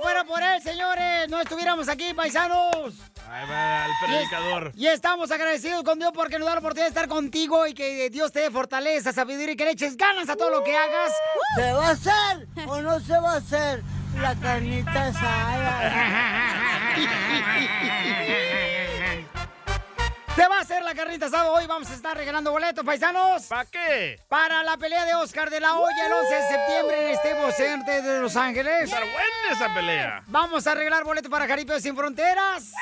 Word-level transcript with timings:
fuera 0.00 0.24
por 0.24 0.42
él, 0.42 0.60
señores, 0.62 1.28
no 1.28 1.40
estuviéramos 1.40 1.88
aquí, 1.88 2.12
paisanos. 2.14 2.94
Ahí 3.28 3.48
va 3.48 3.86
el 3.86 3.92
predicador. 4.04 4.72
Y 4.76 4.86
estamos 4.86 5.30
agradecidos 5.30 5.82
con 5.84 5.98
Dios 5.98 6.12
porque 6.14 6.38
nos 6.38 6.46
da 6.46 6.54
la 6.54 6.60
oportunidad 6.60 6.86
de 6.86 6.90
estar 6.90 7.08
contigo 7.08 7.66
y 7.66 7.74
que 7.74 8.10
Dios 8.10 8.32
te 8.32 8.40
dé 8.40 8.50
fortaleza, 8.50 9.12
sabiduría 9.12 9.52
y 9.52 9.56
que 9.56 9.64
le 9.64 9.72
eches 9.72 9.96
ganas 9.96 10.28
a 10.28 10.36
todo 10.36 10.50
lo 10.50 10.64
que 10.64 10.76
hagas. 10.76 11.12
¿Se 11.56 11.72
va 11.72 11.88
a 11.88 11.90
hacer 11.90 12.48
o 12.66 12.80
no 12.80 13.00
se 13.00 13.18
va 13.18 13.34
a 13.34 13.36
hacer 13.36 13.82
la 14.20 14.34
carnita 14.36 15.06
asada? 15.06 15.90
Se 20.40 20.48
va 20.48 20.56
a 20.56 20.60
hacer 20.60 20.82
la 20.82 20.94
carnita 20.94 21.26
asada. 21.26 21.50
Hoy 21.50 21.66
vamos 21.66 21.90
a 21.90 21.94
estar 21.94 22.16
regalando 22.16 22.50
boletos, 22.50 22.82
paisanos. 22.82 23.42
¿Para 23.42 23.66
qué? 23.66 24.18
Para 24.26 24.62
la 24.64 24.78
pelea 24.78 25.04
de 25.04 25.14
Oscar 25.16 25.50
de 25.50 25.60
la 25.60 25.74
Hoya 25.74 26.06
el 26.06 26.12
11 26.14 26.34
de 26.34 26.48
septiembre 26.48 27.02
en 27.02 27.08
este 27.10 27.52
Center 27.52 28.02
de 28.02 28.20
Los 28.20 28.34
Ángeles. 28.36 28.84
Estar 28.84 29.02
buena 29.02 29.52
esa 29.52 29.74
pelea. 29.74 30.22
Vamos 30.28 30.66
a 30.66 30.74
regalar 30.74 31.04
boletos 31.04 31.30
para 31.30 31.46
Jaripeo 31.46 31.78
Sin 31.78 31.94
Fronteras. 31.94 32.72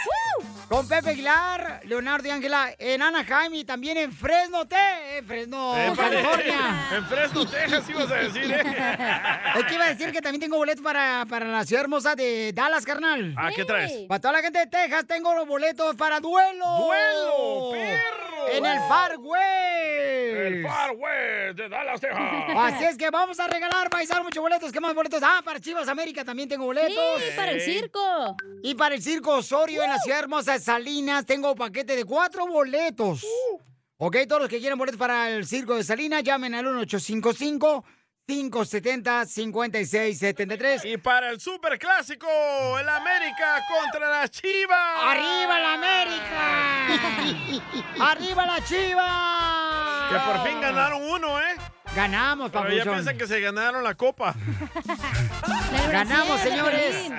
Con 0.69 0.87
Pepe 0.87 1.11
Aguilar, 1.11 1.81
Leonardo 1.85 2.29
y 2.29 2.31
Ángela 2.31 2.75
en 2.79 3.03
Anaheim 3.03 3.55
y 3.55 3.65
también 3.65 3.97
en 3.97 4.13
Fresno, 4.13 4.69
Te, 4.69 5.17
en 5.19 5.27
Fresno, 5.27 5.77
Eh, 5.77 5.93
vale. 5.97 6.23
California. 6.23 6.87
En 6.93 7.07
Fresno, 7.07 7.47
Texas, 7.49 7.89
ibas 7.89 8.11
a 8.11 8.15
decir, 8.17 8.53
¿eh? 8.53 8.63
Es 9.59 9.65
que 9.65 9.75
iba 9.75 9.85
a 9.85 9.89
decir 9.89 10.13
que 10.13 10.21
también 10.21 10.43
tengo 10.43 10.59
boletos 10.59 10.85
para, 10.85 11.25
para 11.29 11.47
la 11.47 11.65
ciudad 11.65 11.85
hermosa 11.85 12.15
de 12.15 12.53
Dallas, 12.53 12.85
carnal. 12.85 13.35
Ah, 13.37 13.51
¿qué 13.57 13.65
traes? 13.65 13.93
Para 14.07 14.21
toda 14.21 14.35
la 14.35 14.43
gente 14.43 14.59
de 14.59 14.67
Texas 14.67 15.07
tengo 15.09 15.35
los 15.35 15.49
boletos 15.49 15.97
para 15.97 16.21
duelo. 16.21 16.67
¡Duelo, 16.81 17.48
perro! 17.73 18.49
En 18.51 18.65
el 18.65 18.79
Far 18.89 19.17
West. 19.19 20.39
El 20.39 20.63
Far 20.63 20.91
West 20.97 21.59
de 21.59 21.69
Dallas, 21.69 22.01
Texas. 22.01 22.21
Así 22.57 22.85
es 22.85 22.97
que 22.97 23.11
vamos 23.11 23.39
a 23.41 23.47
regalar, 23.47 23.91
paisar 23.91 24.23
muchos 24.23 24.43
boletos. 24.43 24.73
¿Qué 24.73 24.81
más 24.81 24.95
boletos? 24.95 25.21
Ah, 25.23 25.43
para 25.45 25.61
Chivas 25.61 25.89
América 25.89 26.25
también 26.25 26.49
tengo 26.49 26.65
boletos. 26.65 27.21
Sí, 27.21 27.37
para 27.37 27.53
el 27.53 27.61
circo. 27.61 28.37
Y 28.63 28.75
para 28.75 28.95
el 28.95 29.03
circo 29.03 29.37
Osorio 29.37 29.83
en 29.83 29.91
la 29.91 29.99
ciudad 29.99 30.21
hermosa 30.21 30.53
de 30.53 30.61
Salinas 30.61 31.27
tengo 31.27 31.55
paquete 31.55 31.97
de 31.97 32.05
cuatro 32.05 32.47
boletos. 32.47 33.25
Ok, 33.99 34.17
todos 34.29 34.43
los 34.43 34.49
que 34.49 34.61
quieran 34.61 34.79
boletos 34.79 34.99
para 34.99 35.29
el 35.31 35.45
circo 35.45 35.75
de 35.75 35.83
Salinas, 35.83 36.23
llamen 36.23 36.55
al 36.55 36.65
1855 36.65 37.85
570 38.29 39.25
5673 39.25 40.85
Y 40.85 40.99
para 40.99 41.31
el 41.31 41.41
super 41.41 41.79
clásico, 41.79 42.27
el 42.79 42.87
América 42.87 43.65
contra 43.67 44.11
las 44.11 44.31
Chivas. 44.31 44.99
¡Arriba 45.03 45.59
la 45.59 45.73
América! 45.73 46.87
¡Arriba 48.11 48.45
la 48.45 48.63
Chivas! 48.63 50.11
Que 50.13 50.19
por 50.31 50.47
fin 50.47 50.61
ganaron 50.61 51.11
uno, 51.11 51.41
¿eh? 51.41 51.57
Ganamos, 51.97 52.51
Pero 52.51 52.71
ya 52.71 52.85
piensan 52.85 53.17
que 53.17 53.27
se 53.27 53.41
ganaron 53.41 53.83
la 53.83 53.95
copa. 53.95 54.35
Ganamos, 55.91 56.39
señores. 56.41 57.11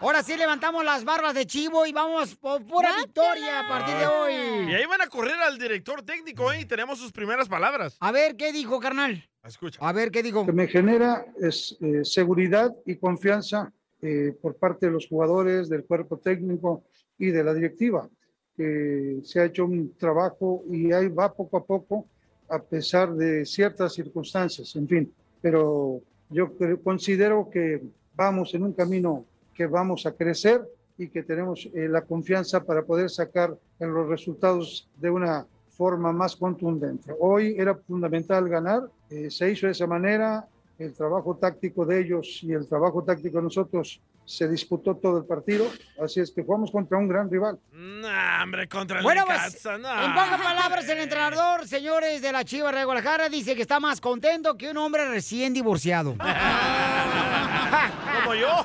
Ahora 0.00 0.22
sí 0.22 0.36
levantamos 0.36 0.84
las 0.84 1.02
barbas 1.02 1.34
de 1.34 1.48
chivo 1.48 1.84
y 1.84 1.92
vamos 1.92 2.36
por 2.36 2.64
pura 2.64 2.94
victoria 2.94 3.58
a 3.58 3.68
partir 3.68 3.96
de 3.96 4.06
hoy. 4.06 4.70
Y 4.70 4.74
ahí 4.74 4.86
van 4.86 5.00
a 5.00 5.08
correr 5.08 5.40
al 5.40 5.58
director 5.58 6.02
técnico, 6.02 6.52
¿eh? 6.52 6.60
Y 6.60 6.64
tenemos 6.64 7.00
sus 7.00 7.10
primeras 7.10 7.48
palabras. 7.48 7.96
A 7.98 8.12
ver, 8.12 8.36
¿qué 8.36 8.52
dijo, 8.52 8.78
carnal? 8.78 9.28
Escucha. 9.44 9.78
A 9.86 9.92
ver, 9.92 10.10
¿qué 10.10 10.22
dijo? 10.22 10.40
Lo 10.40 10.46
que 10.46 10.52
me 10.52 10.66
genera 10.66 11.26
es 11.40 11.76
eh, 11.80 12.04
seguridad 12.04 12.74
y 12.86 12.96
confianza 12.96 13.72
eh, 14.00 14.34
por 14.40 14.56
parte 14.56 14.86
de 14.86 14.92
los 14.92 15.06
jugadores, 15.06 15.68
del 15.68 15.84
cuerpo 15.84 16.18
técnico 16.18 16.84
y 17.18 17.26
de 17.26 17.44
la 17.44 17.54
directiva. 17.54 18.08
que 18.56 19.18
se 19.24 19.40
ha 19.40 19.46
hecho 19.46 19.64
un 19.64 19.94
trabajo 19.96 20.62
y 20.70 20.92
ahí 20.92 21.08
va 21.08 21.32
poco 21.32 21.56
a 21.56 21.64
poco, 21.64 22.06
a 22.48 22.62
pesar 22.62 23.12
de 23.14 23.44
ciertas 23.44 23.94
circunstancias, 23.94 24.76
en 24.76 24.86
fin. 24.86 25.12
Pero 25.42 26.00
yo 26.30 26.52
considero 26.82 27.50
que 27.50 27.82
vamos 28.14 28.54
en 28.54 28.62
un 28.62 28.72
camino 28.72 29.24
que 29.54 29.66
vamos 29.66 30.06
a 30.06 30.12
crecer 30.12 30.62
y 30.96 31.08
que 31.08 31.22
tenemos 31.22 31.68
eh, 31.74 31.88
la 31.88 32.02
confianza 32.02 32.64
para 32.64 32.84
poder 32.84 33.10
sacar 33.10 33.56
en 33.80 33.92
los 33.92 34.08
resultados 34.08 34.88
de 34.96 35.10
una 35.10 35.46
forma 35.76 36.12
más 36.12 36.36
contundente. 36.36 37.12
Hoy 37.18 37.54
era 37.58 37.74
fundamental 37.74 38.48
ganar, 38.48 38.82
eh, 39.10 39.30
se 39.30 39.50
hizo 39.50 39.66
de 39.66 39.72
esa 39.72 39.86
manera, 39.86 40.46
el 40.78 40.92
trabajo 40.92 41.36
táctico 41.36 41.84
de 41.84 42.00
ellos 42.00 42.40
y 42.42 42.52
el 42.52 42.66
trabajo 42.66 43.02
táctico 43.02 43.38
de 43.38 43.44
nosotros 43.44 44.00
se 44.26 44.48
disputó 44.48 44.96
todo 44.96 45.18
el 45.18 45.24
partido, 45.24 45.66
así 46.02 46.18
es 46.20 46.30
que 46.30 46.42
jugamos 46.42 46.70
contra 46.70 46.96
un 46.96 47.06
gran 47.06 47.30
rival. 47.30 47.58
Nah, 47.72 48.42
hombre, 48.42 48.66
contra 48.68 48.98
el 48.98 49.04
Bueno, 49.04 49.24
pues, 49.26 49.62
nah. 49.64 50.04
en 50.06 50.14
pocas 50.14 50.40
palabras, 50.40 50.88
el 50.88 50.98
entrenador, 50.98 51.68
señores 51.68 52.22
de 52.22 52.32
la 52.32 52.44
Chivas 52.44 52.74
de 52.74 52.84
Guadalajara, 52.84 53.28
dice 53.28 53.54
que 53.54 53.62
está 53.62 53.80
más 53.80 54.00
contento 54.00 54.56
que 54.56 54.70
un 54.70 54.78
hombre 54.78 55.06
recién 55.08 55.52
divorciado. 55.52 56.16
Como 58.24 58.34
yo. 58.34 58.64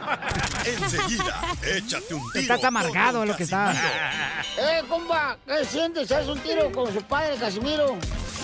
Enseguida, 0.66 1.42
échate 1.64 2.14
un 2.14 2.32
tiro. 2.32 2.42
Estás 2.42 2.64
amargado 2.64 3.26
lo 3.26 3.36
que 3.36 3.44
está. 3.44 3.74
¡Eh, 4.58 4.82
compa! 4.88 5.38
¿Qué 5.46 5.66
sientes? 5.66 6.12
¿Haz 6.12 6.28
un 6.28 6.40
tiro 6.40 6.72
con 6.72 6.94
su 6.94 7.02
padre, 7.04 7.36
Casimiro? 7.38 7.98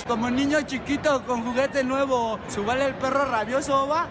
Como 0.05 0.29
niño 0.29 0.61
chiquito 0.63 1.25
con 1.25 1.43
juguete 1.43 1.83
nuevo, 1.83 2.39
¿subale 2.53 2.85
el 2.87 2.95
perro 2.95 3.25
rabioso, 3.25 3.87
va? 3.87 4.07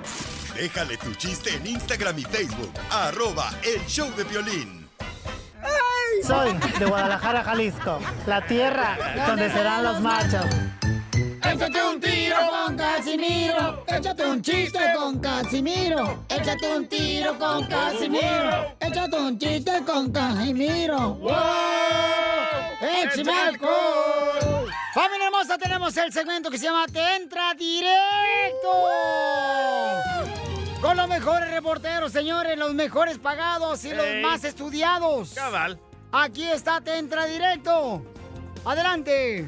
Déjale 0.54 0.96
tu 0.96 1.12
chiste 1.14 1.54
en 1.54 1.66
Instagram 1.66 2.18
y 2.18 2.22
Facebook. 2.22 2.72
Arroba 2.90 3.50
El 3.62 3.84
Show 3.86 4.10
de 4.16 4.24
Violín. 4.24 4.88
Soy 6.26 6.54
de 6.78 6.86
Guadalajara, 6.86 7.44
Jalisco, 7.44 7.98
la 8.26 8.46
tierra 8.46 8.96
donde 9.26 9.50
serán 9.50 9.84
los 9.84 10.00
machos. 10.00 10.46
Échate 11.46 11.84
un 11.84 12.00
tiro 12.00 12.36
con 12.50 12.76
Casimiro. 12.76 13.84
Échate 13.86 14.24
un 14.24 14.40
chiste 14.42 14.78
con 14.96 15.20
Casimiro. 15.20 16.24
Échate 16.28 16.76
un 16.76 16.88
tiro 16.88 17.38
con 17.38 17.66
Casimiro. 17.66 18.76
Échate 18.80 19.16
un 19.16 19.38
chiste 19.38 19.84
con 19.84 20.10
Casimiro. 20.10 21.14
¡Wow! 21.16 21.32
¡Échame 22.80 23.32
alcohol! 23.32 24.70
Familia 24.94 25.26
hermosa, 25.26 25.58
tenemos 25.58 25.94
el 25.98 26.12
segmento 26.12 26.50
que 26.50 26.56
se 26.56 26.64
llama 26.64 26.86
Te 26.86 27.16
Entra 27.16 27.52
Directo. 27.52 28.70
Con 30.80 30.96
los 30.96 31.08
mejores 31.08 31.50
reporteros, 31.50 32.10
señores, 32.10 32.56
los 32.56 32.72
mejores 32.72 33.18
pagados 33.18 33.84
y 33.84 33.92
los 33.92 34.06
más 34.22 34.44
estudiados. 34.44 35.34
Cabal. 35.34 35.78
Aquí 36.10 36.44
está 36.44 36.80
Te 36.80 36.96
Entra 36.96 37.26
Directo. 37.26 38.02
Adelante. 38.64 39.46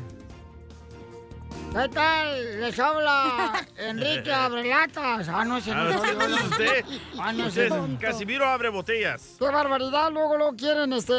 ¿Qué 1.73 1.89
tal? 1.91 2.61
Les 2.61 2.79
habla 2.79 3.67
Enrique 3.77 4.33
Abrelatas. 4.33 5.29
Ah, 5.29 5.45
no, 5.45 5.45
no 5.45 5.55
Ah, 5.57 5.59
yo. 5.61 5.75
no 5.75 5.91
es 6.37 6.43
usted. 6.45 6.85
Ah, 7.19 7.33
no, 7.33 7.47
Usted 7.47 7.67
es. 7.73 7.99
Casimiro 8.01 8.47
abre 8.47 8.69
botellas. 8.71 9.37
Qué 9.39 9.45
barbaridad, 9.45 10.11
luego 10.13 10.37
lo 10.39 10.53
quieren 10.55 10.93
este 10.93 11.13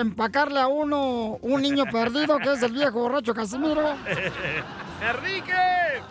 empacarle 0.00 0.60
a 0.60 0.66
uno 0.68 1.38
un 1.42 1.60
niño 1.62 1.84
perdido 1.92 2.38
que 2.38 2.52
es 2.52 2.62
el 2.62 2.72
viejo 2.72 3.00
borracho 3.00 3.34
Casimiro. 3.34 3.82
¡Enrique! 5.02 5.52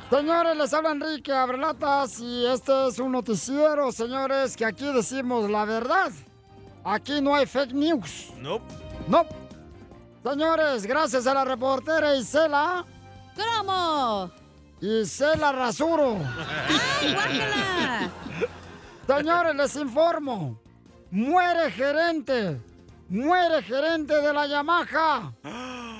Señores, 0.09 0.57
les 0.57 0.73
habla 0.73 0.91
Enrique 0.91 1.31
Abrelatas 1.33 2.19
y 2.19 2.45
este 2.47 2.87
es 2.87 2.99
un 2.99 3.13
noticiero, 3.13 3.91
señores, 3.91 4.55
que 4.57 4.65
aquí 4.65 4.91
decimos 4.91 5.49
la 5.49 5.65
verdad. 5.65 6.11
Aquí 6.83 7.21
no 7.21 7.35
hay 7.35 7.45
fake 7.45 7.73
news. 7.73 8.31
Nope. 8.39 8.65
No. 9.07 9.25
Señores, 10.23 10.85
gracias 10.85 11.25
a 11.25 11.33
la 11.33 11.45
reportera 11.45 12.15
Isela. 12.15 12.85
¿Cómo? 13.35 14.31
Isela 14.81 15.51
Rasuro. 15.51 16.17
¡Ay, 17.01 17.13
guácala! 17.13 18.09
Señores, 19.07 19.55
les 19.55 19.75
informo. 19.75 20.59
Muere 21.11 21.71
gerente. 21.71 22.59
Muere 23.09 23.61
gerente 23.63 24.15
de 24.15 24.33
la 24.33 24.47
Yamaha. 24.47 25.33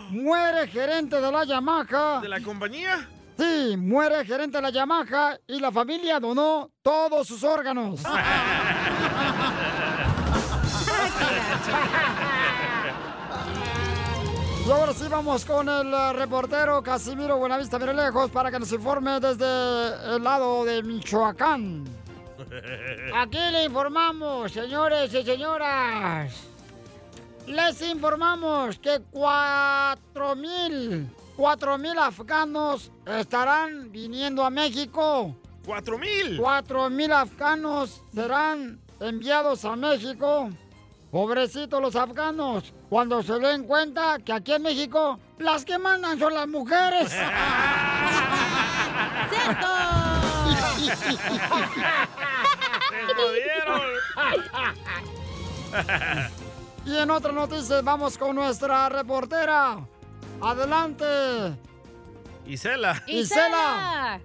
Muere 0.09 0.68
gerente 0.68 1.20
de 1.20 1.32
la 1.32 1.44
Yamaha. 1.44 2.22
¿De 2.22 2.29
la 2.29 2.41
compañía? 2.41 3.08
Sí, 3.38 3.76
muere 3.78 4.23
gerente 4.26 4.58
de 4.58 4.61
la 4.61 4.70
Yamaha 4.70 5.38
y 5.47 5.59
la 5.59 5.72
familia 5.72 6.20
donó 6.20 6.70
todos 6.82 7.28
sus 7.28 7.44
órganos. 7.44 8.02
Y 14.66 14.69
ahora 14.69 14.93
sí 14.93 15.08
vamos 15.09 15.43
con 15.43 15.67
el 15.67 15.91
eh, 15.91 16.13
reportero 16.13 16.84
Casimiro 16.84 17.37
Buenavista 17.37 17.79
lejos 17.79 18.29
para 18.29 18.52
que 18.52 18.59
nos 18.59 18.72
informe 18.72 19.19
desde 19.19 20.16
el 20.16 20.23
lado 20.23 20.63
de 20.63 20.84
Michoacán. 20.84 21.84
Aquí 23.16 23.40
le 23.52 23.66
informamos, 23.66 24.52
señores 24.52 25.13
y 25.13 25.23
señoras. 25.23 26.34
Les 27.47 27.81
informamos 27.81 28.78
que 28.78 29.02
cuatro 29.09 30.35
mil, 30.35 31.09
cuatro 31.35 31.78
mil 31.79 31.97
afganos 31.97 32.91
estarán 33.05 33.91
viniendo 33.91 34.46
a 34.46 34.52
México. 34.52 35.35
¡Cuatro 35.66 35.97
mil! 35.97 36.37
Cuatro 36.37 36.90
mil 36.90 37.11
afganos 37.11 38.03
serán 38.13 38.79
enviados 38.99 39.66
a 39.66 39.75
México. 39.75 40.49
Pobrecitos 41.11 41.81
los 41.81 41.96
afganos, 41.96 42.73
cuando 42.90 43.22
se 43.22 43.37
den 43.40 43.66
cuenta 43.66 44.17
que 44.19 44.31
aquí 44.31 44.53
en 44.53 44.61
México 44.61 45.19
las 45.40 45.66
que 45.66 45.78
mandan 45.78 46.17
son 46.17 46.34
las 46.34 46.47
mujeres. 46.47 47.13
jodieron. 53.16 53.81
Y 56.85 56.97
en 56.97 57.11
otras 57.11 57.34
noticias 57.34 57.84
vamos 57.84 58.17
con 58.17 58.35
nuestra 58.35 58.90
reportera. 58.90 59.85
Adelante. 60.41 61.05
Isela. 62.46 63.03
Isela. 63.08 64.19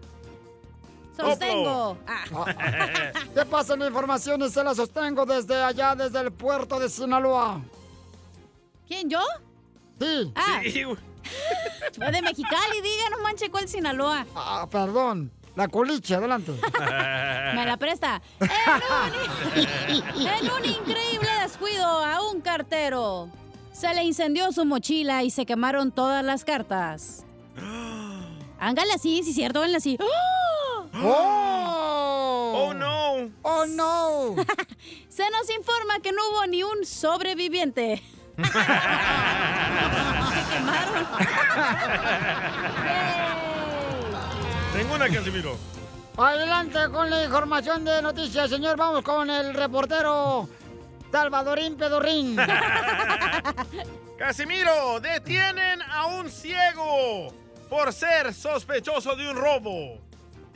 Sostengo. 1.17 1.99
Ah. 2.07 2.25
¿Qué 3.35 3.45
pasa 3.47 3.75
en 3.75 3.81
la 3.81 3.87
información? 3.87 4.43
Isela 4.43 4.75
sostengo 4.75 5.25
desde 5.25 5.63
allá, 5.63 5.95
desde 5.95 6.21
el 6.21 6.33
puerto 6.33 6.79
de 6.79 6.89
Sinaloa. 6.89 7.61
¿Quién, 8.87 9.09
yo? 9.09 9.21
Sí. 9.99 10.33
Ah, 10.35 10.61
Sí, 10.63 10.85
de 11.99 12.23
Mexicali, 12.23 12.81
diga, 12.83 13.11
no 13.11 13.23
manche, 13.23 13.51
¿cuál 13.51 13.67
Sinaloa? 13.69 14.27
Ah, 14.35 14.67
perdón. 14.71 15.33
La 15.57 15.69
coliche, 15.69 16.15
adelante. 16.15 16.53
Me 16.79 17.65
la 17.65 17.77
presta. 17.79 18.21
En 19.55 20.03
un, 20.15 20.27
en 20.27 20.51
un 20.51 20.65
increíble 20.65 21.29
descuido 21.43 21.87
a 21.87 22.31
un 22.31 22.43
cartero. 22.43 23.31
Se 23.73 23.93
le 23.95 24.05
incendió 24.05 24.53
su 24.53 24.67
mochila 24.67 25.23
y 25.23 25.31
se 25.31 25.47
quemaron 25.47 25.91
todas 25.93 26.23
las 26.23 26.45
cartas. 26.45 27.25
Hángale 28.59 28.93
así, 28.93 29.23
sí, 29.23 29.33
cierto, 29.33 29.61
háganle 29.61 29.79
así. 29.79 29.99
¡Oh! 30.01 30.05
¡Oh! 31.03 32.69
Oh, 32.69 32.75
no. 32.75 33.31
¡Oh, 33.43 33.67
no! 33.67 34.37
Se 35.09 35.29
nos 35.31 35.51
informa 35.51 36.01
que 36.01 36.13
no 36.13 36.23
hubo 36.31 36.47
ni 36.47 36.63
un 36.63 36.85
sobreviviente. 36.85 38.03
se 38.37 38.43
quemaron. 40.53 41.07
Tengo 44.73 44.95
una, 44.95 45.09
Casimiro. 45.09 45.57
Adelante 46.19 46.79
con 46.91 47.11
la 47.11 47.25
información 47.25 47.85
de 47.85 48.01
noticias, 48.03 48.51
señor. 48.51 48.77
Vamos 48.77 49.03
con 49.03 49.31
el 49.31 49.55
reportero 49.55 50.49
Salvadorín 51.11 51.77
Pedorrín. 51.77 52.37
Casimiro, 54.19 55.01
detienen 55.01 55.81
a 55.83 56.07
un 56.07 56.31
ciego 56.31 57.33
por 57.71 57.93
ser 57.93 58.35
sospechoso 58.35 59.17
de 59.17 59.31
un 59.31 59.37
robo. 59.37 60.06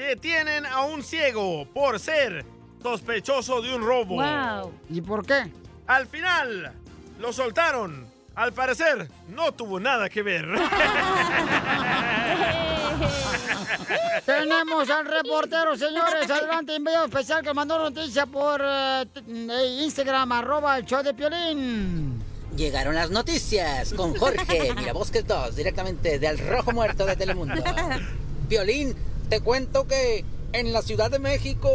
Detienen 0.00 0.64
a 0.64 0.80
un 0.80 1.02
ciego 1.02 1.68
por 1.74 2.00
ser 2.00 2.46
sospechoso 2.82 3.60
de 3.60 3.74
un 3.74 3.82
robo. 3.82 4.14
Wow. 4.14 4.72
¿Y 4.88 5.02
por 5.02 5.26
qué? 5.26 5.52
Al 5.86 6.06
final, 6.06 6.72
lo 7.18 7.34
soltaron. 7.34 8.06
Al 8.34 8.54
parecer, 8.54 9.10
no 9.28 9.52
tuvo 9.52 9.78
nada 9.78 10.08
que 10.08 10.22
ver. 10.22 10.46
Tenemos 14.24 14.88
al 14.88 15.04
reportero, 15.04 15.76
señores. 15.76 16.30
Adelante, 16.30 16.78
video 16.78 17.04
especial 17.04 17.42
que 17.42 17.52
mandó 17.52 17.78
noticia 17.78 18.24
por 18.24 18.62
eh, 18.64 19.04
eh, 19.28 19.80
Instagram, 19.82 20.32
arroba 20.32 20.78
el 20.78 20.86
show 20.86 21.02
de 21.02 21.12
Piolín. 21.12 22.24
Llegaron 22.56 22.94
las 22.94 23.10
noticias 23.10 23.92
con 23.92 24.16
Jorge 24.16 24.72
Mirabosques 24.74 25.26
2, 25.26 25.56
directamente 25.56 26.18
del 26.18 26.38
Rojo 26.38 26.72
Muerto 26.72 27.04
de 27.04 27.16
Telemundo. 27.16 27.62
Violín, 28.48 28.96
te 29.30 29.40
cuento 29.40 29.86
que 29.86 30.24
en 30.52 30.72
la 30.72 30.82
Ciudad 30.82 31.10
de 31.10 31.20
México 31.20 31.70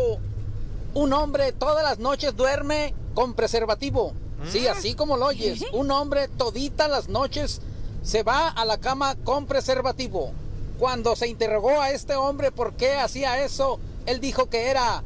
un 0.94 1.14
hombre 1.14 1.54
todas 1.54 1.84
las 1.84 2.00
noches 2.00 2.36
duerme 2.36 2.94
con 3.16 3.34
preservativo. 3.34 4.14
Sí, 4.50 4.68
así 4.68 4.94
como 4.94 5.18
lo 5.18 5.28
oyes. 5.28 5.64
Un 5.72 5.90
hombre 5.90 6.28
toditas 6.28 6.90
las 6.90 7.10
noches 7.10 7.62
se 8.04 8.22
va 8.22 8.50
a 8.50 8.66
la 8.66 8.78
cama 8.78 9.16
con 9.24 9.48
preservativo. 9.48 10.34
Cuando 10.78 11.16
se 11.16 11.28
interrogó 11.28 11.82
a 11.82 11.90
este 11.92 12.16
hombre 12.16 12.52
por 12.52 12.74
qué 12.74 12.96
hacía 12.96 13.44
eso, 13.44 13.80
él 14.06 14.20
dijo 14.20 14.50
que 14.50 14.68
era 14.68 15.02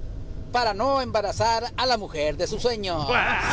para 0.51 0.73
no 0.73 1.01
embarazar 1.01 1.71
a 1.77 1.85
la 1.85 1.97
mujer 1.97 2.35
de 2.35 2.47
su 2.47 2.59
sueño. 2.59 3.05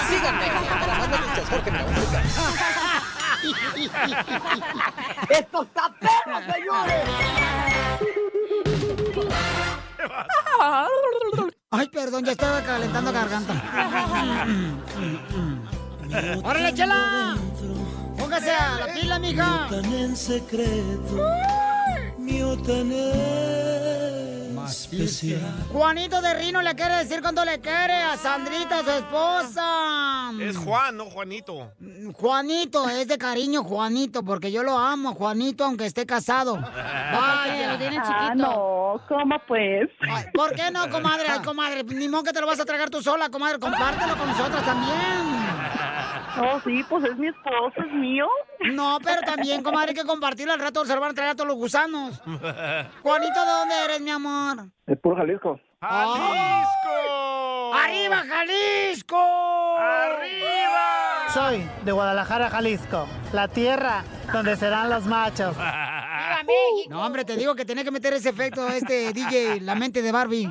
Síganme 0.08 0.46
para 0.80 0.98
más 0.98 1.08
noticias, 1.10 1.48
Jorge 1.50 1.70
Mirabosques 1.70 2.08
2. 5.28 5.38
¡Esto 5.38 5.62
está 5.62 5.94
perro, 6.00 6.52
señores! 6.52 7.04
Ay, 11.70 11.88
perdón, 11.88 12.24
ya 12.24 12.32
estaba 12.32 12.62
calentando 12.62 13.12
garganta. 13.12 13.54
¡Órale, 16.44 16.74
chela! 16.74 17.36
Póngase 18.18 18.50
a 18.50 18.78
la 18.86 18.94
pila, 18.94 19.18
mija. 19.18 19.66
Tan 19.70 19.84
en 19.92 20.16
secreto, 20.16 21.28
mío 22.18 22.56
tan 22.62 22.92
especial. 24.70 25.40
Juanito 25.72 26.20
de 26.20 26.34
Rino 26.34 26.62
le 26.62 26.74
quiere 26.74 26.96
decir 26.96 27.20
cuando 27.22 27.44
le 27.44 27.60
quiere 27.60 27.94
a 27.94 28.16
Sandrita, 28.16 28.82
su 28.82 28.90
esposa. 28.90 30.32
es 30.40 30.56
Juan, 30.56 30.96
no 30.96 31.06
Juanito. 31.06 31.72
Juanito, 32.14 32.88
es 32.88 33.08
de 33.08 33.18
cariño 33.18 33.62
Juanito, 33.64 34.22
porque 34.22 34.50
yo 34.52 34.62
lo 34.62 34.76
amo, 34.78 35.14
Juanito, 35.14 35.64
aunque 35.64 35.86
esté 35.86 36.06
casado. 36.06 36.56
Vaya, 36.60 37.72
lo 37.72 37.78
tiene 37.78 37.98
Ah, 37.98 38.28
chiquito. 38.30 38.48
no, 38.48 39.00
¿cómo 39.08 39.36
pues? 39.46 39.88
Ay, 40.08 40.24
¿Por 40.34 40.54
qué 40.54 40.70
no, 40.70 40.88
comadre? 40.90 41.26
Ay, 41.28 41.40
comadre, 41.44 41.84
ni 41.84 42.08
modo 42.08 42.24
que 42.24 42.32
te 42.32 42.40
lo 42.40 42.46
vas 42.46 42.60
a 42.60 42.64
tragar 42.64 42.90
tú 42.90 43.02
sola, 43.02 43.28
comadre. 43.28 43.58
Compártelo 43.58 44.16
con 44.16 44.28
nosotros 44.28 44.64
también. 44.64 45.45
Oh, 46.38 46.60
sí, 46.64 46.84
pues 46.88 47.04
es 47.04 47.16
mi 47.16 47.28
esposo, 47.28 47.80
es 47.80 47.92
mío. 47.92 48.26
No, 48.72 48.98
pero 49.02 49.22
también, 49.22 49.62
comadre, 49.62 49.90
hay 49.90 49.94
que 49.94 50.04
compartirlo. 50.04 50.52
Al 50.52 50.60
rato 50.60 50.84
se 50.84 50.94
lo 50.94 51.00
van 51.00 51.12
a 51.12 51.14
traer 51.14 51.30
a 51.30 51.34
todos 51.34 51.48
los 51.48 51.56
gusanos. 51.56 52.20
Juanito, 53.02 53.40
¿de 53.40 53.52
dónde 53.52 53.74
eres, 53.84 54.00
mi 54.00 54.10
amor? 54.10 54.66
Es 54.86 54.98
puro 54.98 55.16
Jalisco. 55.16 55.58
¡Jalisco! 55.80 57.74
¡Arriba, 57.74 58.16
Jalisco! 58.28 59.76
¡Arriba! 59.78 61.15
Soy 61.36 61.68
de 61.84 61.92
Guadalajara, 61.92 62.48
Jalisco, 62.48 63.06
la 63.34 63.46
tierra 63.46 64.02
donde 64.32 64.56
serán 64.56 64.88
los 64.88 65.04
machos. 65.04 65.54
No, 66.88 67.04
hombre, 67.04 67.24
te 67.26 67.36
digo 67.36 67.54
que 67.54 67.64
tenía 67.66 67.84
que 67.84 67.90
meter 67.90 68.14
ese 68.14 68.30
efecto 68.30 68.66
este 68.68 69.12
DJ, 69.14 69.60
la 69.60 69.74
mente 69.74 70.00
de 70.00 70.12
Barbie. 70.12 70.48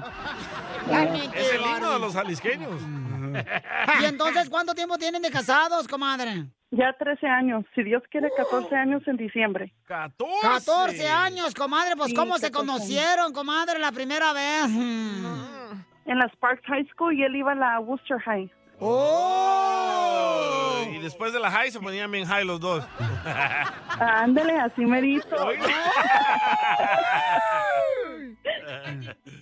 La 0.90 1.00
mente 1.06 1.40
Es 1.40 1.50
de 1.50 1.56
el 1.56 1.62
himno 1.62 1.76
de 1.76 1.82
Barbie. 1.82 2.00
los 2.02 2.14
jalisqueños. 2.14 2.82
Y 4.02 4.06
entonces, 4.06 4.48
¿cuánto 4.50 4.76
tiempo 4.76 4.98
tienen 5.00 5.24
de 5.24 5.32
casados, 5.32 5.88
comadre? 5.88 6.46
Ya 6.70 6.94
13 6.94 7.28
años, 7.28 7.66
si 7.74 7.82
Dios 7.84 8.04
quiere, 8.12 8.30
14 8.38 8.76
años 8.76 9.02
en 9.08 9.18
diciembre. 9.18 9.74
14. 9.88 10.32
14 10.42 11.08
años, 11.10 11.56
comadre. 11.56 11.96
Pues, 11.96 12.10
Sí, 12.10 12.16
¿cómo 12.16 12.38
se 12.38 12.52
14 12.52 12.58
años. 12.72 12.80
conocieron, 12.80 13.34
comadre, 13.34 13.80
la 13.80 13.92
primera 13.92 14.34
vez? 14.34 14.66
En 14.68 16.20
la 16.20 16.30
Sparks 16.34 16.64
High 16.68 16.88
School 16.94 17.16
y 17.16 17.24
él 17.24 17.36
iba 17.36 17.54
a 17.54 17.56
la 17.56 17.80
Worcester 17.80 18.20
High. 18.22 18.52
¡Oh! 18.80 20.46
Y 20.92 21.00
después 21.00 21.34
de 21.34 21.40
la 21.40 21.50
high 21.52 21.72
se 21.72 21.80
ponían 21.80 22.12
bien 22.12 22.26
high 22.26 22.46
los 22.46 22.60
dos. 22.60 22.86
Ándale, 24.00 24.58
así 24.60 24.86
merito. 24.86 25.36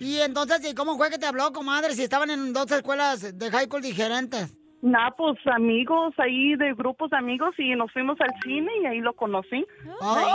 Y 0.00 0.20
entonces, 0.20 0.70
¿y 0.70 0.74
cómo 0.74 0.96
fue 0.96 1.10
que 1.10 1.18
te 1.18 1.26
habló, 1.26 1.52
comadre, 1.52 1.94
si 1.94 2.02
estaban 2.02 2.30
en 2.30 2.52
dos 2.52 2.70
escuelas 2.70 3.38
de 3.38 3.50
high 3.50 3.66
school 3.66 3.82
diferentes? 3.82 4.54
Nah, 4.82 5.10
pues 5.16 5.38
amigos 5.46 6.12
ahí 6.18 6.56
de 6.56 6.74
grupos 6.74 7.08
de 7.10 7.16
amigos 7.16 7.54
y 7.56 7.74
nos 7.74 7.90
fuimos 7.90 8.20
al 8.20 8.28
cine 8.42 8.70
y 8.82 8.86
ahí 8.86 9.00
lo 9.00 9.14
conocí. 9.14 9.64
Ahí, 10.02 10.26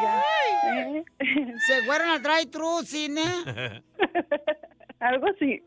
ya. 0.00 0.22
Eh, 0.76 1.04
¿Se 1.66 1.82
fueron 1.84 2.10
al 2.10 2.22
drive-thru 2.22 2.84
cine? 2.84 3.24
Algo 5.00 5.26
así. 5.26 5.60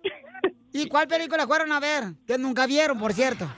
¿Y 0.71 0.87
cuál 0.87 1.07
película 1.07 1.47
fueron 1.47 1.71
a 1.71 1.79
ver? 1.79 2.03
Que 2.27 2.37
nunca 2.37 2.65
vieron, 2.67 2.99
por 2.99 3.13
cierto. 3.13 3.47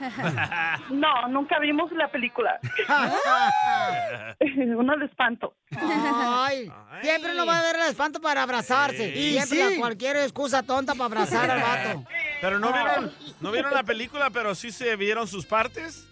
No, 0.90 1.28
nunca 1.28 1.58
vimos 1.58 1.90
la 1.92 2.10
película. 2.10 2.58
Uno 4.76 4.96
de 4.98 5.06
espanto. 5.06 5.54
Ay, 5.74 6.70
siempre 7.02 7.34
no 7.34 7.46
va 7.46 7.56
a 7.56 7.58
haber 7.60 7.76
el 7.76 7.82
espanto 7.88 8.20
para 8.20 8.42
abrazarse. 8.42 9.12
Sí. 9.14 9.32
siempre 9.32 9.58
Sí. 9.68 9.74
la- 9.74 9.80
cualquier 9.80 10.16
excusa 10.16 10.62
tonta 10.62 10.92
para 10.94 11.04
abrazar 11.06 11.50
al 11.50 11.62
vato. 11.62 12.04
Pero 12.40 12.58
no 12.58 12.72
vieron, 12.72 13.12
no 13.40 13.50
vieron 13.52 13.72
la 13.72 13.82
película, 13.84 14.28
pero 14.30 14.54
sí 14.54 14.70
se 14.72 14.94
vieron 14.96 15.26
sus 15.28 15.46
partes. 15.46 16.06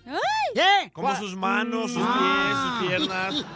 ¿Qué? 0.55 0.91
Como 0.93 1.15
sus 1.17 1.37
manos, 1.37 1.93
sus 1.93 2.03
pies, 2.07 2.57
sus 2.57 2.89
piernas. 2.89 3.47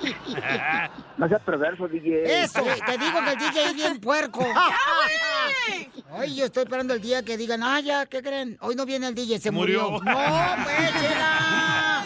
No 1.16 1.28
seas 1.28 1.42
perverso, 1.42 1.88
DJ. 1.88 2.42
Eso, 2.42 2.62
te 2.84 2.98
digo 2.98 3.20
que 3.24 3.30
el 3.32 3.38
DJ 3.38 3.64
es 3.66 3.74
bien 3.74 4.00
puerco. 4.00 4.40
Ay, 6.16 6.34
yo 6.36 6.44
estoy 6.44 6.62
esperando 6.64 6.94
el 6.94 7.00
día 7.00 7.22
que 7.24 7.36
digan, 7.36 7.62
ah, 7.62 7.80
ya, 7.80 8.06
¿qué 8.06 8.22
creen? 8.22 8.56
Hoy 8.60 8.74
no 8.76 8.86
viene 8.86 9.08
el 9.08 9.14
DJ, 9.14 9.38
se 9.40 9.50
murió. 9.50 9.90
Murió. 9.90 10.12
No, 10.12 10.18
pues, 10.64 10.92
chela. 11.02 12.04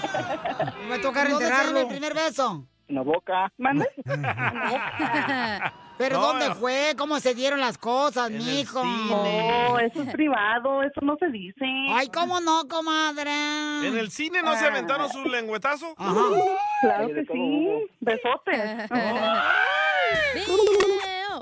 Me 0.89 0.99
toca 0.99 1.25
¿Dónde 1.25 1.45
se 1.45 1.51
reenterrarlo. 1.51 1.73
dieron 1.73 1.77
el 1.83 1.89
primer 1.89 2.15
beso? 2.15 2.65
En 2.89 2.95
la 2.95 3.03
boca. 3.03 3.53
¿Mande? 3.59 3.87
¿Pero 5.99 6.17
No, 6.21 6.27
dónde 6.29 6.49
no. 6.49 6.55
fue? 6.55 6.95
¿Cómo 6.97 7.19
se 7.19 7.35
dieron 7.35 7.59
las 7.61 7.77
cosas, 7.77 8.31
mijo? 8.31 8.85
No, 8.85 9.79
eso 9.81 10.03
es 10.03 10.13
privado, 10.13 10.81
eso 10.83 11.01
no 11.03 11.17
se 11.19 11.27
dice. 11.29 11.65
Ay, 11.91 12.09
¿cómo 12.09 12.41
no, 12.41 12.69
comadre? 12.69 13.33
¿En 13.87 13.99
el 13.99 14.11
cine 14.13 14.41
no 14.41 14.57
se 14.57 14.65
aventaron 14.67 15.11
su 15.11 15.25
lengüetazo? 15.25 15.95
Claro 15.97 17.09
que 17.09 17.25
sí. 17.31 17.69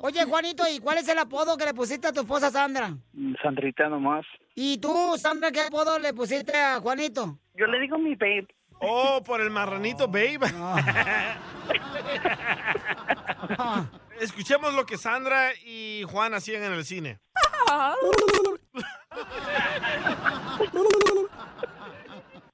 Oye, 0.03 0.25
Juanito, 0.25 0.65
¿y 0.69 0.79
cuál 0.81 0.99
es 0.99 1.09
el 1.09 1.19
apodo 1.19 1.57
que 1.57 1.65
le 1.65 1.75
pusiste 1.75 2.09
a 2.09 2.13
tu 2.13 2.21
esposa 2.21 2.51
Sandra? 2.51 2.97
Sandrita 3.43 3.89
nomás. 3.89 4.25
¿Y 4.55 4.79
tú, 4.79 5.15
Sandra, 5.17 5.51
qué 5.51 5.63
apodo 5.63 5.99
le 5.99 6.15
pusiste 6.15 6.57
a 6.57 6.81
Juanito? 6.81 7.39
Yo 7.55 7.67
le 7.67 7.81
digo 7.81 7.99
mi 7.99 8.15
babe. 8.15 8.47
Oh, 8.81 9.23
por 9.25 9.41
el 9.41 9.51
marranito, 9.51 10.07
babe. 10.07 10.39
Escuchemos 14.21 14.75
lo 14.75 14.87
que 14.87 14.97
Sandra 14.97 15.51
y 15.65 16.05
Juan 16.11 16.35
hacían 16.35 16.63
en 16.63 16.73
el 16.73 16.85
cine. 16.85 17.19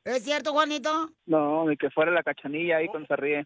¿Es 0.04 0.25
cierto, 0.25 0.52
Juanito? 0.52 1.11
No, 1.26 1.68
ni 1.68 1.76
que 1.76 1.90
fuera 1.90 2.11
la 2.11 2.22
cachanilla 2.22 2.78
ahí 2.78 2.88
cuando 2.88 3.06
se 3.06 3.16
ríe. 3.16 3.44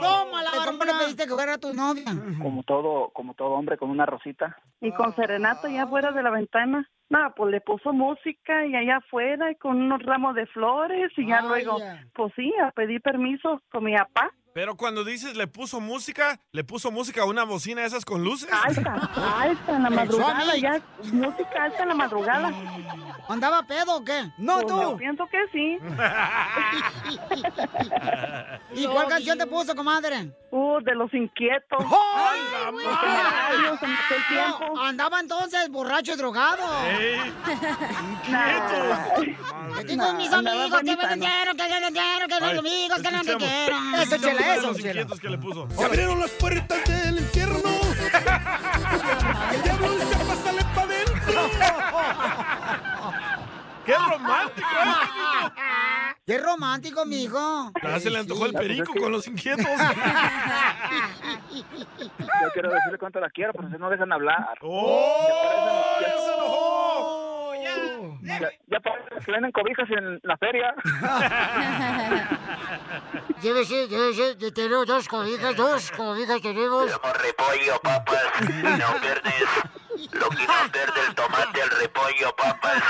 ¡Toma 0.00 0.42
la 0.42 0.50
¿Cómo 0.64 0.84
le 0.84 0.92
pediste 0.94 1.26
que 1.26 1.34
fuera 1.34 1.58
tu 1.58 1.72
novia? 1.72 2.04
Como 2.40 2.62
todo, 2.62 3.10
como 3.10 3.34
todo 3.34 3.50
hombre 3.50 3.76
con 3.76 3.90
una 3.90 4.06
rosita. 4.06 4.56
Y 4.80 4.92
con 4.92 5.14
serenata 5.14 5.68
ya 5.68 5.86
fuera 5.86 6.12
de 6.12 6.22
la 6.22 6.30
ventana. 6.30 6.88
No, 7.08 7.32
pues 7.36 7.50
le 7.50 7.60
puso 7.60 7.92
música 7.92 8.64
y 8.66 8.74
allá 8.74 8.96
afuera 8.96 9.50
y 9.50 9.56
con 9.56 9.76
unos 9.76 10.02
ramos 10.02 10.34
de 10.34 10.46
flores 10.46 11.12
y 11.16 11.26
ya 11.26 11.42
luego, 11.42 11.78
pues 12.14 12.32
sí, 12.36 12.52
a 12.62 12.70
pedir 12.70 13.02
permiso 13.02 13.60
con 13.70 13.84
mi 13.84 13.94
papá. 13.94 14.32
Pero 14.54 14.76
cuando 14.76 15.02
dices 15.04 15.34
le 15.34 15.46
puso 15.46 15.80
música, 15.80 16.38
le 16.52 16.62
puso 16.62 16.90
música 16.90 17.22
a 17.22 17.24
una 17.24 17.44
bocina 17.44 17.84
esas 17.86 18.04
con 18.04 18.22
luces. 18.22 18.50
Alta, 18.52 19.10
alta 19.40 19.76
en 19.76 19.82
la 19.82 19.90
madrugada 19.90 20.56
ya, 20.56 20.80
música 21.10 21.64
alta 21.64 21.82
en 21.82 21.88
la 21.88 21.94
madrugada. 21.94 22.52
¿Andaba 23.28 23.62
pedo 23.62 23.96
o 23.96 24.04
qué? 24.04 24.30
No, 24.36 24.56
Pues 24.56 24.66
tú. 24.66 24.80
Yo 24.80 24.96
pienso 24.98 25.26
que 25.30 25.38
sí. 25.52 25.78
¿Y 28.82 28.86
cuál 28.86 29.08
canción 29.08 29.38
te 29.38 29.46
puso, 29.46 29.74
comadre? 29.74 30.32
Uh, 30.50 30.80
de 30.82 30.94
los 30.94 31.12
inquietos. 31.14 31.78
¡Ay, 31.80 32.40
me 32.74 32.82
el 32.82 34.26
tiempo. 34.28 34.78
Andaba 34.78 35.20
entonces 35.20 35.70
borracho 35.70 36.12
y 36.12 36.16
drogado. 36.16 36.62
Estoy 39.78 39.96
con 39.96 40.16
mis 40.18 40.30
amigos, 40.32 40.80
que 40.80 40.96
me 40.96 41.02
¿no? 41.02 41.08
vendieron, 41.08 41.56
que 41.56 41.68
me 41.68 41.80
vendieron, 41.80 42.28
que 42.28 42.34
Ay, 42.34 42.50
mis 42.50 42.58
amigos, 42.58 43.02
que 43.02 43.10
no 43.10 43.22
quiero. 43.38 43.76
Eso, 44.02 44.16
Eso, 44.42 44.68
los 44.68 44.78
inquietos 44.80 45.20
que 45.20 45.28
le 45.28 45.38
puso. 45.38 45.68
Se 45.70 45.84
abrieron 45.84 46.20
las 46.20 46.30
puertas 46.32 46.84
del 46.84 47.18
infierno. 47.18 47.70
El 49.52 49.62
diablo 49.62 49.92
dice, 49.92 50.16
pásale 50.26 50.62
pa' 50.74 50.86
dentro. 50.86 51.50
¡Qué 53.84 53.94
romántico! 53.96 54.68
¡Qué 56.24 56.38
romántico, 56.38 57.04
mijo! 57.04 57.72
Ya 57.82 57.98
se 57.98 58.10
le 58.10 58.18
antojó 58.20 58.46
el 58.46 58.52
perico 58.52 58.92
con 58.94 59.10
los 59.10 59.26
inquietos. 59.26 59.66
Yo 61.50 62.50
quiero 62.52 62.70
decirle 62.70 62.98
cuánto 62.98 63.18
la 63.18 63.28
quiero, 63.30 63.52
pero 63.52 63.68
no 63.68 63.90
dejan 63.90 64.12
hablar. 64.12 64.56
¡Oh! 64.60 65.98
¡Ya 66.00 66.08
se 66.10 66.34
enojó! 66.34 67.11
Ya, 68.22 68.50
ya 68.66 68.80
parece 68.80 69.24
que 69.24 69.32
venden 69.32 69.52
cobijas 69.52 69.88
en 69.90 70.20
la 70.22 70.36
feria. 70.36 70.74
Llévese, 73.42 73.88
llévese, 73.88 74.36
yo 74.38 74.52
tengo 74.52 74.84
dos 74.84 75.08
cobijas, 75.08 75.56
dos 75.56 75.90
cobijas 75.92 76.40
tenemos. 76.40 76.90
repollo, 77.20 77.80
papas. 77.82 78.22
No 78.40 79.00
pierdes. 79.00 79.72
Lo 80.12 80.28
que 80.30 80.46
no 80.46 80.72
pierde 80.72 81.00
el 81.08 81.14
tomate, 81.14 81.60
el 81.60 81.70
repollo, 81.80 82.34
papas. 82.36 82.82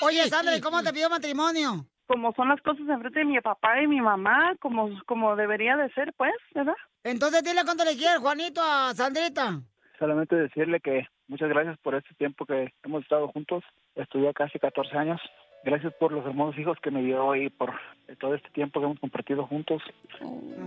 Oye, 0.02 0.28
Sandra, 0.28 0.56
¿y 0.56 0.60
cómo 0.60 0.82
te 0.82 0.92
pidió 0.92 1.10
matrimonio? 1.10 1.86
Como 2.06 2.32
son 2.32 2.48
las 2.48 2.60
cosas 2.62 2.86
enfrente 2.88 3.20
de 3.20 3.24
mi 3.24 3.40
papá 3.40 3.80
y 3.80 3.86
mi 3.86 4.00
mamá, 4.00 4.54
como, 4.60 4.90
como 5.06 5.36
debería 5.36 5.76
de 5.76 5.90
ser, 5.92 6.12
pues, 6.16 6.32
¿verdad? 6.54 6.74
Entonces 7.04 7.42
dile 7.42 7.62
cuánto 7.64 7.84
le 7.84 7.96
quieres, 7.96 8.18
Juanito, 8.18 8.60
a 8.62 8.92
Sandrita. 8.94 9.60
Solamente 9.98 10.36
decirle 10.36 10.80
que 10.80 11.06
muchas 11.28 11.48
gracias 11.48 11.78
por 11.78 11.94
este 11.94 12.14
tiempo 12.14 12.46
que 12.46 12.72
hemos 12.84 13.02
estado 13.02 13.28
juntos. 13.28 13.64
Estudié 13.94 14.32
casi 14.34 14.58
14 14.58 14.96
años. 14.96 15.20
Gracias 15.64 15.94
por 15.94 16.12
los 16.12 16.26
hermosos 16.26 16.58
hijos 16.58 16.78
que 16.82 16.90
me 16.90 17.02
dio 17.02 17.36
y 17.36 17.48
por 17.48 17.72
todo 18.18 18.34
este 18.34 18.50
tiempo 18.50 18.80
que 18.80 18.86
hemos 18.86 18.98
compartido 18.98 19.46
juntos. 19.46 19.82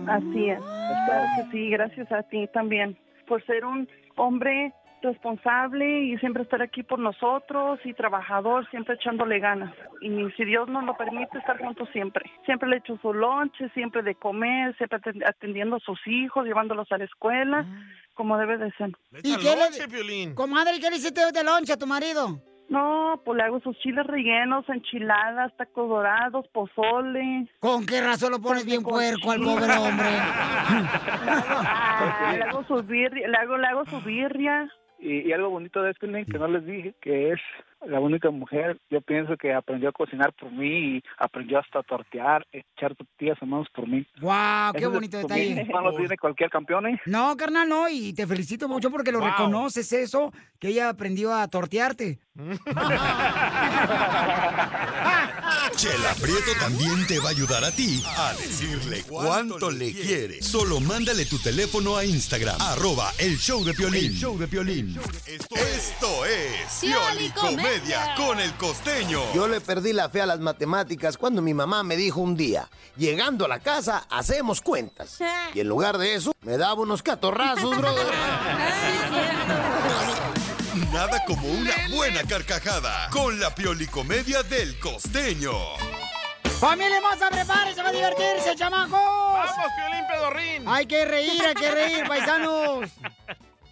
Así 0.06 0.50
es. 0.50 0.58
Claro 0.58 1.26
que 1.36 1.50
sí, 1.52 1.70
gracias 1.70 2.10
a 2.12 2.22
ti 2.22 2.46
también 2.52 2.96
por 3.26 3.44
ser 3.44 3.64
un 3.64 3.88
hombre 4.16 4.72
responsable 5.02 6.00
y 6.04 6.16
siempre 6.18 6.42
estar 6.42 6.60
aquí 6.62 6.82
por 6.82 6.98
nosotros 6.98 7.78
y 7.84 7.92
trabajador, 7.94 8.68
siempre 8.70 8.94
echándole 8.94 9.38
ganas. 9.38 9.72
Y 10.00 10.10
si 10.36 10.44
Dios 10.44 10.68
nos 10.68 10.84
lo 10.84 10.96
permite, 10.96 11.38
estar 11.38 11.58
juntos 11.58 11.88
siempre. 11.92 12.30
Siempre 12.44 12.68
le 12.68 12.76
echo 12.78 12.98
su 13.02 13.12
lonche, 13.14 13.68
siempre 13.70 14.02
de 14.02 14.14
comer, 14.14 14.76
siempre 14.76 14.98
aten- 15.00 15.24
atendiendo 15.28 15.76
a 15.76 15.80
sus 15.80 15.98
hijos, 16.06 16.44
llevándolos 16.46 16.90
a 16.92 16.98
la 16.98 17.04
escuela, 17.04 17.64
como 18.14 18.36
debe 18.38 18.58
de 18.58 18.70
ser. 18.72 18.90
¿Y 19.22 19.36
qué 19.38 19.54
le, 19.56 20.34
comadre, 20.34 20.80
¿qué 20.80 20.90
le 20.90 20.96
hiciste 20.96 21.20
de 21.32 21.44
lonche 21.44 21.72
a 21.72 21.76
tu 21.78 21.86
marido? 21.86 22.40
No, 22.68 23.22
pues 23.24 23.36
le 23.36 23.44
hago 23.44 23.60
sus 23.60 23.78
chiles 23.78 24.04
rellenos, 24.08 24.68
enchiladas, 24.68 25.56
tacos 25.56 25.88
dorados, 25.88 26.48
pozole. 26.48 27.46
¿Con 27.60 27.86
qué 27.86 28.00
razón 28.00 28.32
lo 28.32 28.40
pones 28.40 28.66
bien 28.66 28.82
puerco 28.82 29.30
al 29.30 29.40
pobre 29.40 29.72
hombre? 29.72 30.06
Ah, 31.18 32.32
le 32.36 32.42
hago 32.42 32.64
su 32.64 32.82
birria, 32.82 33.28
le 33.28 33.36
hago, 33.36 33.56
le 33.56 33.66
hago 33.66 33.84
su 33.86 34.00
birria. 34.02 34.68
Y, 34.98 35.28
y 35.28 35.32
algo 35.32 35.50
bonito 35.50 35.82
de 35.82 35.90
esto, 35.90 36.06
que 36.06 36.38
no 36.38 36.48
les 36.48 36.64
dije, 36.64 36.94
que 37.00 37.32
es 37.32 37.40
la 37.86 38.00
única 38.00 38.30
mujer, 38.30 38.78
yo 38.90 39.00
pienso 39.00 39.36
que 39.36 39.52
aprendió 39.52 39.88
a 39.90 39.92
cocinar 39.92 40.32
por 40.32 40.50
mí 40.50 40.96
y 40.96 41.02
aprendió 41.18 41.58
hasta 41.58 41.80
a 41.80 41.82
tortear, 41.82 42.46
echar 42.52 42.94
tortillas 42.96 43.36
a 43.40 43.44
manos 43.44 43.68
por 43.74 43.86
mí. 43.86 44.06
¡Guau! 44.20 44.72
¡Qué 44.72 44.78
Eso 44.80 44.90
bonito 44.90 45.16
es- 45.18 45.22
detalle! 45.26 45.64
No 45.70 45.80
lo 45.82 45.92
tiene 45.96 46.16
cualquier 46.16 46.50
campeón, 46.50 46.86
¿eh? 46.88 47.00
No, 47.06 47.36
carnal, 47.36 47.68
no, 47.68 47.88
y 47.88 48.12
te 48.14 48.26
felicito 48.26 48.68
mucho 48.68 48.90
porque 48.90 49.12
lo 49.12 49.18
Wow. 49.20 49.28
reconoces 49.28 49.92
eso, 49.92 50.32
que 50.58 50.68
ella 50.68 50.88
aprendió 50.88 51.32
a 51.34 51.46
tortearte. 51.48 52.18
Chela 55.76 56.14
Prieto 56.20 56.52
también 56.58 57.06
te 57.06 57.18
va 57.18 57.26
a 57.28 57.30
ayudar 57.32 57.62
a 57.64 57.70
ti 57.70 58.02
a 58.16 58.32
decirle 58.34 59.02
cuánto 59.06 59.70
le 59.70 59.92
quiere. 59.92 60.40
Solo 60.42 60.80
mándale 60.80 61.26
tu 61.26 61.38
teléfono 61.38 61.96
a 61.96 62.04
Instagram, 62.04 62.56
arroba 62.60 63.10
el 63.18 63.36
show 63.36 63.62
de 63.64 63.74
Piolín. 63.74 64.06
El 64.06 64.14
show 64.14 64.38
de 64.38 64.48
Piolín. 64.48 64.98
Esto, 65.26 65.54
esto 65.56 66.24
es 66.24 66.78
Pioli 66.80 67.30
Comedia 67.66 68.14
con 68.16 68.38
el 68.38 68.52
costeño. 68.54 69.20
Yo 69.34 69.48
le 69.48 69.60
perdí 69.60 69.92
la 69.92 70.08
fe 70.08 70.20
a 70.22 70.26
las 70.26 70.38
matemáticas 70.38 71.18
cuando 71.18 71.42
mi 71.42 71.52
mamá 71.52 71.82
me 71.82 71.96
dijo 71.96 72.20
un 72.20 72.36
día, 72.36 72.68
llegando 72.96 73.44
a 73.44 73.48
la 73.48 73.58
casa, 73.58 74.06
hacemos 74.08 74.60
cuentas. 74.60 75.18
Y 75.52 75.58
en 75.60 75.68
lugar 75.68 75.98
de 75.98 76.14
eso, 76.14 76.32
me 76.42 76.58
daba 76.58 76.80
unos 76.82 77.02
catorrazos, 77.02 77.76
brother. 77.78 78.06
Nada 80.92 81.24
como 81.26 81.48
una 81.48 81.72
buena 81.90 82.22
carcajada 82.22 83.10
con 83.10 83.40
la 83.40 83.52
Pioli 83.52 83.88
Comedia 83.88 84.44
del 84.44 84.78
costeño. 84.78 85.52
¡Familia 86.60 86.98
hermosa, 86.98 87.30
prepárense 87.30 87.82
va 87.82 87.88
a 87.88 87.92
divertirse, 87.92 88.54
chamacos! 88.54 88.92
¡Vamos, 88.92 89.66
Piolín 89.76 90.06
Pedorrín! 90.06 90.68
Hay 90.68 90.86
que 90.86 91.04
reír, 91.04 91.42
hay 91.44 91.54
que 91.54 91.70
reír, 91.72 92.06
paisanos. 92.06 92.90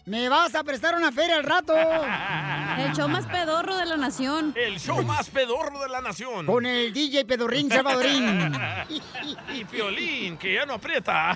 Me 0.07 0.29
vas 0.29 0.55
a 0.55 0.63
prestar 0.63 0.95
una 0.97 1.11
feria 1.13 1.37
al 1.37 1.45
rato. 1.45 1.75
El 2.79 2.93
show 2.93 3.09
más 3.09 3.27
pedorro 3.27 3.77
de 3.77 3.87
la 3.87 3.97
nación. 3.97 4.53
El 4.55 4.79
show 4.79 5.03
más 5.03 5.31
pedorro 5.31 5.81
de 5.81 5.89
la 5.89 6.03
nación. 6.03 6.45
Con 6.45 6.67
el 6.67 6.93
DJ 6.93 7.25
Pedorrín 7.25 7.71
Salvadorín. 7.71 8.53
y 9.55 9.65
Piolín, 9.65 10.37
que 10.37 10.55
ya 10.55 10.67
no 10.67 10.75
aprieta. 10.75 11.35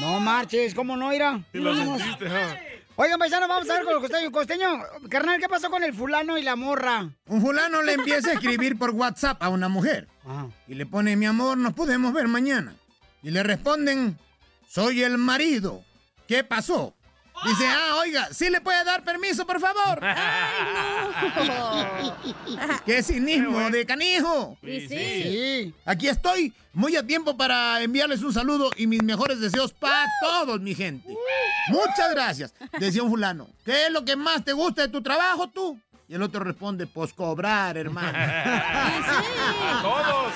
No 0.00 0.18
marches, 0.18 0.74
¿cómo 0.74 0.96
no, 0.96 1.12
Ira? 1.12 1.40
Sí 1.52 1.58
lo 1.58 1.76
sentiste, 1.76 2.26
¿ah? 2.26 2.58
Oigan, 2.96 3.18
paisanos, 3.18 3.48
vamos 3.48 3.68
a 3.68 3.74
ver 3.74 3.84
con 3.84 3.94
el 3.94 4.00
costeño. 4.00 4.30
Costeño, 4.32 4.68
carnal, 5.08 5.38
¿qué 5.38 5.48
pasó 5.48 5.68
con 5.68 5.84
el 5.84 5.92
fulano 5.92 6.38
y 6.38 6.42
la 6.42 6.56
morra? 6.56 7.10
Un 7.26 7.40
fulano 7.40 7.82
le 7.82 7.94
empieza 7.94 8.30
a 8.30 8.32
escribir 8.34 8.78
por 8.78 8.90
WhatsApp 8.90 9.42
a 9.42 9.48
una 9.48 9.68
mujer. 9.68 10.08
Y 10.66 10.74
le 10.74 10.86
pone, 10.86 11.16
mi 11.16 11.26
amor, 11.26 11.58
nos 11.58 11.74
podemos 11.74 12.12
ver 12.12 12.28
mañana. 12.28 12.74
Y 13.22 13.30
le 13.30 13.42
responden, 13.42 14.18
soy 14.68 15.02
el 15.02 15.18
marido. 15.18 15.84
¿Qué 16.34 16.42
pasó? 16.42 16.92
Dice, 17.44 17.64
ah, 17.64 17.98
oiga, 18.00 18.28
¿sí 18.32 18.50
le 18.50 18.60
puede 18.60 18.82
dar 18.82 19.04
permiso, 19.04 19.46
por 19.46 19.60
favor? 19.60 20.00
¡Qué 22.84 23.04
cinismo 23.04 23.70
de 23.70 23.86
canijo! 23.86 24.58
Y 24.60 24.80
sí. 24.80 24.88
Sí. 24.88 25.74
Aquí 25.84 26.08
estoy, 26.08 26.52
muy 26.72 26.96
a 26.96 27.06
tiempo 27.06 27.36
para 27.36 27.80
enviarles 27.82 28.24
un 28.24 28.32
saludo 28.32 28.72
y 28.76 28.88
mis 28.88 29.04
mejores 29.04 29.38
deseos 29.38 29.72
para 29.72 30.08
todos, 30.20 30.60
mi 30.60 30.74
gente. 30.74 31.08
Muchas 31.68 32.10
gracias, 32.10 32.52
decía 32.80 33.04
un 33.04 33.10
fulano. 33.10 33.48
¿Qué 33.64 33.86
es 33.86 33.92
lo 33.92 34.04
que 34.04 34.16
más 34.16 34.44
te 34.44 34.54
gusta 34.54 34.82
de 34.82 34.88
tu 34.88 35.02
trabajo, 35.02 35.48
tú? 35.48 35.78
Y 36.14 36.16
el 36.16 36.22
otro 36.22 36.44
responde, 36.44 36.86
pues 36.86 37.12
cobrar, 37.12 37.76
hermano. 37.76 38.16
Todos. 39.82 40.32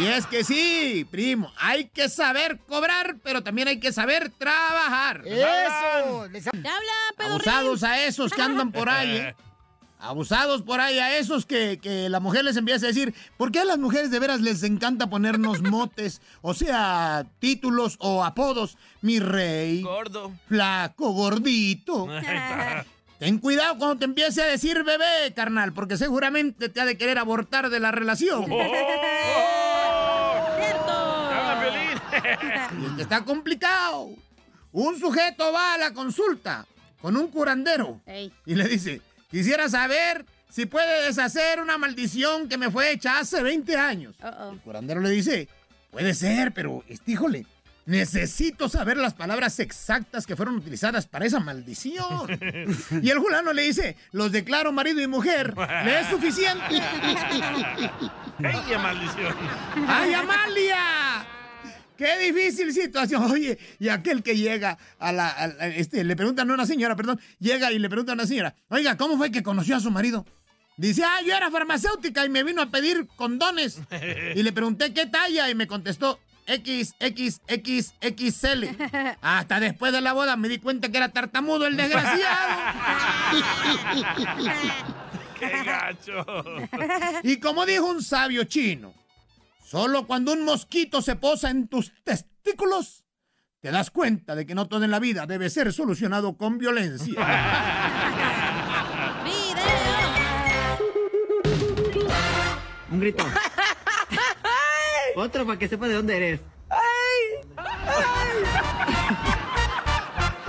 Y 0.00 0.06
es 0.06 0.26
que 0.26 0.42
sí, 0.42 1.06
primo, 1.10 1.52
hay 1.58 1.88
que 1.88 2.08
saber 2.08 2.58
cobrar, 2.66 3.16
pero 3.22 3.42
también 3.42 3.68
hay 3.68 3.78
que 3.78 3.92
saber 3.92 4.32
trabajar. 4.38 5.20
¡Eso! 5.26 6.28
¡Te 6.32 6.48
habla, 6.48 6.92
pedorrín! 7.14 7.46
Abusados 7.46 7.82
a 7.82 8.06
esos 8.06 8.32
que 8.32 8.40
andan 8.40 8.72
por 8.72 8.88
ahí, 8.88 9.16
¿eh? 9.16 9.36
Abusados 9.98 10.62
por 10.62 10.80
ahí, 10.80 10.98
a 10.98 11.18
esos 11.18 11.44
que, 11.44 11.78
que 11.78 12.08
la 12.08 12.20
mujer 12.20 12.46
les 12.46 12.56
empieza 12.56 12.86
a 12.86 12.88
decir, 12.88 13.14
¿por 13.36 13.52
qué 13.52 13.60
a 13.60 13.64
las 13.66 13.78
mujeres 13.78 14.10
de 14.10 14.18
veras 14.18 14.40
les 14.40 14.62
encanta 14.62 15.10
ponernos 15.10 15.60
motes? 15.70 16.22
O 16.40 16.54
sea, 16.54 17.26
títulos 17.38 17.96
o 18.00 18.24
apodos. 18.24 18.78
Mi 19.02 19.20
rey. 19.20 19.82
Gordo. 19.82 20.32
Flaco, 20.48 21.10
gordito. 21.10 22.08
Ten 23.18 23.38
cuidado 23.38 23.78
cuando 23.78 23.98
te 23.98 24.04
empiece 24.04 24.42
a 24.42 24.46
decir 24.46 24.82
bebé, 24.84 25.32
carnal, 25.34 25.72
porque 25.72 25.96
seguramente 25.96 26.68
te 26.68 26.80
ha 26.80 26.84
de 26.84 26.98
querer 26.98 27.18
abortar 27.18 27.70
de 27.70 27.80
la 27.80 27.90
relación. 27.90 28.46
Y 32.16 32.84
es 32.86 32.92
que 32.92 33.02
está 33.02 33.24
complicado. 33.24 34.10
Un 34.72 34.98
sujeto 34.98 35.52
va 35.52 35.74
a 35.74 35.78
la 35.78 35.92
consulta 35.92 36.66
con 37.00 37.16
un 37.16 37.28
curandero 37.28 38.00
y 38.44 38.54
le 38.54 38.68
dice, 38.68 39.00
quisiera 39.30 39.68
saber 39.68 40.24
si 40.50 40.66
puede 40.66 41.06
deshacer 41.06 41.60
una 41.60 41.78
maldición 41.78 42.48
que 42.48 42.58
me 42.58 42.70
fue 42.70 42.92
hecha 42.92 43.18
hace 43.18 43.42
20 43.42 43.76
años. 43.76 44.14
El 44.52 44.60
curandero 44.60 45.00
le 45.00 45.10
dice, 45.10 45.48
puede 45.90 46.14
ser, 46.14 46.52
pero, 46.52 46.84
este, 46.88 47.12
híjole, 47.12 47.46
necesito 47.86 48.68
saber 48.68 48.96
las 48.96 49.14
palabras 49.14 49.58
exactas 49.60 50.26
que 50.26 50.36
fueron 50.36 50.56
utilizadas 50.56 51.06
para 51.06 51.24
esa 51.24 51.40
maldición. 51.40 52.26
Y 53.02 53.10
el 53.10 53.18
fulano 53.18 53.52
le 53.52 53.62
dice, 53.62 53.96
los 54.12 54.32
declaro 54.32 54.72
marido 54.72 55.00
y 55.00 55.06
mujer, 55.06 55.54
¿le 55.84 56.00
es 56.00 56.08
suficiente? 56.08 56.76
¡Ella 58.38 58.78
maldición! 58.78 59.34
¡Ay, 59.86 60.14
Amalia! 60.14 61.26
¡Qué 61.96 62.18
difícil 62.18 62.72
situación! 62.72 63.30
Oye, 63.30 63.58
y 63.78 63.88
aquel 63.88 64.22
que 64.22 64.36
llega 64.36 64.76
a 64.98 65.12
la. 65.12 65.28
a 65.28 65.66
este, 65.68 66.04
le 66.04 66.16
preguntan 66.16 66.50
a 66.50 66.54
una 66.54 66.66
señora, 66.66 66.96
perdón, 66.96 67.20
llega 67.38 67.72
y 67.72 67.78
le 67.78 67.88
pregunta 67.88 68.12
a 68.12 68.14
una 68.14 68.26
señora, 68.26 68.54
oiga, 68.68 68.96
¿cómo 68.96 69.16
fue 69.16 69.30
que 69.30 69.42
conoció 69.42 69.76
a 69.76 69.80
su 69.80 69.90
marido? 69.90 70.26
Dice, 70.76 71.02
ah, 71.04 71.20
yo 71.24 71.34
era 71.34 71.50
farmacéutica 71.50 72.24
y 72.26 72.28
me 72.28 72.42
vino 72.42 72.60
a 72.60 72.70
pedir 72.70 73.06
condones. 73.16 73.80
Y 74.34 74.42
le 74.42 74.52
pregunté 74.52 74.92
qué 74.92 75.06
talla 75.06 75.48
y 75.48 75.54
me 75.54 75.66
contestó 75.66 76.18
XXXXL. 76.46 77.96
Hasta 79.20 79.60
después 79.60 79.92
de 79.92 80.00
la 80.00 80.12
boda 80.12 80.36
me 80.36 80.48
di 80.48 80.58
cuenta 80.58 80.88
que 80.88 80.96
era 80.96 81.10
tartamudo 81.10 81.66
el 81.66 81.76
desgraciado. 81.76 82.56
¡Qué 85.38 85.50
gacho! 85.64 86.24
Y 87.22 87.38
como 87.40 87.66
dijo 87.66 87.86
un 87.86 88.02
sabio 88.02 88.44
chino, 88.44 88.94
solo 89.64 90.06
cuando 90.06 90.32
un 90.32 90.44
mosquito 90.44 91.02
se 91.02 91.16
posa 91.16 91.50
en 91.50 91.68
tus 91.68 91.92
testículos, 92.04 93.04
te 93.60 93.70
das 93.70 93.90
cuenta 93.90 94.34
de 94.34 94.46
que 94.46 94.54
no 94.54 94.66
todo 94.68 94.84
en 94.84 94.90
la 94.90 95.00
vida 95.00 95.26
debe 95.26 95.50
ser 95.50 95.72
solucionado 95.72 96.36
con 96.36 96.56
violencia. 96.58 97.14
Un 102.90 103.00
grito. 103.00 103.26
Otro 105.16 105.44
para 105.46 105.58
que 105.58 105.66
sepa 105.66 105.88
de 105.88 105.94
dónde 105.94 106.14
eres. 106.14 106.38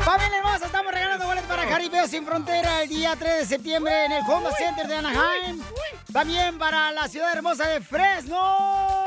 Familia 0.04 0.38
hermosa, 0.40 0.66
estamos 0.66 0.94
regalando 0.94 1.26
boletos 1.26 1.48
para 1.48 1.66
Jaripeo 1.68 2.06
Sin 2.06 2.26
Frontera 2.26 2.84
el 2.84 2.90
día 2.90 3.16
3 3.18 3.40
de 3.40 3.46
septiembre 3.46 4.06
en 4.06 4.12
el 4.12 4.24
Honda 4.28 4.52
Center 4.52 4.86
de 4.86 4.98
Anaheim. 4.98 5.62
También 6.12 6.58
para 6.58 6.92
la 6.92 7.08
ciudad 7.08 7.32
hermosa 7.34 7.66
de 7.70 7.80
Fresno. 7.80 9.06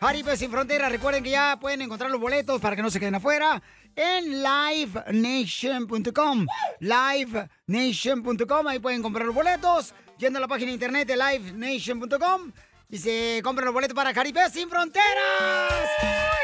Jaripeo 0.00 0.36
Sin 0.36 0.52
Frontera, 0.52 0.88
recuerden 0.88 1.24
que 1.24 1.30
ya 1.30 1.58
pueden 1.60 1.82
encontrar 1.82 2.08
los 2.08 2.20
boletos 2.20 2.60
para 2.60 2.76
que 2.76 2.82
no 2.82 2.90
se 2.90 3.00
queden 3.00 3.16
afuera 3.16 3.60
en 3.96 4.44
livenation.com. 4.44 6.46
Livenation.com, 6.78 8.68
ahí 8.68 8.78
pueden 8.78 9.02
comprar 9.02 9.26
los 9.26 9.34
boletos 9.34 9.92
yendo 10.18 10.38
a 10.38 10.40
la 10.40 10.46
página 10.46 10.68
de 10.68 10.74
internet 10.74 11.08
de 11.08 11.16
livenation.com. 11.16 12.52
Y 12.92 12.98
se 12.98 13.40
compran 13.44 13.66
los 13.66 13.74
boletos 13.74 13.94
para 13.94 14.12
Jaripeo 14.12 14.48
Sin 14.50 14.68
Fronteras. 14.68 15.90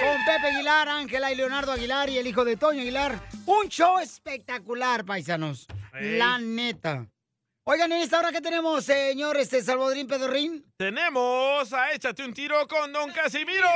Con 0.01 0.25
Pepe 0.25 0.55
Aguilar, 0.55 0.89
Ángela 0.89 1.33
y 1.33 1.35
Leonardo 1.35 1.73
Aguilar 1.73 2.09
y 2.09 2.19
el 2.19 2.27
hijo 2.27 2.45
de 2.45 2.57
Toño 2.57 2.83
Aguilar. 2.83 3.21
Un 3.47 3.69
show 3.69 3.99
espectacular, 3.99 5.05
paisanos. 5.05 5.67
La 6.01 6.39
neta. 6.39 7.07
Oigan, 7.65 7.91
en 7.91 8.01
esta 8.03 8.21
hora 8.21 8.31
que 8.31 8.41
tenemos, 8.41 8.85
señor 8.85 9.37
este 9.39 9.61
Salvadorín 9.61 10.07
Pedorrín. 10.07 10.65
Tenemos 10.77 11.73
a 11.73 11.91
Échate 11.91 12.25
un 12.25 12.33
tiro 12.33 12.65
con 12.69 12.93
Don 12.93 13.11
Casimiro. 13.11 13.67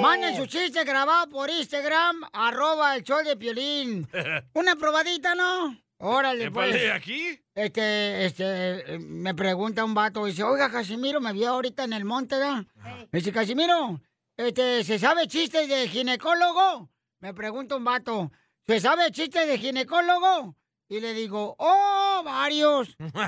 Manden 0.00 0.36
su 0.36 0.46
chiste 0.46 0.82
grabado 0.82 1.28
por 1.28 1.48
Instagram, 1.50 2.20
arroba 2.32 2.96
el 2.96 3.04
show 3.04 3.22
de 3.22 3.36
Piolín. 3.36 4.08
Una 4.54 4.74
probadita, 4.74 5.36
¿no? 5.36 5.78
Órale, 6.00 6.50
pues. 6.50 6.68
Épale, 6.70 6.92
¿aquí? 6.92 7.40
Este, 7.54 8.26
este, 8.26 8.98
me 9.00 9.34
pregunta 9.34 9.84
un 9.84 9.94
vato, 9.94 10.26
dice, 10.26 10.44
oiga, 10.44 10.70
Casimiro, 10.70 11.20
me 11.20 11.32
vio 11.32 11.48
ahorita 11.50 11.82
en 11.84 11.92
el 11.92 12.04
monte, 12.04 12.36
¿verdad? 12.36 12.64
Dice, 13.10 13.32
Casimiro, 13.32 14.00
este, 14.36 14.84
¿se 14.84 14.98
sabe 15.00 15.26
chistes 15.26 15.68
de 15.68 15.88
ginecólogo? 15.88 16.88
Me 17.18 17.34
pregunta 17.34 17.74
un 17.74 17.84
vato, 17.84 18.30
¿se 18.64 18.78
sabe 18.78 19.10
chistes 19.10 19.48
de 19.48 19.58
ginecólogo? 19.58 20.54
Y 20.88 21.00
le 21.00 21.14
digo, 21.14 21.56
oh, 21.58 22.22
varios. 22.24 22.96
¡Salte! 22.98 23.20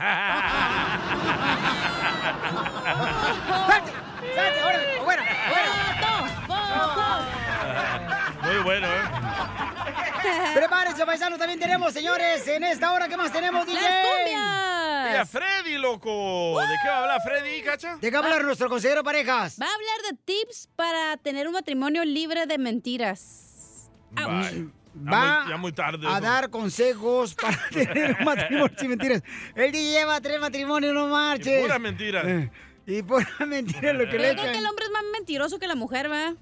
¡Salte! 4.35 4.62
¡Órale! 4.62 5.00
¡Fuera! 5.04 5.24
Muy 8.42 8.62
bueno, 8.62 8.87
¿eh? 8.87 9.03
Prepárense, 10.55 11.05
paisanos, 11.07 11.38
también 11.38 11.59
tenemos, 11.61 11.92
señores, 11.92 12.46
en 12.48 12.64
esta 12.64 12.92
hora, 12.92 13.09
¿qué 13.09 13.16
más 13.16 13.33
tenemos, 13.33 13.66
DJ? 13.66 13.79
Mira, 13.81 15.26
Freddy, 15.26 15.79
loco. 15.79 16.59
¿De 16.61 16.66
qué 16.83 16.88
va 16.88 16.96
a 16.96 17.00
hablar 17.00 17.20
Freddy, 17.22 17.62
cacha? 17.62 17.96
¿De 17.96 18.11
qué 18.11 18.16
va 18.16 18.22
a 18.22 18.26
hablar 18.26 18.44
nuestro 18.44 18.68
consejero 18.68 19.03
parejas? 19.03 19.57
Va 19.61 19.66
a 19.66 19.74
hablar 19.74 20.11
de 20.11 20.16
tips 20.24 20.68
para 20.76 21.16
tener 21.18 21.46
un 21.46 21.55
matrimonio 21.55 22.05
libre 22.05 22.46
de 22.46 22.59
mentiras. 22.59 23.90
Bye. 24.12 24.68
Ya 24.94 25.11
Va 25.11 25.40
muy- 25.42 25.50
ya 25.50 25.57
muy 25.57 25.72
tarde. 25.72 26.07
a 26.07 26.12
eso. 26.12 26.20
dar 26.20 26.50
consejos 26.50 27.35
para 27.35 27.57
tener 27.70 28.16
un 28.18 28.24
matrimonio 28.24 28.74
sin 28.76 28.88
mentiras. 28.90 29.22
Él 29.55 29.70
DJ 29.72 29.92
lleva 29.92 30.20
tres 30.20 30.40
matrimonios, 30.40 30.92
no 30.92 31.07
marches. 31.07 31.59
Y 31.61 31.62
pura 31.62 31.79
mentira. 31.79 32.22
Eh, 32.24 32.50
Y 32.87 33.03
pura 33.03 33.29
mentira 33.46 33.92
lo 33.92 34.09
que 34.11 34.18
le 34.18 34.29
Yo 34.29 34.33
creo 34.33 34.33
echan. 34.33 34.53
que 34.53 34.59
el 34.59 34.66
hombre 34.66 34.85
es 34.87 34.90
más 34.90 35.05
mentiroso 35.12 35.59
que 35.59 35.68
la 35.68 35.76
mujer, 35.76 36.11
¿va? 36.11 36.35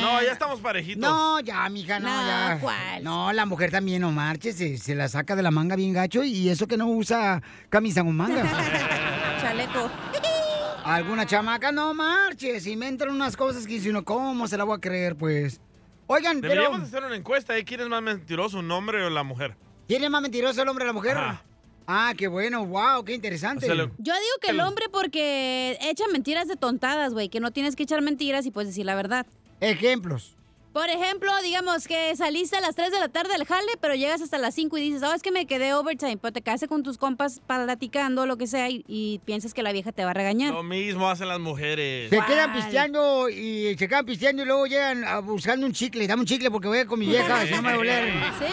No, 0.00 0.22
ya 0.22 0.32
estamos 0.32 0.60
parejitos. 0.60 1.00
No, 1.02 1.40
ya, 1.40 1.68
mija, 1.68 1.98
no, 2.00 2.08
No, 2.08 2.26
ya. 2.26 2.58
¿cuál? 2.60 3.02
No, 3.04 3.32
la 3.32 3.46
mujer 3.46 3.70
también 3.70 4.02
no 4.02 4.12
marches, 4.12 4.56
se, 4.56 4.76
se 4.78 4.94
la 4.94 5.08
saca 5.08 5.34
de 5.36 5.42
la 5.42 5.50
manga 5.50 5.76
bien 5.76 5.92
gacho 5.92 6.22
y 6.24 6.48
eso 6.48 6.66
que 6.66 6.76
no 6.76 6.86
usa 6.88 7.42
camisa 7.68 8.02
con 8.04 8.16
manga. 8.16 8.42
Chaleco. 9.40 9.90
Alguna 10.84 11.24
chamaca 11.26 11.70
no 11.70 11.94
marches, 11.94 12.66
inventan 12.66 13.10
unas 13.10 13.36
cosas 13.36 13.66
que 13.66 13.74
dice 13.74 13.90
uno, 13.90 14.04
¿cómo 14.04 14.48
se 14.48 14.56
la 14.56 14.64
voy 14.64 14.76
a 14.76 14.80
creer, 14.80 15.16
pues? 15.16 15.60
Oigan, 16.08 16.40
pero 16.40 16.54
Deberíamos 16.54 16.88
hacer 16.88 17.04
una 17.04 17.14
encuesta. 17.16 17.56
¿eh? 17.56 17.64
¿Quién 17.64 17.80
es 17.82 17.88
más 17.88 18.02
mentiroso, 18.02 18.58
un 18.58 18.70
hombre 18.70 19.04
o 19.04 19.10
la 19.10 19.22
mujer? 19.22 19.56
¿quién 19.86 20.02
es 20.04 20.10
más 20.10 20.22
mentiroso, 20.22 20.62
el 20.62 20.68
hombre 20.68 20.84
o 20.84 20.86
la 20.88 20.92
mujer? 20.92 21.16
Ajá. 21.16 21.42
Ah, 21.86 22.14
qué 22.16 22.28
bueno, 22.28 22.64
wow, 22.64 23.04
qué 23.04 23.12
interesante. 23.14 23.66
O 23.66 23.68
sea, 23.68 23.74
lo- 23.74 23.86
Yo 23.98 24.12
digo 24.14 24.36
que 24.40 24.50
el 24.50 24.60
hombre 24.60 24.86
porque 24.90 25.76
echa 25.82 26.04
mentiras 26.12 26.48
de 26.48 26.56
tontadas, 26.56 27.12
güey, 27.12 27.28
que 27.28 27.40
no 27.40 27.50
tienes 27.50 27.76
que 27.76 27.82
echar 27.82 28.00
mentiras 28.02 28.46
y 28.46 28.50
puedes 28.50 28.68
decir 28.70 28.86
la 28.86 28.94
verdad. 28.94 29.26
Ejemplos. 29.62 30.36
Por 30.72 30.88
ejemplo, 30.88 31.30
digamos 31.42 31.86
que 31.86 32.16
saliste 32.16 32.56
a 32.56 32.60
las 32.62 32.74
3 32.74 32.90
de 32.90 32.98
la 32.98 33.08
tarde 33.08 33.32
del 33.34 33.44
jale, 33.46 33.72
pero 33.80 33.94
llegas 33.94 34.22
hasta 34.22 34.38
las 34.38 34.54
5 34.54 34.78
y 34.78 34.80
dices, 34.80 35.02
oh, 35.02 35.12
es 35.12 35.22
que 35.22 35.30
me 35.30 35.46
quedé 35.46 35.74
overtime, 35.74 36.16
pero 36.16 36.32
te 36.32 36.40
quedaste 36.40 36.66
con 36.66 36.82
tus 36.82 36.96
compas 36.96 37.42
platicando, 37.46 38.24
lo 38.24 38.38
que 38.38 38.46
sea, 38.46 38.70
y, 38.70 38.82
y 38.88 39.20
piensas 39.26 39.52
que 39.52 39.62
la 39.62 39.70
vieja 39.70 39.92
te 39.92 40.02
va 40.04 40.12
a 40.12 40.14
regañar. 40.14 40.54
Lo 40.54 40.62
mismo 40.62 41.10
hacen 41.10 41.28
las 41.28 41.38
mujeres. 41.40 42.08
Se 42.08 42.18
quedan 42.26 42.54
pisteando 42.54 43.28
y 43.28 43.76
se 43.78 43.86
quedan 43.86 44.06
pisteando 44.06 44.42
y 44.42 44.46
luego 44.46 44.66
llegan 44.66 45.04
a 45.04 45.18
buscando 45.20 45.66
un 45.66 45.74
chicle. 45.74 46.06
Dame 46.08 46.22
un 46.22 46.26
chicle 46.26 46.50
porque 46.50 46.68
voy 46.68 46.78
a 46.78 46.80
ir 46.80 46.86
con 46.86 46.98
mi 46.98 47.06
vieja, 47.06 47.46
si 47.46 47.52
no 47.52 47.62
me 47.62 47.68
va 47.68 47.74
a 47.74 47.76
doler. 47.76 48.12
Sí. 48.38 48.44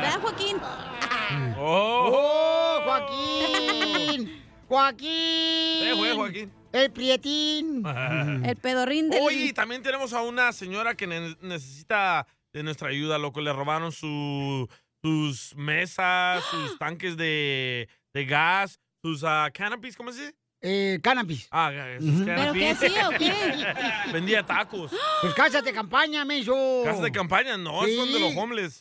¿Verdad, 0.00 0.20
Joaquín? 0.22 0.56
¡Oh, 1.58 2.80
Joaquín! 2.82 4.42
¡Joaquín! 4.68 5.08
Eh, 5.10 5.92
güey, 5.94 6.16
Joaquín. 6.16 6.63
El 6.74 6.90
prietín. 6.90 7.84
El 8.44 8.56
pedorrín 8.56 9.08
del... 9.10 9.22
Oye, 9.22 9.46
y 9.46 9.52
también 9.52 9.82
tenemos 9.82 10.12
a 10.12 10.22
una 10.22 10.52
señora 10.52 10.94
que 10.96 11.06
ne- 11.06 11.36
necesita 11.40 12.26
de 12.52 12.62
nuestra 12.62 12.88
ayuda, 12.88 13.16
loco. 13.18 13.40
Le 13.40 13.52
robaron 13.52 13.92
su, 13.92 14.68
sus 15.02 15.54
mesas, 15.56 16.42
sus 16.50 16.76
tanques 16.78 17.16
de, 17.16 17.88
de 18.12 18.24
gas, 18.26 18.80
sus 19.02 19.22
ah, 19.24 19.48
canopies, 19.54 19.96
¿cómo 19.96 20.10
se 20.12 20.20
dice? 20.20 20.34
Eh, 20.66 20.98
cannabis. 21.02 21.46
Ah, 21.50 21.70
sus 22.00 22.08
Ujú. 22.08 22.24
¿Pero 22.24 22.52
qué 22.54 22.70
hacía 22.70 23.08
o 23.08 23.12
qué? 23.12 23.32
Vendía 24.12 24.42
tacos. 24.46 24.90
Pues 25.20 25.34
casas 25.34 25.62
de 25.62 25.72
campaña, 25.74 26.24
menso. 26.24 26.54
Casas 26.84 27.02
de 27.02 27.12
campaña, 27.12 27.56
no, 27.58 27.84
Sí. 27.84 27.94
son 27.96 28.10
de 28.12 28.18
los 28.18 28.34
homeless. 28.36 28.80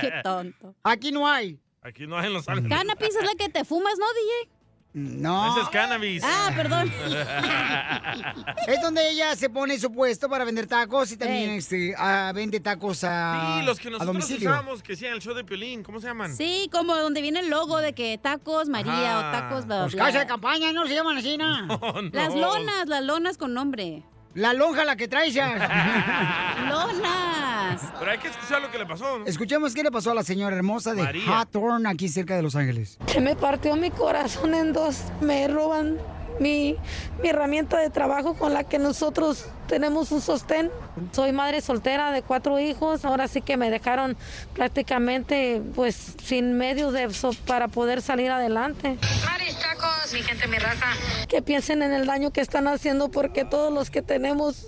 Qué 0.00 0.12
tonto. 0.22 0.74
Aquí 0.82 1.10
no 1.12 1.26
hay. 1.28 1.58
Aquí 1.82 2.06
no 2.06 2.16
hay 2.16 2.26
en 2.28 2.32
Los 2.34 2.48
Ángeles. 2.48 2.70
Cannabis 2.70 3.16
es 3.16 3.24
la 3.24 3.34
que 3.34 3.48
te 3.48 3.64
fumas, 3.64 3.94
¿no, 3.98 4.06
DJ? 4.06 4.50
No. 4.94 5.52
Ese 5.52 5.60
es 5.62 5.68
cannabis. 5.70 6.22
Ah, 6.24 6.50
perdón. 6.54 6.92
Es 8.66 8.80
donde 8.82 9.08
ella 9.10 9.34
se 9.36 9.48
pone 9.48 9.78
su 9.78 9.90
puesto 9.90 10.28
para 10.28 10.44
vender 10.44 10.66
tacos 10.66 11.10
y 11.12 11.16
también 11.16 11.50
este, 11.50 11.94
ah, 11.96 12.30
vende 12.34 12.60
tacos 12.60 13.02
a, 13.04 13.58
Sí, 13.60 13.66
los 13.66 13.78
que 13.78 13.90
nosotros 13.90 14.30
usábamos 14.30 14.82
que 14.82 14.92
hacían 14.92 15.14
el 15.14 15.20
show 15.22 15.34
de 15.34 15.44
Piolín. 15.44 15.82
¿Cómo 15.82 16.00
se 16.00 16.06
llaman? 16.08 16.36
Sí, 16.36 16.68
como 16.70 16.94
donde 16.96 17.22
viene 17.22 17.40
el 17.40 17.48
logo 17.50 17.78
de 17.78 17.94
que 17.94 18.18
tacos 18.18 18.68
María 18.68 19.18
Ajá. 19.18 19.28
o 19.28 19.32
tacos 19.32 19.66
bla, 19.66 19.80
Pues 19.82 19.94
bla. 19.94 20.04
casa 20.06 20.18
de 20.20 20.26
campaña, 20.26 20.72
¿no 20.72 20.86
se 20.86 20.94
llaman 20.94 21.16
así, 21.16 21.36
¿no? 21.38 21.66
Las 22.12 22.34
lonas, 22.34 22.86
las 22.86 23.02
lonas 23.02 23.38
con 23.38 23.54
nombre. 23.54 24.02
La 24.34 24.52
lonja 24.54 24.84
la 24.84 24.96
que 24.96 25.08
traes 25.08 25.34
ya. 25.34 25.48
Lonas. 26.68 27.92
Pero 27.98 28.10
hay 28.10 28.18
que 28.18 28.28
escuchar 28.28 28.62
lo 28.62 28.70
que 28.70 28.78
le 28.78 28.86
pasó. 28.86 29.18
¿no? 29.18 29.26
Escuchemos 29.26 29.74
qué 29.74 29.82
le 29.82 29.90
pasó 29.90 30.12
a 30.12 30.14
la 30.14 30.22
señora 30.22 30.56
hermosa 30.56 30.94
de 30.94 31.02
María. 31.02 31.22
Hawthorne, 31.40 31.88
aquí 31.88 32.08
cerca 32.08 32.36
de 32.36 32.42
Los 32.42 32.56
Ángeles. 32.56 32.98
Se 33.06 33.20
me 33.20 33.36
partió 33.36 33.76
mi 33.76 33.90
corazón 33.90 34.54
en 34.54 34.72
dos. 34.72 35.04
Me 35.20 35.48
roban 35.48 35.98
mi, 36.40 36.76
mi 37.22 37.28
herramienta 37.28 37.78
de 37.78 37.90
trabajo 37.90 38.34
con 38.34 38.52
la 38.54 38.64
que 38.64 38.78
nosotros 38.78 39.46
tenemos 39.68 40.12
un 40.12 40.20
sostén. 40.20 40.70
Soy 41.12 41.32
madre 41.32 41.60
soltera 41.60 42.10
de 42.12 42.22
cuatro 42.22 42.58
hijos. 42.58 43.04
Ahora 43.04 43.28
sí 43.28 43.40
que 43.42 43.56
me 43.56 43.70
dejaron 43.70 44.16
prácticamente 44.54 45.62
pues 45.74 46.14
sin 46.22 46.54
medios 46.56 46.92
de 46.92 47.12
so- 47.12 47.32
para 47.46 47.68
poder 47.68 48.00
salir 48.02 48.30
adelante. 48.30 48.96
Maris 49.24 49.56
Tacos, 49.58 50.12
mi 50.12 50.22
gente, 50.22 50.46
mi 50.48 50.58
raza. 50.58 50.86
Que 51.28 51.42
piensen 51.42 51.82
en 51.82 51.92
el 51.92 52.06
daño 52.06 52.30
que 52.32 52.40
están 52.40 52.66
haciendo 52.68 53.10
porque 53.10 53.44
todos 53.44 53.72
los 53.72 53.90
que 53.90 54.02
tenemos 54.02 54.66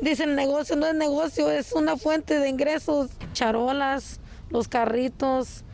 dicen 0.00 0.34
negocio, 0.34 0.76
no 0.76 0.86
es 0.86 0.94
negocio, 0.94 1.50
es 1.50 1.72
una 1.72 1.96
fuente 1.96 2.38
de 2.38 2.48
ingresos. 2.48 3.10
Charolas, 3.32 4.20
los 4.50 4.68
carritos, 4.68 5.64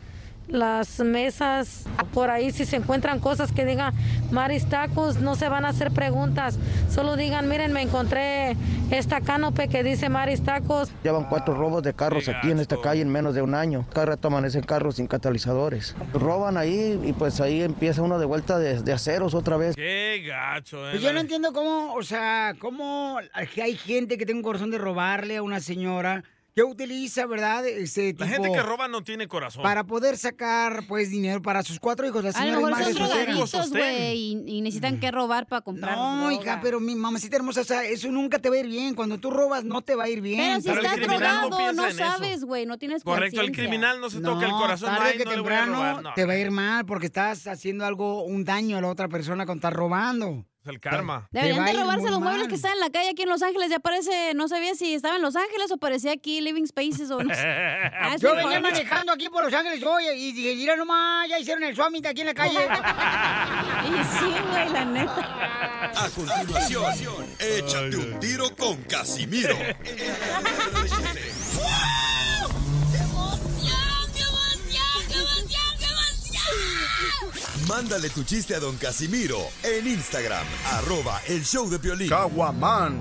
las 0.47 0.99
mesas. 0.99 1.85
Por 2.13 2.29
ahí 2.29 2.51
si 2.51 2.65
se 2.65 2.77
encuentran 2.77 3.19
cosas 3.19 3.51
que 3.51 3.65
digan 3.65 3.93
Maris 4.31 4.67
Tacos, 4.67 5.19
no 5.19 5.35
se 5.35 5.49
van 5.49 5.65
a 5.65 5.69
hacer 5.69 5.91
preguntas. 5.91 6.57
Solo 6.89 7.15
digan, 7.15 7.47
miren, 7.49 7.73
me 7.73 7.81
encontré 7.81 8.55
esta 8.89 9.21
canope 9.21 9.67
que 9.67 9.83
dice 9.83 10.09
Maris 10.09 10.43
Tacos. 10.43 10.91
Llevan 11.03 11.25
cuatro 11.25 11.53
robos 11.53 11.83
de 11.83 11.93
carros 11.93 12.27
aquí 12.29 12.51
en 12.51 12.59
esta 12.59 12.77
calle 12.81 13.01
en 13.01 13.09
menos 13.09 13.35
de 13.35 13.41
un 13.41 13.53
año. 13.53 13.85
Cada 13.93 14.07
rato 14.07 14.29
amanecen 14.29 14.63
carros 14.63 14.95
sin 14.95 15.07
catalizadores. 15.07 15.95
Roban 16.13 16.57
ahí 16.57 16.99
y 17.03 17.13
pues 17.13 17.41
ahí 17.41 17.61
empieza 17.61 18.01
uno 18.01 18.19
de 18.19 18.25
vuelta 18.25 18.57
de, 18.57 18.81
de 18.81 18.93
aceros 18.93 19.33
otra 19.33 19.57
vez. 19.57 19.75
Qué 19.75 20.23
gacho, 20.25 20.87
eh. 20.87 20.91
Pues 20.91 21.03
yo 21.03 21.13
no 21.13 21.19
entiendo 21.19 21.53
cómo, 21.53 21.93
o 21.93 22.03
sea, 22.03 22.55
cómo 22.59 23.19
hay 23.33 23.75
gente 23.75 24.17
que 24.17 24.25
tiene 24.25 24.39
un 24.39 24.43
corazón 24.43 24.71
de 24.71 24.77
robarle 24.77 25.37
a 25.37 25.43
una 25.43 25.59
señora 25.59 26.23
que 26.57 26.63
utiliza, 26.63 27.27
¿verdad? 27.27 27.67
Ese 27.67 28.13
tipo 28.13 28.23
La 28.23 28.31
gente 28.31 28.51
que 28.51 28.63
roba 28.63 28.87
no 28.87 29.03
tiene 29.03 29.27
corazón. 29.27 29.61
para 29.61 29.83
poder 29.83 30.17
sacar, 30.17 30.87
pues, 30.87 31.11
dinero 31.11 31.39
para 31.39 31.61
sus 31.61 31.79
cuatro 31.79 32.07
hijos. 32.07 32.23
La 32.23 32.31
A 32.31 32.45
lo 32.47 32.55
señora 32.55 32.81
es 32.81 32.95
mejor 32.95 33.47
son 33.47 33.69
güey, 33.69 34.17
y, 34.17 34.43
y 34.57 34.61
necesitan 34.61 34.99
que 34.99 35.11
robar 35.11 35.45
para 35.45 35.61
comprar 35.61 35.95
No, 35.95 36.17
droga. 36.29 36.33
hija, 36.33 36.59
pero 36.63 36.79
mi 36.79 36.95
mamacita 36.95 37.35
hermosa, 37.35 37.61
o 37.61 37.63
sea, 37.63 37.85
eso 37.85 38.11
nunca 38.11 38.39
te 38.39 38.49
va 38.49 38.55
a 38.55 38.59
ir 38.59 38.65
bien. 38.65 38.95
Cuando 38.95 39.19
tú 39.19 39.29
robas, 39.29 39.65
no 39.65 39.83
te 39.83 39.93
va 39.93 40.05
a 40.05 40.09
ir 40.09 40.19
bien. 40.21 40.39
Pero 40.39 40.61
si 40.61 40.69
Pero 40.69 40.81
estás 40.81 40.97
no 40.99 41.05
drogado, 41.07 41.73
no, 41.73 41.91
sabes, 41.91 42.43
güey, 42.43 42.65
no 42.65 42.79
tienes 42.79 43.03
Correcto, 43.03 43.41
el 43.41 43.51
criminal 43.51 44.01
no 44.01 44.09
se 44.09 44.19
toca 44.19 44.47
el 44.47 44.51
corazón. 44.53 44.89
tarde 44.95 45.11
Ay, 45.11 45.17
que 45.19 45.25
no 45.25 45.31
le 45.33 45.41
voy 45.41 45.53
a 45.53 45.57
temprano 45.59 45.73
robar. 45.75 46.03
No, 46.03 46.13
te 46.15 46.25
va 46.25 46.33
a 46.33 46.37
ir 46.37 46.49
mal 46.49 46.87
porque 46.87 47.05
estás 47.05 47.45
haciendo 47.45 47.85
algo, 47.85 48.23
un 48.23 48.43
daño 48.43 48.77
a 48.77 48.81
la 48.81 48.87
otra 48.87 49.07
persona 49.07 49.45
cuando 49.45 49.59
estás 49.67 49.73
robando. 49.73 50.43
El 50.69 50.79
karma. 50.79 51.27
Deberían 51.31 51.65
de 51.65 51.73
robarse 51.73 52.09
los 52.09 52.19
muebles 52.19 52.47
que 52.47 52.55
están 52.55 52.73
en 52.73 52.79
la 52.79 52.89
calle 52.89 53.09
aquí 53.09 53.23
en 53.23 53.29
Los 53.29 53.41
Ángeles. 53.41 53.69
Ya 53.69 53.79
parece, 53.79 54.33
no 54.35 54.47
sabía 54.47 54.75
si 54.75 54.93
estaba 54.93 55.15
en 55.15 55.21
Los 55.21 55.35
Ángeles 55.35 55.71
o 55.71 55.77
parecía 55.77 56.11
aquí 56.13 56.41
Living 56.41 56.65
Spaces 56.65 57.09
o 57.11 57.21
no 57.23 57.33
sé. 57.33 57.47
Ah, 57.99 58.15
Yo 58.17 58.35
venía 58.35 58.59
manejando 58.59 59.11
aquí 59.11 59.27
por 59.29 59.43
Los 59.43 59.53
Ángeles 59.53 59.83
hoy 59.83 60.05
y 60.15 60.31
dije, 60.31 60.55
mira 60.55 60.75
nomás, 60.75 61.27
ya 61.29 61.39
hicieron 61.39 61.63
el 61.63 61.75
Summit 61.75 62.05
aquí 62.05 62.21
en 62.21 62.27
la 62.27 62.33
calle. 62.33 62.59
Y 63.87 64.03
sí, 64.03 64.33
güey, 64.49 64.69
la 64.69 64.85
neta. 64.85 65.91
A 65.95 66.09
continuación, 66.09 67.25
échate 67.39 67.95
un 67.97 68.19
tiro 68.19 68.55
con 68.55 68.75
Casimiro. 68.83 69.55
Mándale 77.67 78.09
tu 78.09 78.23
chiste 78.23 78.55
a 78.55 78.59
don 78.59 78.77
Casimiro 78.77 79.37
en 79.61 79.87
Instagram, 79.87 80.45
arroba 80.71 81.21
el 81.27 81.43
show 81.43 81.69
de 81.69 81.77
Piolín. 81.77 82.07
Caguaman. 82.07 82.97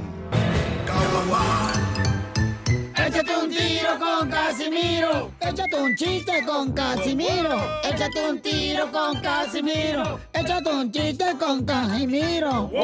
Échate 2.96 3.36
un 3.36 3.48
tiro 3.48 3.98
con 3.98 4.28
Casimiro. 4.28 5.30
Échate 5.40 5.76
un 5.76 5.94
chiste 5.94 6.44
con 6.44 6.72
Casimiro. 6.72 7.80
Échate 7.84 8.28
un 8.28 8.42
tiro 8.42 8.90
con 8.90 9.20
Casimiro. 9.20 10.20
Échate 10.32 10.70
un 10.70 10.90
chiste 10.90 11.36
con 11.38 11.64
Casimiro. 11.64 12.66
¡Wow! 12.66 12.82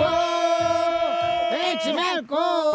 ¡Échame 1.50 2.10
alcohol! 2.10 2.72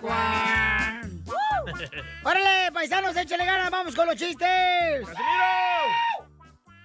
Cuac, 0.00 0.97
¡Órale, 2.24 2.72
paisanos, 2.72 3.16
échale 3.16 3.44
ganas! 3.44 3.70
¡Vamos 3.70 3.94
con 3.94 4.06
los 4.06 4.16
chistes! 4.16 5.06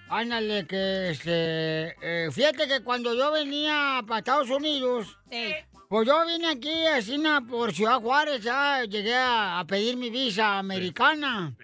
Ándale, 0.08 0.66
que 0.66 1.10
este. 1.10 1.96
eh, 2.02 2.28
fíjate 2.30 2.68
que 2.68 2.82
cuando 2.82 3.14
yo 3.14 3.32
venía 3.32 4.00
para 4.06 4.18
Estados 4.18 4.50
Unidos, 4.50 5.18
pues 5.88 6.06
yo 6.06 6.26
vine 6.26 6.48
aquí 6.48 6.86
así 6.86 7.20
por 7.48 7.72
Ciudad 7.72 8.00
Juárez, 8.00 8.42
ya 8.42 8.84
llegué 8.84 9.14
a, 9.14 9.58
a 9.58 9.64
pedir 9.66 9.96
mi 9.96 10.10
visa 10.10 10.58
americana. 10.58 11.54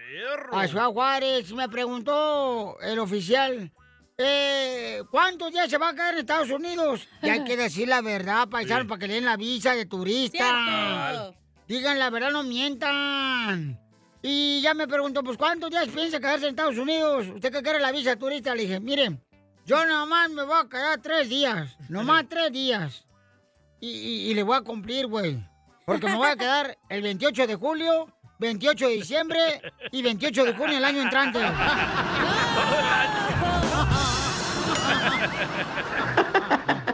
A 0.51 0.67
Ciudad 0.67 0.87
Juárez, 0.87 1.49
y 1.49 1.53
me 1.53 1.69
preguntó 1.69 2.77
el 2.81 2.99
oficial. 2.99 3.71
Eh, 4.17 5.01
¿Cuántos 5.09 5.51
días 5.51 5.69
se 5.69 5.77
va 5.77 5.89
a 5.89 5.93
quedar 5.93 6.13
en 6.13 6.19
Estados 6.19 6.49
Unidos? 6.51 7.07
Y 7.23 7.29
hay 7.29 7.43
que 7.43 7.55
decir 7.57 7.87
la 7.87 8.01
verdad, 8.01 8.47
paisano, 8.49 8.87
para 8.87 8.99
que 8.99 9.07
le 9.07 9.13
den 9.15 9.25
la 9.25 9.37
visa 9.37 9.73
de 9.75 9.85
turista. 9.85 11.31
Digan 11.71 11.99
la 11.99 12.09
verdad, 12.09 12.31
no 12.31 12.43
mientan. 12.43 13.79
Y 14.21 14.59
ya 14.61 14.73
me 14.73 14.89
preguntó, 14.89 15.23
pues, 15.23 15.37
¿cuántos 15.37 15.69
días 15.69 15.87
piensa 15.87 16.19
quedarse 16.19 16.43
en 16.43 16.49
Estados 16.49 16.77
Unidos? 16.77 17.27
¿Usted 17.33 17.49
que 17.49 17.63
quiere 17.63 17.79
la 17.79 17.93
visa 17.93 18.17
turista? 18.17 18.53
Le 18.53 18.63
dije, 18.63 18.81
mire, 18.81 19.17
yo 19.65 19.85
nomás 19.85 20.29
me 20.31 20.43
voy 20.43 20.57
a 20.61 20.67
quedar 20.67 20.99
tres 21.01 21.29
días. 21.29 21.77
Nomás 21.87 22.25
tres 22.27 22.51
días. 22.51 23.05
Y, 23.79 23.87
y- 23.87 24.31
y 24.31 24.33
le 24.33 24.43
voy 24.43 24.57
a 24.57 24.61
cumplir, 24.63 25.07
güey. 25.07 25.41
Porque 25.85 26.07
me 26.07 26.15
voy 26.15 26.27
a 26.27 26.35
quedar 26.35 26.77
el 26.89 27.03
28 27.03 27.47
de 27.47 27.55
julio, 27.55 28.13
28 28.39 28.87
de 28.89 28.93
diciembre 28.95 29.39
y 29.93 30.01
28 30.01 30.43
de 30.43 30.53
junio 30.53 30.77
el 30.77 30.83
año 30.83 31.01
entrante. 31.03 31.39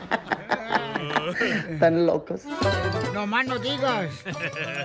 Están 1.69 2.05
locos. 2.05 2.41
No 3.13 3.25
más 3.27 3.45
no 3.45 3.57
digas. 3.59 4.11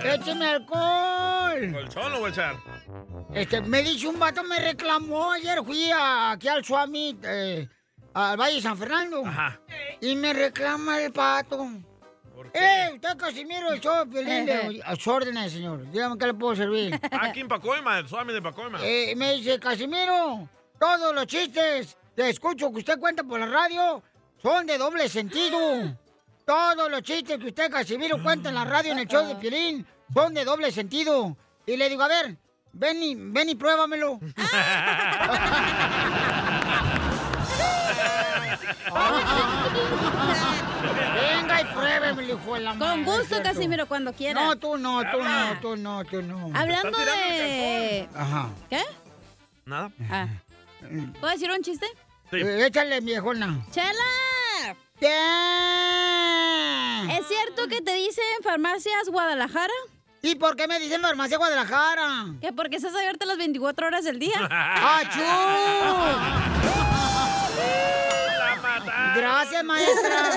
¡Écheme 0.05 0.47
alcohol! 0.47 1.73
¿Colchón 1.73 2.13
lo 2.13 2.21
voy 2.21 2.31
a 2.31 2.33
echar? 2.33 2.57
Este, 3.35 3.61
me 3.63 3.83
dice 3.83 4.07
un 4.09 4.19
vato, 4.19 4.43
me 4.45 4.59
reclamó 4.59 5.33
ayer, 5.33 5.63
fui 5.65 5.91
a- 5.91 6.33
aquí 6.33 6.49
al 6.49 6.65
Suami, 6.65 7.19
eh, 7.23 7.69
al 8.15 8.37
Valle 8.37 8.57
de 8.57 8.63
San 8.63 8.77
Fernando. 8.77 9.23
Y 10.01 10.15
me 10.17 10.33
reclama 10.33 11.01
el 11.03 11.13
pato. 11.13 11.67
¡Eh, 12.55 12.91
usted 12.95 13.17
Casimiro, 13.17 13.73
el 13.73 13.81
show, 13.81 14.05
de 14.05 14.11
Piolín, 14.11 14.45
de- 14.47 14.83
A 14.85 14.95
sus 14.97 15.07
órdenes, 15.09 15.53
señor. 15.53 15.91
Dígame 15.91 16.19
qué 16.19 16.27
le 16.27 16.35
puedo 16.35 16.55
servir. 16.57 16.99
Aquí 17.21 17.41
en 17.41 17.49
Pacoima, 17.49 17.99
el 17.99 18.09
suami 18.09 18.33
de 18.33 18.43
Pacoima. 18.43 18.79
Eh, 18.83 19.15
me 19.17 19.35
dice, 19.35 19.59
Casimiro, 19.59 20.49
todos 20.79 21.15
los 21.15 21.27
chistes 21.27 21.97
que 22.17 22.29
escucho 22.29 22.71
que 22.73 22.79
usted 22.81 22.99
cuenta 22.99 23.23
por 23.23 23.39
la 23.41 23.47
radio 23.47 24.03
son 24.43 24.67
de 24.67 24.77
doble 24.77 25.09
sentido. 25.09 25.97
Todos 26.45 26.91
los 26.91 27.03
chistes 27.03 27.39
que 27.39 27.47
usted, 27.47 27.71
Casimiro, 27.71 28.23
cuenta 28.23 28.49
en 28.49 28.57
la 28.57 28.65
radio 28.65 28.93
en 28.93 28.99
el 28.99 29.07
show 29.07 29.27
de 29.27 29.37
Piolín 29.37 29.87
son 30.13 30.35
de 30.35 30.45
doble 30.45 30.73
sentido. 30.73 31.37
Y 31.67 31.77
le 31.77 31.89
digo, 31.89 32.03
a 32.03 32.09
ver, 32.09 32.37
ven 32.73 33.03
y, 33.03 33.15
ven 33.17 33.49
y 33.49 33.55
pruébamelo. 33.55 34.19
Venga 41.15 41.61
y 41.61 41.65
pruébemelo, 41.65 42.35
hijo 42.35 42.55
de 42.55 42.61
la 42.61 42.75
madre, 42.75 42.93
Con 42.93 43.05
gusto, 43.05 43.25
¿cierto? 43.27 43.49
Casimiro, 43.51 43.87
cuando 43.87 44.13
quiera. 44.13 44.43
No, 44.43 44.57
tú 44.57 44.77
no, 44.77 45.03
tú 45.11 45.23
no, 45.23 45.61
tú 45.61 45.77
no, 45.77 46.05
tú 46.05 46.23
no. 46.23 46.51
Hablando 46.55 46.99
de... 46.99 48.09
Ajá. 48.15 48.51
¿Qué? 48.69 48.83
Nada. 49.65 49.91
Ah. 50.11 50.27
¿Puedo 51.21 51.33
decir 51.33 51.51
un 51.51 51.63
chiste? 51.63 51.87
Eh, 52.33 52.67
échale, 52.67 53.01
viejona. 53.01 53.65
¡Chela! 53.71 53.93
¿Es 57.11 57.27
cierto 57.27 57.67
que 57.69 57.81
te 57.83 57.95
dicen 57.95 58.25
farmacias 58.43 59.09
Guadalajara? 59.09 59.73
¿Y 60.23 60.37
por 60.37 60.55
qué 60.55 60.69
me 60.69 60.79
dicen 60.79 61.03
farmacia 61.03 61.39
Guadalajara? 61.39 62.27
Que 62.41 62.53
porque 62.53 62.77
estás 62.77 62.95
abierta 62.95 63.27
las 63.27 63.37
24 63.37 63.89
horas 63.89 64.05
del 64.05 64.21
día. 64.21 64.37
¡Achú! 64.51 65.21
Gracias, 69.17 69.65
maestra. 69.65 70.31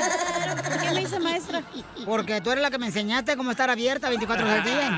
¿Por 0.55 0.81
qué 0.81 0.91
me 0.91 0.99
dice 1.01 1.19
maestra? 1.19 1.61
Porque 2.03 2.41
tú 2.41 2.51
eres 2.51 2.63
la 2.63 2.71
que 2.71 2.79
me 2.79 2.87
enseñaste 2.87 3.37
cómo 3.37 3.51
estar 3.51 3.69
abierta 3.69 4.09
24 4.09 4.45
horas 4.45 4.57
al 4.59 4.63
día. 4.65 4.95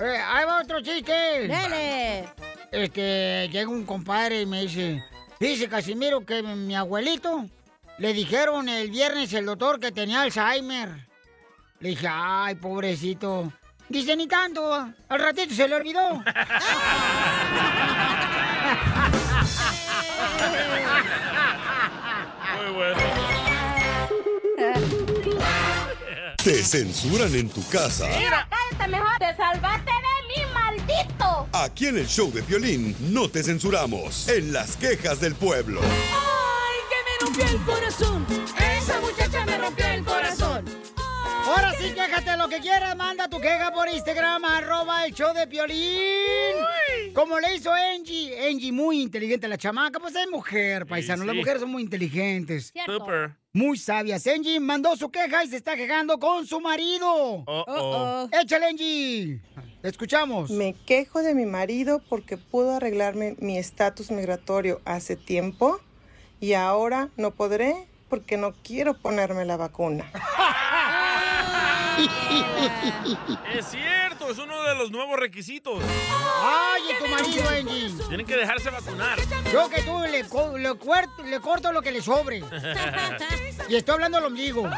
Eh, 0.00 0.18
ahí 0.28 0.44
va 0.44 0.60
otro 0.60 0.80
chiste. 0.82 1.48
Dale. 1.48 2.28
Este, 2.70 3.48
llega 3.48 3.68
un 3.68 3.84
compadre 3.84 4.42
y 4.42 4.46
me 4.46 4.62
dice, 4.62 5.02
dice 5.40 5.68
Casimiro 5.68 6.24
que 6.24 6.42
mi 6.42 6.74
abuelito 6.74 7.46
le 7.98 8.12
dijeron 8.12 8.68
el 8.68 8.90
viernes 8.90 9.32
el 9.32 9.46
doctor 9.46 9.78
que 9.78 9.92
tenía 9.92 10.22
Alzheimer. 10.22 11.06
Le 11.80 11.90
dije, 11.90 12.08
ay, 12.10 12.54
pobrecito. 12.56 13.52
Dice, 13.88 14.16
ni 14.16 14.26
tanto, 14.26 14.74
al 15.08 15.20
ratito 15.20 15.54
se 15.54 15.68
le 15.68 15.74
olvidó. 15.74 16.14
Muy 22.56 22.72
bueno. 22.74 23.00
Te 26.42 26.62
censuran 26.62 27.34
en 27.34 27.48
tu 27.50 27.66
casa. 27.68 28.06
cállate 28.08 28.88
mejor. 28.88 29.18
Te 29.18 29.36
salvaste 29.36 29.90
de 29.90 30.13
maldito. 30.52 31.48
Aquí 31.52 31.86
en 31.86 31.98
el 31.98 32.06
show 32.06 32.30
de 32.32 32.42
violín 32.42 32.96
no 33.12 33.28
te 33.28 33.42
censuramos. 33.42 34.28
En 34.28 34.52
las 34.52 34.76
quejas 34.76 35.20
del 35.20 35.34
pueblo. 35.34 35.80
Ay, 35.82 36.78
que 36.90 36.96
me 37.04 37.26
rompió 37.26 37.58
el 37.58 37.64
corazón. 37.64 38.43
Ahora 41.84 41.96
sí, 41.96 42.00
quéjate 42.00 42.36
lo 42.38 42.48
que 42.48 42.60
quieras, 42.60 42.96
manda 42.96 43.28
tu 43.28 43.38
queja 43.38 43.70
por 43.70 43.88
Instagram, 43.90 44.42
arroba 44.42 45.04
el 45.04 45.12
show 45.12 45.34
de 45.34 45.46
Piolín. 45.46 46.56
Como 47.12 47.38
le 47.38 47.56
hizo 47.56 47.70
Angie. 47.70 48.48
Angie, 48.48 48.72
muy 48.72 49.02
inteligente 49.02 49.46
la 49.48 49.58
chamaca, 49.58 50.00
pues 50.00 50.16
es 50.16 50.26
mujer, 50.30 50.86
paisano. 50.86 51.22
sí. 51.22 51.26
Las 51.26 51.36
mujeres 51.36 51.60
son 51.60 51.70
muy 51.70 51.82
inteligentes. 51.82 52.72
Super. 52.86 53.36
Muy 53.52 53.76
sabias. 53.76 54.26
Angie 54.26 54.58
mandó 54.60 54.96
su 54.96 55.10
queja 55.10 55.44
y 55.44 55.48
se 55.48 55.56
está 55.56 55.76
quejando 55.76 56.18
con 56.18 56.46
su 56.46 56.58
marido. 56.58 57.06
Oh, 57.06 57.64
oh. 57.68 58.28
Échale, 58.32 58.66
Angie. 58.66 59.42
Escuchamos. 59.82 60.50
Me 60.50 60.74
quejo 60.86 61.20
de 61.22 61.34
mi 61.34 61.44
marido 61.44 62.00
porque 62.08 62.38
pudo 62.38 62.76
arreglarme 62.76 63.36
mi 63.40 63.58
estatus 63.58 64.10
migratorio 64.10 64.80
hace 64.86 65.16
tiempo 65.16 65.80
y 66.40 66.54
ahora 66.54 67.10
no 67.18 67.32
podré 67.32 67.88
porque 68.08 68.38
no 68.38 68.54
quiero 68.62 68.94
ponerme 68.94 69.44
la 69.44 69.58
vacuna. 69.58 70.10
Es 73.52 73.66
cierto, 73.66 74.30
es 74.30 74.38
uno 74.38 74.62
de 74.64 74.74
los 74.74 74.90
nuevos 74.90 75.18
requisitos. 75.18 75.82
Ay, 76.42 76.82
y 76.90 76.98
tu 77.04 77.08
marido, 77.10 77.48
Angie. 77.48 77.90
Tienen 78.08 78.26
que 78.26 78.36
dejarse 78.36 78.70
vacunar. 78.70 79.18
Yo 79.52 79.68
que 79.68 79.82
tú 79.82 80.00
le, 80.10 80.24
co- 80.28 80.56
le 80.58 80.74
cuerto- 80.74 81.22
le 81.22 81.40
corto 81.40 81.72
lo 81.72 81.82
que 81.82 81.92
le 81.92 82.02
sobre. 82.02 82.42
Y 83.68 83.76
estoy 83.76 83.94
hablando 83.94 84.18
al 84.18 84.24
ombligo. 84.26 84.68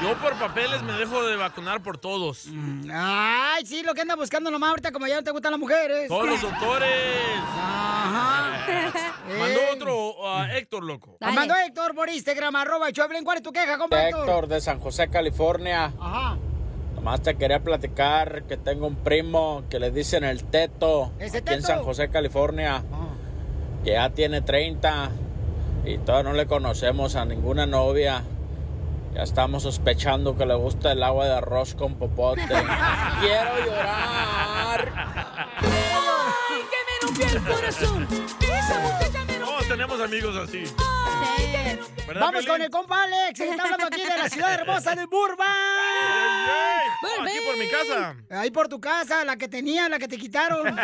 Yo 0.00 0.14
por 0.18 0.34
papeles 0.38 0.82
me 0.82 0.92
dejo 0.92 1.24
de 1.26 1.34
vacunar 1.36 1.82
por 1.82 1.98
todos. 1.98 2.46
Ay, 2.92 3.66
sí, 3.66 3.82
lo 3.82 3.94
que 3.94 4.02
anda 4.02 4.14
buscando 4.14 4.50
nomás 4.50 4.70
ahorita, 4.70 4.92
como 4.92 5.06
ya 5.08 5.16
no 5.16 5.24
te 5.24 5.30
gustan 5.32 5.50
las 5.52 5.58
mujeres. 5.60 6.06
Todos 6.08 6.28
los 6.28 6.40
doctores. 6.40 6.88
Ajá. 7.58 8.66
Mandó 9.26 9.60
Ey. 9.60 9.74
otro 9.74 10.28
a 10.28 10.56
Héctor, 10.56 10.84
loco. 10.84 11.16
Mandó 11.20 11.54
Héctor 11.56 11.94
por 11.94 12.08
Instagram, 12.08 12.56
arroba 12.56 12.92
Choplin. 12.92 13.24
¿Cuál 13.24 13.38
es 13.38 13.42
tu 13.42 13.52
queja, 13.52 13.78
compa 13.78 14.06
Héctor? 14.08 14.20
Héctor 14.20 14.46
de 14.48 14.60
San 14.60 14.80
José, 14.80 15.08
California. 15.08 15.92
Ajá. 16.00 16.36
Nomás 16.94 17.22
te 17.22 17.36
quería 17.36 17.60
platicar 17.60 18.44
que 18.44 18.56
tengo 18.56 18.86
un 18.86 18.96
primo 18.96 19.64
que 19.70 19.78
le 19.78 19.90
dicen 19.90 20.24
el 20.24 20.44
teto 20.44 21.12
¿Ese 21.18 21.38
aquí 21.38 21.52
en 21.52 21.60
Teto? 21.60 21.66
San 21.68 21.82
José, 21.84 22.08
California. 22.10 22.82
Que 23.84 23.92
ya 23.92 24.10
tiene 24.10 24.40
30 24.40 25.10
y 25.84 25.98
todavía 25.98 26.30
no 26.30 26.36
le 26.36 26.46
conocemos 26.46 27.14
a 27.14 27.24
ninguna 27.24 27.66
novia. 27.66 28.24
Ya 29.14 29.22
estamos 29.22 29.62
sospechando 29.62 30.36
que 30.36 30.44
le 30.46 30.54
gusta 30.54 30.92
el 30.92 31.02
agua 31.02 31.26
de 31.26 31.34
arroz 31.34 31.74
con 31.74 31.94
popote. 31.94 32.42
Quiero 33.20 33.66
llorar. 33.66 34.92
Me 37.18 37.24
rompió 37.24 37.38
el 37.38 37.42
corazón. 37.56 38.08
Esa 38.40 38.78
muchacha 38.80 39.24
me 39.24 39.38
rompió 39.38 39.46
Todos 39.46 39.68
tenemos 39.68 40.00
amigos 40.00 40.36
así. 40.36 40.64
¿Verdad, 42.06 42.20
Vamos 42.20 42.44
Piolín? 42.44 42.48
con 42.48 42.62
el 42.62 42.70
compa 42.70 43.02
Alex, 43.02 43.40
que 43.40 43.50
está 43.50 43.64
hablando 43.64 43.86
aquí 43.86 44.00
de 44.00 44.16
la 44.16 44.28
ciudad 44.28 44.54
hermosa 44.60 44.94
de 44.94 45.06
Burbank. 45.06 45.48
Oh, 47.02 47.22
aquí 47.22 47.38
por 47.44 47.58
mi 47.58 47.68
casa. 47.68 48.16
Ahí 48.30 48.50
por 48.52 48.68
tu 48.68 48.80
casa, 48.80 49.24
la 49.24 49.36
que 49.36 49.48
tenía, 49.48 49.88
la 49.88 49.98
que 49.98 50.06
te 50.06 50.16
quitaron. 50.16 50.68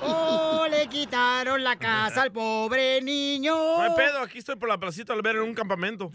oh, 0.00 0.66
le 0.70 0.86
quitaron 0.86 1.64
la 1.64 1.76
casa 1.76 2.22
al 2.22 2.30
pobre 2.30 3.02
niño. 3.02 3.56
No 3.56 3.82
hay 3.82 3.90
pedo, 3.96 4.20
aquí 4.20 4.38
estoy 4.38 4.54
por 4.54 4.68
la 4.68 4.78
placita 4.78 5.12
al 5.12 5.22
ver 5.22 5.36
en 5.36 5.42
un 5.42 5.54
campamento. 5.54 6.10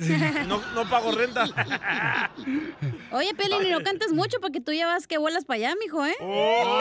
No, 0.47 0.61
no 0.73 0.89
pago 0.89 1.11
renta. 1.11 1.43
Oye, 3.11 3.33
Pelín, 3.35 3.65
y 3.65 3.71
no 3.71 3.83
cantes 3.83 4.13
mucho 4.13 4.39
porque 4.39 4.61
tú 4.61 4.71
ya 4.71 4.87
vas 4.87 5.05
que 5.05 5.17
vuelas 5.17 5.43
para 5.43 5.57
allá, 5.57 5.75
mijo, 5.81 6.05
¿eh? 6.05 6.15
¡Oh! 6.21 6.79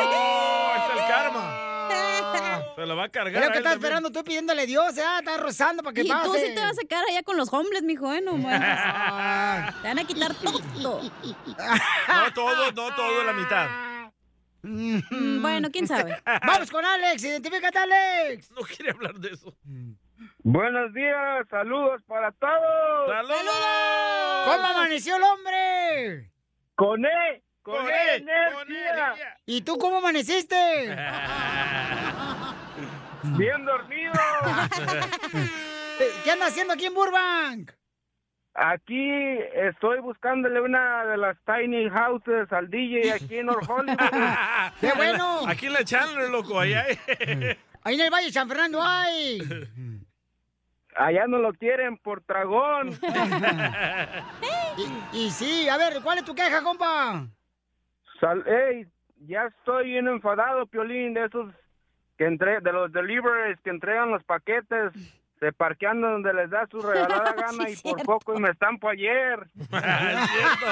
Está 0.77 0.93
el 0.93 1.09
karma. 1.09 1.78
Se 2.77 2.87
la 2.87 2.95
va 2.95 3.05
a 3.05 3.09
cargar. 3.09 3.43
A 3.43 3.51
que 3.53 3.59
estás 3.59 3.75
esperando 3.75 4.11
tú 4.11 4.23
pidiéndole 4.25 4.67
Dios, 4.67 4.97
¿eh? 4.99 5.03
Estás 5.19 5.41
rozando 5.41 5.83
para 5.83 5.95
que 5.95 6.03
Y 6.03 6.09
pase. 6.09 6.25
tú 6.27 6.35
sí 6.35 6.55
te 6.55 6.61
vas 6.61 6.79
a 6.79 6.87
quedar 6.87 7.05
allá 7.09 7.23
con 7.23 7.37
los 7.37 7.53
hombres, 7.53 7.83
mijo, 7.83 8.13
¿eh? 8.13 8.21
No. 8.21 8.33
Te 9.83 9.89
van 9.89 9.99
a 9.99 10.05
quitar 10.07 10.33
todo. 10.35 10.61
No 10.81 12.33
todo, 12.35 12.73
no 12.73 12.95
todo, 12.95 13.25
la 13.25 13.33
mitad. 13.33 13.69
Mm, 14.63 15.41
Bueno, 15.43 15.69
quién 15.71 15.87
sabe. 15.87 16.21
Vamos 16.47 16.71
con 16.71 16.85
Alex, 16.85 17.23
identifícate, 17.25 17.79
Alex. 17.79 18.51
No 18.53 18.63
quiere 18.63 18.91
hablar 18.93 19.15
de 19.15 19.31
eso. 19.31 19.55
Buenos 20.39 20.93
días, 20.95 21.47
saludos 21.49 22.03
para 22.07 22.33
todos. 22.33 23.09
¡Saludos! 23.09 24.45
¿Cómo 24.47 24.67
amaneció 24.67 25.17
el 25.17 25.23
hombre? 25.23 26.33
Con 26.75 27.05
E, 27.05 27.43
con, 27.69 27.85
Con 27.85 27.91
E, 27.91 28.17
energía. 28.17 29.15
¿Y 29.45 29.61
tú 29.61 29.77
cómo 29.79 29.99
amaneciste? 29.99 30.57
Bien 33.23 33.65
dormido. 33.65 34.13
¿Qué 36.25 36.31
andas 36.31 36.51
haciendo 36.51 36.75
aquí 36.75 36.87
en 36.87 36.95
Burbank? 36.95 37.73
Aquí 38.55 39.11
estoy 39.55 40.01
buscándole 40.01 40.61
una 40.61 41.05
de 41.05 41.17
las 41.17 41.37
tiny 41.45 41.89
houses 41.91 42.53
al 42.53 42.69
DJ 42.71 43.13
aquí 43.13 43.39
en 43.39 43.47
North 43.47 43.69
Hollywood. 43.69 43.99
¡Qué 44.81 44.93
bueno! 44.95 45.47
Aquí 45.47 45.67
en 45.67 45.75
la 45.75 45.85
Chandler, 45.85 46.31
loco, 46.31 46.59
allá. 46.59 46.87
Ahí 47.85 47.95
en 47.95 48.01
el 48.01 48.11
Valle 48.11 48.27
de 48.27 48.33
San 48.33 48.49
Fernando 48.49 48.83
hay. 48.83 49.39
Allá 50.97 51.27
no 51.29 51.39
lo 51.39 51.53
quieren 51.53 51.99
por 51.99 52.23
tragón. 52.23 52.99
Y, 55.13 55.19
y 55.19 55.31
sí, 55.31 55.69
a 55.69 55.77
ver, 55.77 56.01
¿cuál 56.03 56.19
es 56.19 56.25
tu 56.25 56.35
queja, 56.35 56.63
compa? 56.63 57.29
Sal- 58.21 58.45
ey, 58.47 58.87
ya 59.27 59.47
estoy 59.47 59.87
bien 59.91 60.09
enfadado, 60.09 60.67
Piolín, 60.67 61.15
de 61.15 61.25
esos 61.25 61.53
que 62.17 62.27
entre, 62.27 62.61
de 62.61 62.73
los 62.73 62.93
deliveries 62.93 63.61
que 63.61 63.71
entregan 63.71 64.11
los 64.11 64.25
paquetes, 64.25 64.93
se 65.41 65.53
parquean 65.53 66.01
donde 66.01 66.33
les 66.35 66.51
da 66.51 66.67
su 66.71 66.81
regalada 66.81 67.33
gana 67.37 67.65
Sí, 67.67 67.73
y 67.73 67.77
por 67.77 67.95
cierto. 67.95 68.03
poco 68.05 68.35
y 68.37 68.41
me 68.41 68.51
estampo 68.51 68.89
ayer. 68.89 69.47
es 69.59 69.69
cierto. 70.31 70.67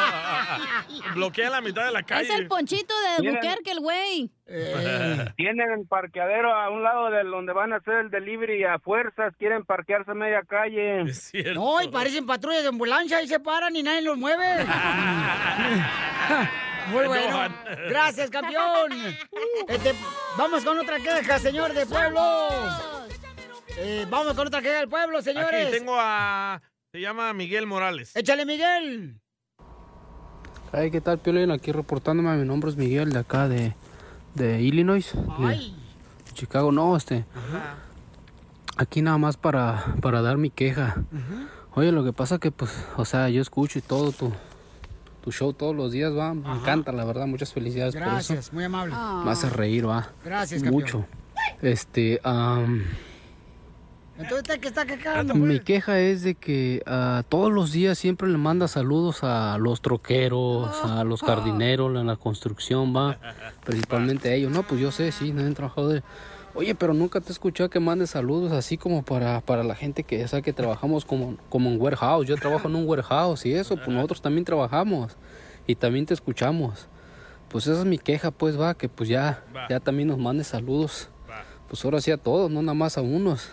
Bloquea 1.14 1.50
la 1.50 1.60
mitad 1.60 1.84
de 1.86 1.92
la 1.92 2.02
calle. 2.02 2.28
Es 2.28 2.34
el 2.34 2.48
ponchito 2.48 2.94
de. 3.18 3.30
Buquerque, 3.30 3.70
el 3.70 3.80
güey. 3.80 4.30
Tienen 5.36 5.70
el 5.72 5.86
parqueadero 5.88 6.54
a 6.54 6.70
un 6.70 6.82
lado 6.82 7.10
de 7.10 7.24
donde 7.24 7.52
van 7.52 7.72
a 7.72 7.76
hacer 7.76 7.94
el 7.94 8.10
delivery 8.10 8.60
y 8.60 8.64
a 8.64 8.78
fuerzas 8.78 9.34
quieren 9.38 9.64
parquearse 9.64 10.12
a 10.12 10.14
media 10.14 10.42
calle. 10.46 11.02
Es 11.02 11.30
cierto. 11.30 11.54
No, 11.60 11.82
y 11.82 11.88
parecen 11.88 12.26
patrullas 12.26 12.62
de 12.62 12.68
ambulancia 12.68 13.20
y 13.22 13.28
se 13.28 13.40
paran 13.40 13.74
y 13.76 13.82
nadie 13.82 14.02
los 14.02 14.16
mueve. 14.16 14.64
Muy 16.90 17.06
bueno. 17.08 17.48
Gracias, 17.88 18.30
campeón. 18.30 18.92
Este, 19.68 19.92
vamos 20.38 20.64
con 20.64 20.78
otra 20.78 20.98
queja, 21.00 21.38
señor 21.40 21.72
de 21.72 21.84
pueblo. 21.86 22.20
Eh, 23.78 24.06
vamos 24.10 24.34
con 24.34 24.46
otra 24.46 24.62
queja 24.62 24.78
del 24.78 24.88
pueblo, 24.88 25.20
señores. 25.22 25.68
Aquí 25.68 25.78
tengo 25.78 25.94
a... 25.98 26.62
Se 26.92 27.00
llama 27.00 27.32
Miguel 27.34 27.66
Morales. 27.66 28.14
Échale, 28.16 28.46
Miguel. 28.46 29.20
Ay, 30.72 30.90
¿qué 30.90 31.00
tal, 31.00 31.18
Piolín? 31.18 31.50
Aquí 31.50 31.72
reportándome, 31.72 32.36
mi 32.36 32.46
nombre 32.46 32.70
es 32.70 32.76
Miguel, 32.76 33.12
de 33.12 33.18
acá 33.18 33.48
de, 33.48 33.74
de 34.34 34.62
Illinois, 34.62 35.12
de 35.14 35.46
Ay. 35.46 35.76
Chicago. 36.32 36.72
No, 36.72 36.96
este, 36.96 37.24
aquí 38.76 39.02
nada 39.02 39.18
más 39.18 39.36
para, 39.36 39.94
para 40.00 40.22
dar 40.22 40.38
mi 40.38 40.50
queja. 40.50 40.96
Oye, 41.74 41.92
lo 41.92 42.02
que 42.04 42.12
pasa 42.12 42.38
que, 42.38 42.50
pues, 42.50 42.72
o 42.96 43.04
sea, 43.04 43.28
yo 43.28 43.42
escucho 43.42 43.78
y 43.78 43.82
todo 43.82 44.12
tu, 44.12 44.32
tu 45.22 45.32
show 45.32 45.52
todos 45.52 45.76
los 45.76 45.92
días, 45.92 46.16
va. 46.16 46.34
Me 46.34 46.50
encanta, 46.50 46.92
la 46.92 47.04
verdad. 47.04 47.26
Muchas 47.26 47.52
felicidades 47.52 47.94
por 47.94 48.02
Gracias, 48.04 48.38
eso. 48.46 48.50
muy 48.54 48.64
amable. 48.64 48.94
Me 49.24 49.30
hace 49.30 49.50
reír, 49.50 49.88
va. 49.88 50.08
Gracias, 50.24 50.62
campeón. 50.62 50.82
Mucho. 50.82 51.04
Este, 51.62 52.20
am, 52.24 52.84
Entonces, 54.18 54.38
¿usted 54.38 54.60
qué 54.60 54.68
está 54.68 54.86
quejando? 54.86 55.34
mi 55.34 55.60
queja 55.60 56.00
es 56.00 56.22
de 56.22 56.34
que 56.34 56.82
ah, 56.86 57.22
todos 57.28 57.52
los 57.52 57.72
días 57.72 57.98
siempre 57.98 58.28
le 58.28 58.38
manda 58.38 58.66
saludos 58.66 59.22
a 59.22 59.58
los 59.58 59.82
troqueros, 59.82 60.70
a 60.84 61.04
los 61.04 61.20
jardineros 61.22 61.94
en 61.94 62.06
la 62.06 62.16
construcción, 62.16 62.96
va. 62.96 63.18
Principalmente 63.64 64.30
a 64.30 64.34
ellos. 64.34 64.50
No, 64.50 64.62
pues 64.62 64.80
yo 64.80 64.90
sé, 64.90 65.12
sí, 65.12 65.32
no 65.32 65.42
han 65.42 65.54
trabajado 65.54 65.88
de... 65.88 66.02
Oye, 66.54 66.74
pero 66.74 66.94
nunca 66.94 67.20
te 67.20 67.28
he 67.28 67.32
escuchado 67.32 67.68
que 67.68 67.80
mandes 67.80 68.10
saludos 68.10 68.52
así 68.52 68.78
como 68.78 69.02
para, 69.02 69.42
para 69.42 69.62
la 69.62 69.74
gente 69.74 70.04
que 70.04 70.18
ya 70.18 70.26
sabe 70.26 70.42
que 70.42 70.54
trabajamos 70.54 71.04
como, 71.04 71.36
como 71.50 71.68
en 71.68 71.78
warehouse. 71.78 72.26
Yo 72.26 72.36
trabajo 72.36 72.68
en 72.68 72.76
un 72.76 72.88
warehouse 72.88 73.44
y 73.44 73.52
eso, 73.52 73.76
pues 73.76 73.88
nosotros 73.88 74.22
también 74.22 74.46
trabajamos 74.46 75.16
y 75.66 75.74
también 75.74 76.06
te 76.06 76.14
escuchamos. 76.14 76.88
pues 77.50 77.66
esa 77.66 77.80
es 77.80 77.84
mi 77.84 77.98
queja, 77.98 78.30
pues 78.30 78.58
va, 78.58 78.72
que 78.72 78.88
pues 78.88 79.10
ya, 79.10 79.44
ya 79.68 79.80
también 79.80 80.08
nos 80.08 80.18
mande 80.18 80.44
saludos. 80.44 81.10
Pues 81.68 81.84
ahora 81.84 82.00
sí 82.00 82.10
a 82.10 82.16
todos, 82.16 82.50
no 82.50 82.62
nada 82.62 82.74
más 82.74 82.96
a 82.96 83.02
unos. 83.02 83.50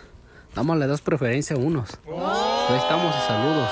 Nada 0.56 0.76
le 0.76 0.86
das 0.86 1.00
preferencia 1.00 1.56
a 1.56 1.58
unos. 1.58 1.90
Ahí 2.06 2.76
estamos 2.76 3.14
y 3.16 3.26
saludos. 3.26 3.70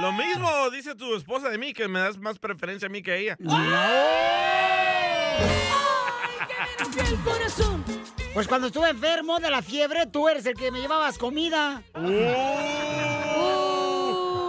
Lo 0.00 0.12
mismo 0.12 0.70
dice 0.70 0.94
tu 0.94 1.14
esposa 1.14 1.48
de 1.48 1.58
mí, 1.58 1.72
que 1.72 1.88
me 1.88 2.00
das 2.00 2.18
más 2.18 2.38
preferencia 2.38 2.86
a 2.86 2.88
mí 2.88 3.02
que 3.02 3.12
a 3.12 3.16
ella. 3.16 3.36
Pues 8.34 8.48
cuando 8.48 8.68
estuve 8.68 8.88
enfermo 8.90 9.38
de 9.40 9.50
la 9.50 9.62
fiebre, 9.62 10.06
tú 10.06 10.28
eres 10.28 10.46
el 10.46 10.54
que 10.54 10.70
me 10.70 10.80
llevabas 10.80 11.18
comida. 11.18 11.82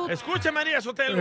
Escucha, 0.10 0.52
María 0.52 0.82
Sotelo. 0.82 1.18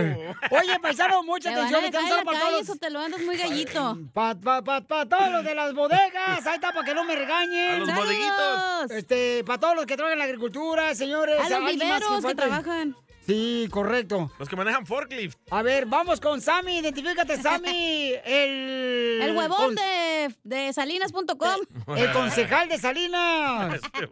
Oye, 0.51 0.79
paisano, 0.81 1.23
mucha 1.23 1.49
Te 1.49 1.55
van 1.59 1.73
a 1.73 1.77
atención. 1.77 2.23
para 2.25 2.39
calle, 2.39 2.51
todos. 2.51 2.67
Sotelo, 2.67 2.99
andas 2.99 3.21
muy 3.21 3.37
gallito. 3.37 3.97
Para 4.13 4.39
pa, 4.39 4.61
pa, 4.63 4.81
pa 4.81 5.05
todos 5.07 5.31
los 5.31 5.43
de 5.43 5.55
las 5.55 5.73
bodegas, 5.73 6.45
ahí 6.47 6.55
está, 6.55 6.71
para 6.73 6.85
que 6.85 6.93
no 6.93 7.03
me 7.03 7.15
regañen. 7.15 7.75
A 7.75 7.77
los 7.79 7.87
¡Saludos! 7.89 8.05
bodeguitos. 8.07 8.91
Este, 8.91 9.43
para 9.45 9.59
todos 9.59 9.75
los 9.75 9.85
que 9.85 9.95
trabajan 9.95 10.13
en 10.13 10.19
la 10.19 10.25
agricultura, 10.25 10.93
señores. 10.95 11.39
A 11.39 11.49
los 11.59 11.71
viveros 11.71 12.25
que 12.25 12.35
trabajan. 12.35 12.95
Sí, 13.25 13.69
correcto. 13.71 14.29
Los 14.37 14.49
que 14.49 14.55
manejan 14.57 14.85
forklift. 14.85 15.37
A 15.49 15.61
ver, 15.61 15.85
vamos 15.85 16.19
con 16.19 16.41
Sammy, 16.41 16.79
identifícate, 16.79 17.41
Sammy. 17.41 18.13
El... 18.25 19.19
El 19.21 19.31
huevón 19.37 19.57
con- 19.57 19.75
de, 19.75 20.35
de 20.43 20.73
salinas.com. 20.73 21.95
El 21.95 22.11
concejal 22.11 22.67
de 22.67 22.77
Salinas. 22.77 23.75
Este. 23.83 24.09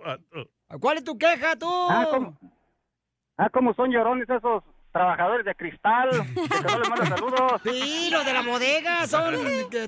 ¿Cuál 0.80 0.98
es 1.00 1.04
tu 1.04 1.18
queja, 1.18 1.58
tú? 1.58 1.68
Ah, 1.70 2.08
¿cómo? 2.10 2.38
Ah, 3.38 3.50
como 3.50 3.74
son 3.74 3.91
llorones 3.91 4.30
esos 4.30 4.63
trabajadores 4.91 5.46
de 5.46 5.56
cristal, 5.56 6.10
que 6.36 6.72
no 6.72 6.80
les 6.80 6.89
manda 6.89 7.06
saludos. 7.06 7.62
Sí, 7.63 8.10
los 8.12 8.26
de 8.26 8.34
la 8.34 8.41
bodega 8.41 9.08
son 9.08 9.34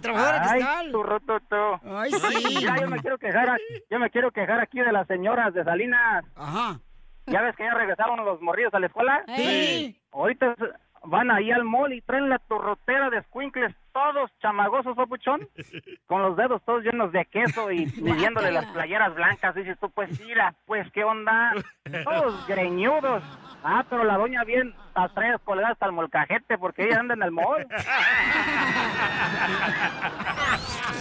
trabajadores 0.01 0.41
de 0.41 0.47
Ay, 0.47 0.59
cristal. 0.61 0.91
tu 0.91 1.03
roto, 1.03 1.39
tú. 1.49 1.89
Ay, 1.95 2.11
sí. 2.11 2.61
Ya, 2.61 2.77
yo 2.79 2.87
me 2.87 2.99
quiero 2.99 3.17
quejar, 3.17 3.49
a- 3.49 3.57
yo 3.89 3.99
me 3.99 4.09
quiero 4.09 4.31
quejar 4.31 4.59
aquí 4.61 4.79
de 4.79 4.91
las 4.91 5.05
señoras 5.07 5.53
de 5.53 5.63
Salinas. 5.63 6.23
Ajá. 6.35 6.79
¿Ya 7.27 7.41
ves 7.41 7.55
que 7.55 7.63
ya 7.63 7.73
regresaron 7.73 8.23
los 8.25 8.41
morrillos 8.41 8.73
a 8.73 8.79
la 8.79 8.87
escuela? 8.87 9.23
Sí. 9.35 9.99
Ahorita 10.11 10.55
van 11.03 11.31
ahí 11.31 11.51
al 11.51 11.63
mall 11.65 11.93
y 11.93 12.01
traen 12.01 12.29
la 12.29 12.39
torrotera 12.39 13.09
de 13.09 13.21
squinkles, 13.23 13.75
todos 13.91 14.31
chamagosos, 14.41 14.95
papuchón, 14.95 15.47
con 16.07 16.21
los 16.21 16.37
dedos 16.37 16.61
todos 16.65 16.83
llenos 16.83 17.11
de 17.11 17.25
queso 17.25 17.71
y 17.71 17.85
midiéndole 18.01 18.51
las 18.51 18.65
playeras 18.67 19.13
blancas. 19.13 19.55
Dices 19.55 19.77
tú, 19.79 19.89
pues 19.91 20.19
mira, 20.21 20.55
pues 20.65 20.89
qué 20.91 21.03
onda, 21.03 21.53
todos 22.03 22.47
greñudos. 22.47 23.23
Ah, 23.65 23.85
pero 23.89 24.03
la 24.03 24.17
doña 24.17 24.43
bien 24.43 24.75
las 24.93 25.13
trae 25.13 25.37
colgadas 25.39 25.73
hasta 25.73 25.85
el 25.85 25.93
molcajete 25.93 26.57
porque 26.57 26.85
ella 26.85 26.99
anda 26.99 27.13
en 27.13 27.23
el 27.23 27.31
mall. 27.31 27.65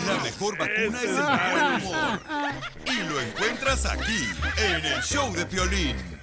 La 0.06 0.22
mejor 0.22 0.56
vacuna 0.58 0.98
es 0.98 1.18
el 1.18 1.24
buen 1.52 1.74
humor. 1.82 2.20
Y 2.86 3.02
lo 3.08 3.20
encuentras 3.20 3.84
aquí, 3.86 4.28
en 4.58 4.84
el 4.84 5.02
show 5.02 5.32
de 5.32 5.44
Piolín. 5.46 6.21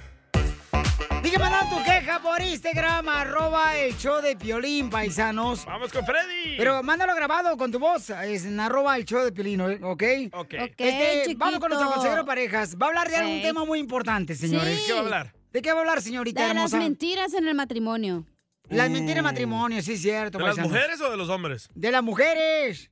Mandando 1.08 1.76
tu 1.76 1.82
queja 1.84 2.20
por 2.20 2.42
Instagram, 2.42 3.08
arroba 3.08 3.76
el 3.78 3.96
show 3.96 4.20
de 4.20 4.36
Piolín, 4.36 4.90
paisanos. 4.90 5.64
Vamos 5.64 5.92
con 5.92 6.04
Freddy. 6.04 6.56
Pero 6.58 6.82
mándalo 6.82 7.14
grabado 7.14 7.56
con 7.56 7.72
tu 7.72 7.78
voz, 7.78 8.10
es 8.10 8.44
en 8.44 8.60
arroba 8.60 8.96
el 8.96 9.04
show 9.04 9.24
de 9.24 9.32
Piolín, 9.32 9.60
¿ok? 9.60 9.80
Ok. 9.82 10.04
Ok, 10.34 10.54
Este, 10.76 11.34
vamos 11.36 11.58
con 11.60 11.70
nuestro 11.70 11.90
consejero 11.90 12.22
de 12.22 12.26
parejas. 12.26 12.76
Va 12.76 12.86
a 12.86 12.88
hablar 12.90 13.08
de 13.08 13.16
algún 13.16 13.36
Ey. 13.36 13.42
tema 13.42 13.64
muy 13.64 13.78
importante, 13.78 14.34
señores. 14.34 14.80
Sí. 14.80 14.82
¿De 14.82 14.86
qué 14.86 14.92
va 14.92 14.98
a 14.98 15.02
hablar? 15.02 15.34
¿De 15.52 15.62
qué 15.62 15.72
va 15.72 15.78
a 15.78 15.80
hablar, 15.80 16.02
señorita 16.02 16.46
De 16.46 16.54
las 16.54 16.72
mentiras 16.72 17.32
en 17.34 17.48
el 17.48 17.54
matrimonio. 17.54 18.26
Las 18.68 18.90
mentiras 18.90 19.16
de 19.16 19.22
matrimonio, 19.22 19.82
sí, 19.82 19.96
cierto. 19.96 20.38
¿De 20.38 20.44
las 20.44 20.58
mujeres 20.58 21.00
o 21.00 21.10
de 21.10 21.16
los 21.16 21.28
hombres? 21.28 21.68
De 21.74 21.90
las 21.90 22.02
mujeres. 22.02 22.90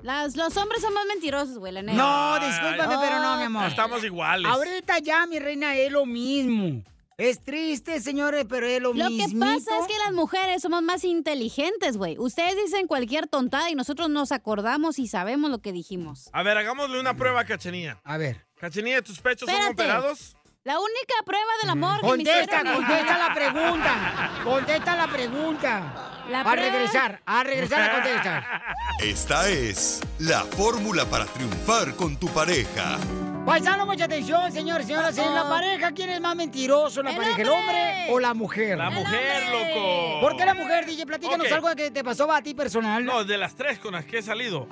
Las, 0.00 0.34
los 0.36 0.56
hombres 0.56 0.80
son 0.82 0.94
más 0.94 1.04
mentirosos, 1.06 1.58
güey, 1.58 1.72
la 1.72 1.82
neta. 1.82 1.96
No, 1.96 2.34
discúlpame, 2.44 2.96
pero 3.00 3.20
no, 3.20 3.36
mi 3.36 3.44
amor. 3.44 3.66
Estamos 3.68 4.02
iguales. 4.02 4.50
Ahorita 4.50 4.98
ya, 4.98 5.26
mi 5.26 5.38
reina, 5.38 5.76
es 5.76 5.92
lo 5.92 6.06
mismo. 6.06 6.82
Es 7.18 7.44
triste, 7.44 8.00
señores, 8.00 8.46
pero 8.48 8.66
es 8.66 8.80
lo, 8.80 8.92
Lo 8.94 9.08
que 9.08 9.26
pasa 9.38 9.78
es 9.80 9.86
que 9.86 9.96
las 10.04 10.12
mujeres 10.12 10.62
somos 10.62 10.82
más 10.82 11.04
inteligentes, 11.04 11.96
güey. 11.96 12.18
Ustedes 12.18 12.56
dicen 12.56 12.86
cualquier 12.86 13.26
tontada 13.26 13.70
y 13.70 13.74
nosotros 13.74 14.08
nos 14.10 14.32
acordamos 14.32 14.98
y 14.98 15.06
sabemos 15.08 15.50
lo 15.50 15.60
que 15.60 15.72
dijimos. 15.72 16.30
A 16.32 16.42
ver, 16.42 16.56
hagámosle 16.58 16.98
una 16.98 17.14
prueba 17.16 17.40
a 17.40 17.44
Cachenía. 17.44 18.00
A 18.04 18.16
ver. 18.16 18.46
Cachenía, 18.56 19.02
¿tus 19.02 19.20
pechos 19.20 19.48
son 19.48 19.72
operados? 19.72 20.36
La 20.64 20.78
única 20.78 21.14
prueba 21.26 21.50
del 21.60 21.70
amor 21.70 21.96
que 22.00 22.02
me 22.06 22.08
Contesta, 22.10 22.60
hicieron- 22.62 22.74
contesta 22.76 23.18
la 23.18 23.34
pregunta. 23.34 24.30
Contesta 24.44 24.96
la 24.96 25.08
pregunta. 25.08 26.24
La 26.30 26.40
a 26.40 26.44
prueba- 26.44 26.54
regresar, 26.72 27.22
a 27.26 27.42
regresar 27.42 27.82
a 27.90 27.92
contestar. 27.94 28.62
Esta 29.00 29.48
es 29.48 30.00
la 30.20 30.42
fórmula 30.44 31.04
para 31.06 31.26
triunfar 31.26 31.96
con 31.96 32.16
tu 32.16 32.28
pareja. 32.28 32.96
Paisano, 33.46 33.84
mucha 33.86 34.04
atención, 34.04 34.52
señores, 34.52 34.86
señoras. 34.86 35.18
En 35.18 35.34
la 35.34 35.48
pareja, 35.48 35.90
¿quién 35.92 36.10
es 36.10 36.20
más 36.20 36.36
mentiroso? 36.36 37.02
¿La 37.02 37.10
El 37.10 37.16
pareja, 37.16 37.42
el 37.42 37.48
hombre 37.48 38.06
o 38.10 38.20
la 38.20 38.34
mujer? 38.34 38.78
La 38.78 38.88
mujer, 38.90 39.48
loco. 39.50 40.20
¿Por 40.20 40.36
qué 40.36 40.44
la 40.44 40.54
mujer, 40.54 40.86
DJ? 40.86 41.06
Platícanos 41.06 41.50
algo 41.50 41.68
que 41.74 41.90
te 41.90 42.04
pasó 42.04 42.30
a 42.32 42.40
ti 42.40 42.54
personal. 42.54 43.04
No, 43.04 43.24
de 43.24 43.36
las 43.36 43.56
tres 43.56 43.80
con 43.80 43.94
las 43.94 44.04
que 44.04 44.18
he 44.18 44.22
salido. 44.22 44.68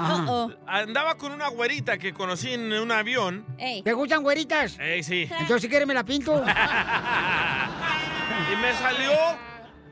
Andaba 0.66 1.16
con 1.16 1.32
una 1.32 1.48
güerita 1.48 1.98
que 1.98 2.12
conocí 2.14 2.54
en 2.54 2.72
un 2.72 2.92
avión. 2.92 3.44
¿Te 3.84 3.92
gustan 3.92 4.22
güeritas? 4.22 4.78
Ey, 4.78 5.02
sí. 5.02 5.22
Entonces, 5.30 5.62
si 5.62 5.68
quieres, 5.68 5.88
me 5.88 5.94
la 5.94 6.04
pinto. 6.04 6.42
Y 8.52 8.56
me 8.56 8.72
salió, 8.74 9.12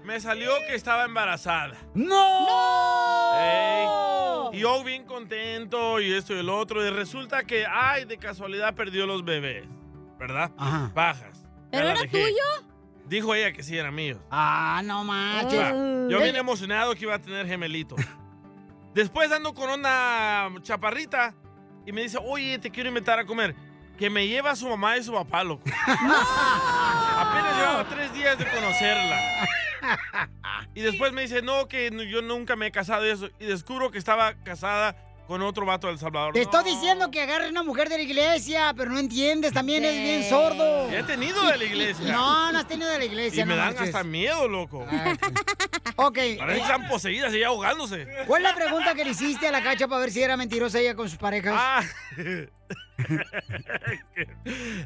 me 0.09 0.18
salió 0.21 0.51
que 0.66 0.75
estaba 0.75 1.05
embarazada. 1.05 1.77
¡No! 1.92 3.35
Ey. 3.38 4.57
Y 4.57 4.61
yo 4.61 4.83
bien 4.83 5.05
contento 5.05 6.01
y 6.01 6.14
esto 6.14 6.35
y 6.35 6.38
el 6.38 6.49
otro. 6.49 6.83
Y 6.85 6.88
resulta 6.88 7.44
que, 7.44 7.66
ay, 7.71 8.07
de 8.07 8.16
casualidad 8.16 8.75
perdió 8.75 9.07
los 9.07 9.23
bebés. 9.23 9.66
¿Verdad? 10.18 10.51
Ajá. 10.57 10.90
Bajas. 10.94 11.44
¿Pero 11.71 11.90
era 11.90 12.01
dejé. 12.01 12.23
tuyo? 12.23 12.42
Dijo 13.05 13.35
ella 13.35 13.53
que 13.53 13.62
sí 13.62 13.77
eran 13.77 13.94
míos. 13.94 14.18
Ah, 14.31 14.81
no 14.83 15.05
manches. 15.05 15.73
Yo 16.11 16.23
bien 16.23 16.37
emocionado 16.37 16.94
que 16.94 17.03
iba 17.03 17.14
a 17.14 17.21
tener 17.21 17.47
gemelitos. 17.47 18.01
Después 18.94 19.31
ando 19.31 19.53
con 19.53 19.68
una 19.68 20.49
chaparrita 20.62 21.35
y 21.85 21.92
me 21.92 22.01
dice, 22.01 22.18
oye, 22.25 22.59
te 22.59 22.71
quiero 22.71 22.88
invitar 22.88 23.18
a 23.18 23.27
comer. 23.27 23.55
Que 23.99 24.09
me 24.09 24.27
lleva 24.27 24.53
a 24.53 24.57
su 24.57 24.66
mamá 24.71 24.97
y 24.97 25.03
su 25.03 25.12
papá, 25.12 25.44
loco. 25.44 25.64
Apenas 25.87 27.57
llevaba 27.59 27.85
tres 27.90 28.11
días 28.14 28.38
de 28.38 28.47
conocerla. 28.47 29.47
Y 30.75 30.81
después 30.81 31.12
me 31.12 31.23
dice, 31.23 31.43
no, 31.43 31.69
que 31.69 31.91
yo 32.11 32.23
nunca 32.23 32.57
me 32.57 32.67
he 32.67 32.71
casado 32.71 33.07
y 33.07 33.11
eso. 33.11 33.29
Y 33.38 33.47
descubro 33.47 33.91
que 33.91 33.99
estaba 33.99 34.35
casada 34.45 34.97
con 35.29 35.43
otro 35.43 35.67
vato 35.67 35.87
de 35.88 35.93
El 35.93 35.99
Salvador. 35.99 36.33
Te 36.33 36.43
No, 36.43 36.51
estoy 36.51 36.64
diciendo 36.73 37.11
que 37.11 37.21
agarres 37.21 37.51
una 37.51 37.62
mujer 37.62 37.91
de 37.91 37.99
la 37.99 38.03
iglesia, 38.03 38.73
pero 38.75 38.91
no 38.91 38.99
entiendes, 38.99 39.53
también 39.53 39.85
es 39.85 39.93
bien 40.03 40.25
sordo. 40.25 40.91
Ya 40.91 41.01
he 41.01 41.03
tenido 41.03 41.47
de 41.47 41.59
la 41.59 41.64
iglesia. 41.64 42.11
No, 42.11 42.51
no 42.51 42.59
has 42.59 42.67
tenido 42.67 42.91
de 42.91 42.99
la 42.99 43.05
iglesia, 43.05 43.43
Y 43.43 43.47
me 43.47 43.53
no 43.55 43.59
dan 43.59 43.75
marches. 43.75 43.95
hasta 43.95 44.05
miedo, 44.05 44.49
loco. 44.49 44.87
Ok. 45.97 46.19
Parece 46.38 46.47
que 46.47 46.57
están 46.62 46.88
poseídas 46.88 47.35
y 47.35 47.43
ahogándose. 47.43 48.09
¿Cuál 48.27 48.47
es 48.47 48.51
la 48.51 48.57
pregunta 48.57 48.95
que 48.95 49.05
le 49.05 49.11
hiciste 49.11 49.49
a 49.49 49.53
la 49.53 49.62
cacha 49.62 49.87
para 49.87 50.01
ver 50.01 50.11
si 50.11 50.23
era 50.23 50.38
mentirosa 50.38 50.81
ella 50.81 50.95
con 50.95 51.11
sus 51.11 51.19
parejas? 51.19 51.53
Ah. 51.55 51.83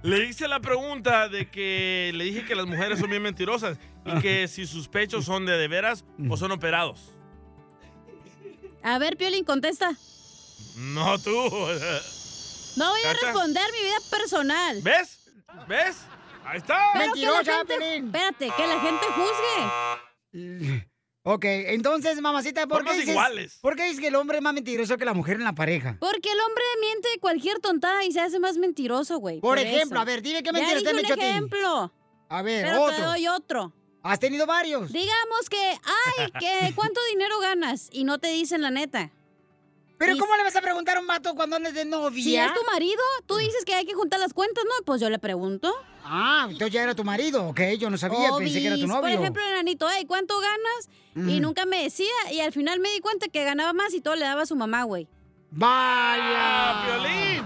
le 0.02 0.24
hice 0.26 0.48
la 0.48 0.58
pregunta 0.58 1.28
de 1.28 1.48
que 1.50 2.10
le 2.14 2.24
dije 2.24 2.44
que 2.44 2.56
las 2.56 2.66
mujeres 2.66 2.98
son 2.98 3.10
bien 3.10 3.22
mentirosas 3.22 3.78
y 4.04 4.20
que 4.20 4.48
si 4.48 4.66
sus 4.66 4.88
pechos 4.88 5.24
son 5.24 5.46
de 5.46 5.56
de 5.56 5.68
veras 5.68 6.04
o 6.28 6.36
son 6.36 6.50
operados. 6.50 7.12
A 8.82 8.98
ver, 8.98 9.16
Piolín, 9.16 9.44
contesta. 9.44 9.92
No 10.76 11.18
tú. 11.18 11.32
No 12.76 12.90
voy 12.90 13.00
a 13.00 13.12
Cacha. 13.12 13.26
responder 13.26 13.64
mi 13.72 13.78
vida 13.84 13.98
personal. 14.10 14.80
¿Ves? 14.82 15.18
¿Ves? 15.68 15.96
Ahí 16.44 16.58
está. 16.58 16.78
Pero 16.94 17.12
que 17.12 17.20
la 17.26 17.44
gente, 17.44 17.96
espérate, 17.96 18.50
que 18.56 18.66
la 18.66 18.80
gente 18.80 19.06
juzgue. 20.32 20.88
Ok, 21.24 21.44
entonces, 21.44 22.20
mamacita, 22.20 22.66
¿por 22.66 22.84
qué 22.84 22.94
dices, 22.94 23.10
iguales. 23.10 23.58
¿por 23.60 23.76
qué 23.76 23.84
dices 23.84 24.00
que 24.00 24.08
el 24.08 24.16
hombre 24.16 24.38
es 24.38 24.42
más 24.42 24.54
mentiroso 24.54 24.98
que 24.98 25.04
la 25.04 25.14
mujer 25.14 25.36
en 25.36 25.44
la 25.44 25.52
pareja? 25.54 25.96
Porque 26.00 26.32
el 26.32 26.40
hombre 26.40 26.64
miente 26.80 27.08
cualquier 27.20 27.60
tontada 27.60 28.04
y 28.04 28.10
se 28.10 28.20
hace 28.20 28.40
más 28.40 28.56
mentiroso, 28.56 29.18
güey. 29.18 29.38
Por, 29.40 29.58
ejemplo, 29.58 30.00
a 30.00 30.04
ver, 30.04 30.20
dime 30.20 30.42
qué 30.42 30.52
mentira 30.52 30.80
te 30.82 30.88
han 30.88 30.98
hecho 30.98 31.14
un 31.14 31.20
a 31.20 31.22
ti. 31.22 31.30
ejemplo. 31.30 31.92
A 32.28 32.42
ver, 32.42 32.64
Pero 32.66 32.82
otro. 32.82 32.96
te 32.96 33.02
doy 33.02 33.28
otro. 33.28 33.72
¿Has 34.02 34.18
tenido 34.18 34.46
varios? 34.46 34.90
Digamos 34.90 35.48
que, 35.48 35.78
ay, 36.18 36.32
que 36.40 36.74
¿cuánto 36.74 37.00
dinero 37.10 37.38
ganas? 37.38 37.88
Y 37.92 38.02
no 38.02 38.18
te 38.18 38.28
dicen 38.28 38.60
la 38.60 38.72
neta. 38.72 39.12
¿Pero 40.02 40.16
Y- 40.16 40.18
cómo 40.18 40.36
le 40.36 40.42
vas 40.42 40.56
a 40.56 40.60
preguntar 40.60 40.96
a 40.96 41.00
un 41.00 41.06
vato 41.06 41.32
cuando 41.36 41.54
andes 41.54 41.74
de 41.74 41.84
novia? 41.84 42.24
Si 42.24 42.36
es 42.36 42.52
tu 42.52 42.64
marido, 42.64 43.00
tú 43.26 43.36
dices 43.36 43.64
que 43.64 43.72
hay 43.74 43.84
que 43.86 43.94
juntar 43.94 44.18
las 44.18 44.34
cuentas, 44.34 44.64
¿no? 44.64 44.84
Pues 44.84 45.00
yo 45.00 45.08
le 45.08 45.20
pregunto. 45.20 45.72
Ah, 46.04 46.46
entonces 46.50 46.72
ya 46.72 46.82
era 46.82 46.96
tu 46.96 47.04
marido, 47.04 47.46
ok, 47.46 47.60
yo 47.78 47.88
no 47.88 47.96
sabía, 47.96 48.30
pensé 48.36 48.60
que 48.60 48.66
era 48.66 48.74
tu 48.76 48.88
novio. 48.88 49.00
Por 49.02 49.10
ejemplo, 49.10 49.40
el 49.46 49.54
Anito, 49.60 49.86
hey, 49.96 50.04
¿cuánto 50.08 50.34
ganas? 50.40 50.88
Y 51.14 51.34
Ujú. 51.36 51.40
nunca 51.42 51.66
me 51.66 51.84
decía. 51.84 52.10
Y 52.32 52.40
al 52.40 52.50
final 52.52 52.80
me 52.80 52.90
di 52.90 52.98
cuenta 52.98 53.28
que 53.28 53.44
ganaba 53.44 53.72
más 53.72 53.94
y 53.94 54.00
todo 54.00 54.16
le 54.16 54.24
daba 54.24 54.42
a 54.42 54.46
su 54.46 54.56
mamá, 54.56 54.82
güey. 54.82 55.06
¡Vaya! 55.52 56.82
Piolín. 56.84 57.44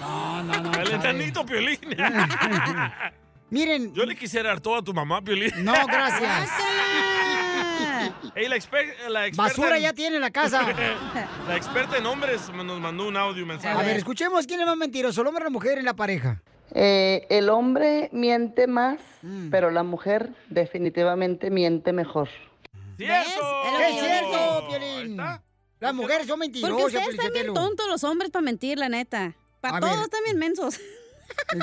No, 0.00 0.42
no, 0.42 0.60
no. 0.62 0.72
El 0.80 0.92
enanito 0.92 1.44
Piolín. 1.44 1.78
Miren. 3.50 3.92
Yo 3.94 4.04
le 4.06 4.16
quisiera 4.16 4.48
dar 4.50 4.60
todo 4.60 4.76
a 4.76 4.82
tu 4.82 4.94
mamá, 4.94 5.20
Piolín. 5.22 5.50
No, 5.64 5.74
gracias. 5.86 6.48
Ey, 8.34 8.48
la, 8.48 8.56
exper- 8.56 8.96
la 9.08 9.26
experta 9.26 9.42
Basura 9.50 9.76
en- 9.76 9.82
ya 9.82 9.92
tiene 9.92 10.16
en 10.16 10.22
la 10.22 10.30
casa. 10.30 10.62
la 11.48 11.56
experta 11.56 11.96
en 11.98 12.06
hombres 12.06 12.48
nos 12.50 12.80
mandó 12.80 13.06
un 13.08 13.16
audio 13.16 13.44
mensaje. 13.46 13.78
A 13.78 13.82
ver, 13.82 13.96
escuchemos 13.96 14.46
quién 14.46 14.60
es 14.60 14.66
más 14.66 14.76
mentiroso, 14.76 15.20
el 15.22 15.26
hombre 15.26 15.42
o 15.42 15.44
la 15.44 15.50
mujer 15.50 15.78
en 15.78 15.84
la 15.84 15.94
pareja. 15.94 16.42
Eh, 16.72 17.26
el 17.30 17.48
hombre 17.48 18.08
miente 18.12 18.66
más, 18.66 18.98
Mm. 19.22 19.50
pero 19.50 19.70
la 19.70 19.82
mujer 19.82 20.30
definitivamente 20.48 21.50
miente 21.50 21.92
mejor. 21.92 22.28
¡Cierto! 22.96 23.40
¡Es 23.80 24.00
cierto, 24.00 24.68
Piolín! 24.68 25.16
Las 25.80 25.94
mujeres 25.94 26.26
son 26.26 26.38
mentirosas, 26.38 26.70
Porque 26.80 26.96
ustedes 26.96 27.14
están 27.16 27.32
bien 27.32 27.52
tontos 27.54 27.86
los 27.88 28.04
hombres 28.04 28.30
para 28.30 28.42
mentir, 28.42 28.78
la 28.78 28.88
neta. 28.88 29.34
Para 29.60 29.80
todos 29.80 29.96
ver. 29.96 30.04
están 30.04 30.24
bien 30.24 30.38
mensos. 30.38 30.78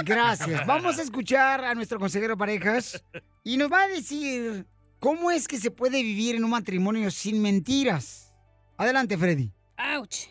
Gracias. 0.06 0.66
Vamos 0.66 0.98
a 0.98 1.02
escuchar 1.02 1.64
a 1.64 1.74
nuestro 1.76 2.00
consejero 2.00 2.38
parejas 2.38 3.04
y 3.44 3.58
nos 3.58 3.72
va 3.72 3.84
a 3.84 3.88
decir 3.88 4.66
cómo 5.00 5.32
es 5.32 5.48
que 5.48 5.58
se 5.58 5.72
puede 5.72 6.02
vivir 6.02 6.36
en 6.36 6.44
un 6.44 6.52
matrimonio 6.52 7.12
sin 7.12 7.42
mentiras. 7.42 8.34
Adelante, 8.78 9.18
Freddy. 9.18 9.52
¡Auch! 9.78 10.30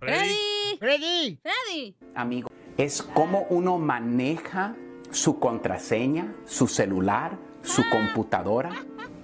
¡Freddy! 0.00 0.78
¡Freddy! 0.78 1.38
¡Freddy! 1.42 1.96
amigo, 2.14 2.48
es 2.76 3.02
cómo 3.02 3.46
uno 3.50 3.78
maneja 3.78 4.74
su 5.10 5.38
contraseña, 5.38 6.34
su 6.44 6.66
celular, 6.66 7.38
su 7.62 7.82
computadora. 7.90 8.72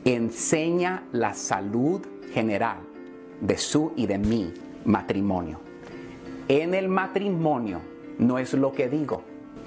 Enseña 0.04 1.04
la 1.12 1.34
salud 1.34 2.06
general 2.32 2.78
de 3.40 3.58
su 3.58 3.92
y 3.96 4.06
de 4.06 4.18
mi 4.18 4.52
matrimonio. 4.84 5.60
En 6.48 6.74
el 6.74 6.88
matrimonio 6.88 7.80
no 8.18 8.38
es 8.38 8.54
lo 8.54 8.72
que 8.72 8.88
digo, 8.88 9.22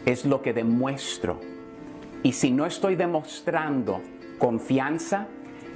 es 0.06 0.26
lo 0.26 0.42
que 0.42 0.54
demuestro. 0.54 1.40
Y 2.24 2.34
si 2.34 2.52
no 2.52 2.66
estoy 2.66 2.96
demostrando 2.96 4.02
confianza 4.42 5.28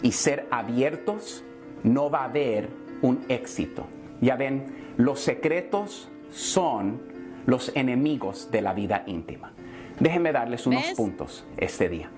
y 0.02 0.14
ser 0.14 0.48
abiertos, 0.50 1.44
no 1.84 2.10
va 2.10 2.22
a 2.22 2.24
haber 2.24 2.68
un 3.04 3.24
éxito. 3.30 3.86
Ya 4.22 4.38
ven, 4.38 4.94
los 4.98 5.20
secretos 5.20 6.10
son 6.32 7.00
los 7.46 7.72
enemigos 7.76 8.50
de 8.50 8.64
la 8.64 8.74
vida 8.74 9.04
íntima. 9.06 9.54
Déjenme 10.00 10.32
darles 10.32 10.66
unos 10.66 10.82
¿Ves? 10.82 10.96
puntos 10.96 11.46
este 11.58 11.90
día. 11.90 12.10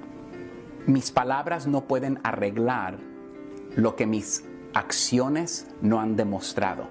Mis 0.86 1.12
palabras 1.12 1.68
no 1.68 1.84
pueden 1.84 2.18
arreglar 2.24 2.96
lo 3.76 3.98
que 3.98 4.06
mis 4.08 4.46
acciones 4.74 5.68
no 5.82 6.00
han 6.00 6.16
demostrado. 6.16 6.88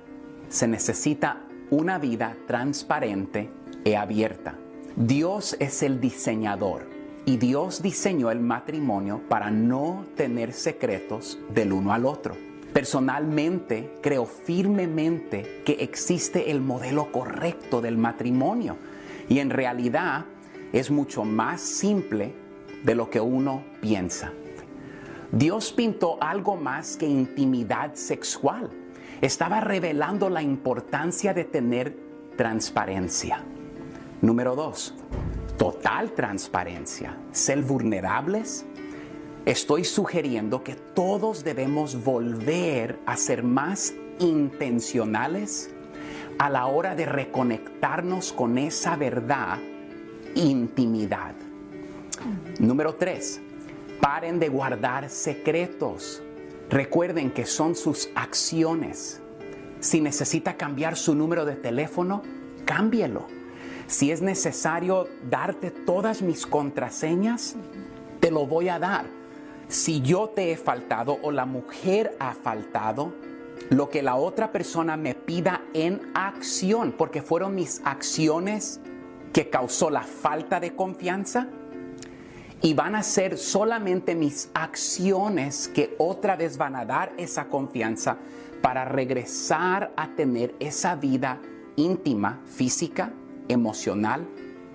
Se 0.51 0.69
necesita 0.69 1.47
una 1.71 1.99
vida 1.99 2.37
transparente 2.47 3.49
y 3.87 3.95
abierta. 3.95 4.59
Dios 4.97 5.57
es 5.61 5.83
el 5.83 5.99
diseñador 5.99 6.96
y 7.27 7.37
Dios 7.37 7.83
diseñó 7.83 8.31
el 8.31 8.41
matrimonio 8.41 9.21
para 9.29 9.51
no 9.51 10.07
tener 10.17 10.53
secretos 10.53 11.39
del 11.53 11.73
uno 11.73 11.93
al 11.93 12.07
otro. 12.07 12.37
Personalmente 12.73 13.95
creo 14.01 14.27
firmemente 14.27 15.63
que 15.65 15.73
existe 15.81 16.51
el 16.53 16.61
modelo 16.61 17.11
correcto 17.11 17.81
del 17.81 17.99
matrimonio 17.99 18.77
y 19.29 19.41
en 19.41 19.51
realidad 19.51 20.25
es 20.73 20.91
mucho 20.91 21.25
más 21.25 21.61
simple 21.61 22.33
de 22.85 22.95
lo 22.95 23.11
que 23.11 23.21
uno 23.21 23.65
piensa. 23.81 24.33
Dios 25.33 25.73
pintó 25.73 26.19
algo 26.23 26.55
más 26.55 26.97
que 26.97 27.07
intimidad 27.07 27.95
sexual. 27.95 28.71
Estaba 29.21 29.61
revelando 29.61 30.31
la 30.31 30.43
importancia 30.43 31.35
de 31.35 31.45
tener 31.45 31.97
transparencia. 32.37 33.43
Número 34.21 34.55
dos, 34.55 34.95
total 35.57 36.13
transparencia. 36.13 37.17
Ser 37.33 37.63
vulnerables. 37.63 38.65
Estoy 39.45 39.85
sugiriendo 39.85 40.65
que 40.65 40.75
todos 40.75 41.45
debemos 41.45 42.03
volver 42.03 42.99
a 43.07 43.17
ser 43.17 43.43
más 43.43 43.95
intencionales 44.19 45.71
a 46.39 46.51
la 46.51 46.67
hora 46.67 46.95
de 46.95 47.07
reconectarnos 47.07 48.33
con 48.33 48.59
esa 48.59 48.97
verdad, 48.97 49.59
intimidad. 50.35 51.35
Número 52.59 52.95
tres, 52.97 53.41
paren 54.01 54.39
de 54.39 54.49
guardar 54.49 55.09
secretos. 55.09 56.23
Recuerden 56.69 57.31
que 57.31 57.47
son 57.47 57.77
sus 57.77 58.09
acciones. 58.15 59.21
Si 59.79 60.01
necesita 60.01 60.57
cambiar 60.57 60.97
su 60.97 61.15
número 61.15 61.45
de 61.45 61.55
teléfono, 61.55 62.23
cámbielo. 62.65 63.36
Si 63.87 64.11
es 64.11 64.21
necesario 64.21 65.09
darte 65.31 65.71
todas 65.71 66.21
mis 66.23 66.47
contraseñas, 66.47 67.55
te 68.21 68.31
lo 68.31 68.47
voy 68.47 68.69
a 68.69 68.79
dar. 68.79 69.07
Si 69.69 70.01
yo 70.01 70.29
te 70.29 70.51
he 70.51 70.57
faltado 70.57 71.19
o 71.23 71.31
la 71.31 71.47
mujer 71.47 72.17
ha 72.19 72.35
faltado, 72.35 73.13
lo 73.71 73.89
que 73.89 74.03
la 74.03 74.17
otra 74.17 74.53
persona 74.53 74.97
me 74.97 75.15
pida 75.15 75.63
en 75.73 76.01
acción, 76.15 76.95
porque 76.97 77.23
fueron 77.23 77.55
mis 77.55 77.81
acciones 77.85 78.81
que 79.33 79.51
causó 79.51 79.91
la 79.91 80.03
falta 80.03 80.61
de 80.61 80.75
confianza, 80.75 81.49
y 82.63 82.75
van 82.75 82.95
a 82.97 83.03
ser 83.03 83.39
solamente 83.39 84.15
mis 84.15 84.51
acciones 84.55 85.69
que 85.69 85.95
otra 85.99 86.37
vez 86.37 86.57
van 86.57 86.75
a 86.75 86.85
dar 86.85 87.13
esa 87.19 87.49
confianza 87.49 88.17
para 88.63 88.85
regresar 88.85 89.93
a 89.97 90.09
tener 90.17 90.55
esa 90.59 90.97
vida 90.97 91.41
íntima, 91.77 92.41
física, 92.47 93.13
emocional 93.49 94.27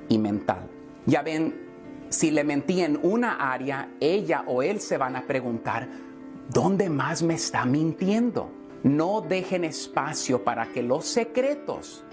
y 0.09 0.17
mental. 0.17 0.69
Ya 1.05 1.22
ven, 1.22 1.69
si 2.09 2.32
le 2.32 2.43
mentí 2.43 2.82
en 2.82 2.99
una 3.01 3.51
área, 3.51 3.89
ella 3.99 4.43
o 4.47 4.61
él 4.63 4.80
se 4.80 4.97
van 4.97 5.15
a 5.15 5.24
preguntar, 5.28 5.88
¿dónde 6.49 6.89
más 6.89 7.24
me 7.24 7.36
está 7.36 7.65
mintiendo? 7.65 8.51
No 8.84 9.22
dejen 9.22 9.63
espacio 9.63 10.43
para 10.43 10.67
que 10.72 10.82
los 10.84 11.05
secretos 11.05 12.03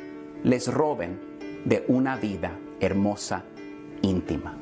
les 0.44 0.72
roben 0.72 1.18
de 1.64 1.84
una 1.88 2.16
vida 2.16 2.52
hermosa, 2.80 3.44
íntima. 4.02 4.56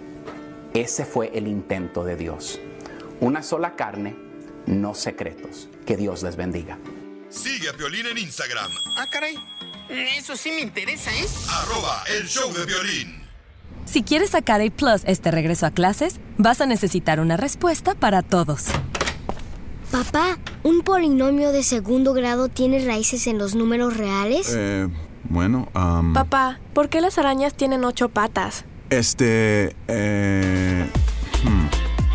Ese 0.72 1.05
fue 1.05 1.30
el 1.36 1.49
intento 1.49 2.05
de 2.05 2.16
Dios. 2.16 2.61
Una 3.20 3.42
sola 3.42 3.76
carne, 3.76 4.16
no 4.66 4.94
secretos. 4.94 5.68
Que 5.84 5.97
Dios 5.97 6.22
les 6.22 6.36
bendiga. 6.36 6.78
Sigue 7.28 7.68
a 7.68 7.72
Piolín 7.72 8.07
en 8.07 8.18
Instagram, 8.18 8.70
Ah, 8.97 9.07
caray. 9.11 9.36
Eso 9.89 10.37
sí 10.37 10.51
me 10.51 10.61
interesa, 10.61 11.11
¿eh? 11.14 11.26
arroba 11.51 12.03
el 12.18 12.26
show 12.26 12.53
de 12.53 12.64
violín. 12.66 13.22
Si 13.84 14.03
quieres 14.03 14.30
sacar 14.30 14.61
A 14.61 14.70
Plus 14.70 15.03
este 15.05 15.30
regreso 15.30 15.66
a 15.66 15.70
clases, 15.70 16.16
vas 16.39 16.61
a 16.61 16.66
necesitar 16.66 17.20
una 17.20 17.37
respuesta 17.37 17.95
para 17.95 18.22
todos. 18.22 18.64
Papá, 19.93 20.39
¿un 20.64 20.80
polinomio 20.82 21.53
de 21.53 21.62
segundo 21.62 22.12
grado 22.12 22.49
tiene 22.49 22.84
raíces 22.84 23.28
en 23.28 23.39
los 23.39 23.55
números 23.55 23.97
reales? 23.97 24.53
Eh, 24.57 24.89
bueno, 25.28 25.68
am, 25.74 26.12
Papá, 26.12 26.59
¿por 26.74 26.89
qué 26.89 27.01
las 27.01 27.18
arañas 27.18 27.55
tienen 27.55 27.84
ocho 27.84 28.09
patas? 28.09 28.64
este, 28.91 29.74
eh. 29.89 30.89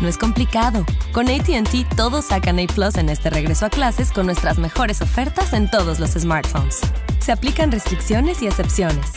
No 0.02 0.08
es 0.08 0.18
complicado. 0.18 0.84
Con 1.12 1.28
ATT 1.28 1.94
todos 1.96 2.24
sacan 2.24 2.58
A 2.58 2.66
Plus 2.66 2.96
en 2.96 3.08
este 3.08 3.30
regreso 3.30 3.66
a 3.66 3.70
clases 3.70 4.10
con 4.10 4.26
nuestras 4.26 4.58
mejores 4.58 5.00
ofertas 5.00 5.52
en 5.52 5.70
todos 5.70 6.00
los 6.00 6.10
smartphones. 6.10 6.80
Se 7.20 7.30
aplican 7.30 7.70
restricciones 7.70 8.42
y 8.42 8.48
excepciones. 8.48 9.12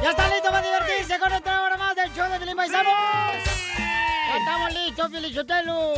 ¿Ya 0.00 0.10
está 0.10 0.28
listo 0.28 0.48
para 0.48 0.62
divertirse 0.62 1.18
con 1.18 1.32
otra 1.32 1.62
hora 1.62 1.76
más 1.76 1.96
del 1.96 2.12
show 2.12 2.30
de 2.30 2.38
Pilín 2.38 2.54
Paisanos? 2.54 2.92
Ya 4.28 4.38
estamos 4.38 4.72
listos, 4.72 5.10
Pilichotelo. 5.10 5.94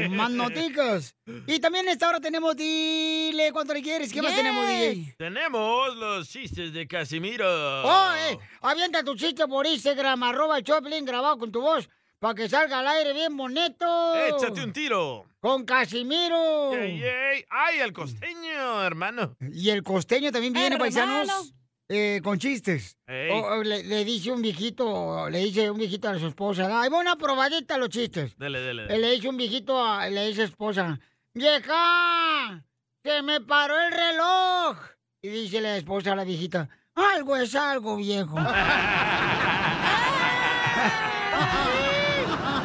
No 0.09 0.15
más 0.17 0.29
noticas. 0.29 1.15
Y 1.47 1.57
también 1.61 1.87
esta 1.87 2.09
hora 2.09 2.19
tenemos, 2.19 2.57
dile 2.57 3.53
cuánto 3.53 3.73
le 3.73 3.81
quieres. 3.81 4.11
¿Qué 4.11 4.21
más 4.21 4.35
tenemos, 4.35 4.67
DJ? 4.67 5.15
Tenemos 5.17 5.95
los 5.95 6.27
chistes 6.27 6.73
de 6.73 6.85
Casimiro. 6.85 7.47
Oh, 7.47 8.11
eh, 8.29 8.37
avienta 8.59 9.05
tu 9.05 9.15
chiste 9.15 9.47
por 9.47 9.65
Instagram, 9.65 10.21
arroba 10.21 10.57
el 10.57 10.65
Choplin, 10.65 11.05
grabado 11.05 11.37
con 11.37 11.49
tu 11.49 11.61
voz, 11.61 11.87
para 12.19 12.35
que 12.35 12.49
salga 12.49 12.79
al 12.79 12.87
aire 12.89 13.13
bien 13.13 13.37
bonito. 13.37 14.15
Échate 14.17 14.65
un 14.65 14.73
tiro. 14.73 15.27
Con 15.39 15.63
Casimiro. 15.63 16.73
Yay, 16.73 16.99
yay. 16.99 17.45
¡Ay, 17.49 17.79
el 17.79 17.93
costeño, 17.93 18.83
hermano! 18.83 19.37
Y 19.39 19.69
el 19.69 19.81
costeño 19.81 20.29
también 20.29 20.51
viene, 20.51 20.75
Hermano. 20.75 20.83
paisanos. 20.83 21.53
Eh, 21.93 22.21
con 22.23 22.39
chistes. 22.39 22.97
O- 23.31 23.41
o 23.41 23.63
le, 23.63 23.83
le 23.83 24.05
dice 24.05 24.31
un 24.31 24.41
viejito, 24.41 25.29
le 25.29 25.39
dice 25.39 25.69
un 25.69 25.77
viejito 25.77 26.07
a 26.09 26.17
su 26.17 26.27
esposa, 26.27 26.81
ay, 26.81 26.89
una 26.89 27.15
probadita 27.17 27.75
a 27.75 27.77
los 27.77 27.89
chistes. 27.89 28.37
Dele, 28.37 28.61
dele. 28.61 28.85
Eh, 28.89 28.97
Le 28.97 29.11
dice 29.11 29.27
un 29.29 29.35
viejito, 29.37 29.83
a, 29.83 30.07
le 30.07 30.27
dice 30.27 30.43
a 30.43 30.45
su 30.47 30.51
esposa, 30.51 30.99
vieja, 31.33 32.63
se 33.03 33.21
me 33.21 33.41
paró 33.41 33.77
el 33.79 33.91
reloj. 33.91 34.77
Y 35.21 35.27
dice 35.29 35.59
la 35.61 35.75
esposa 35.77 36.13
a 36.13 36.15
la 36.15 36.23
viejita, 36.23 36.69
algo 36.95 37.35
es 37.35 37.53
algo, 37.55 37.97
viejo. 37.97 38.37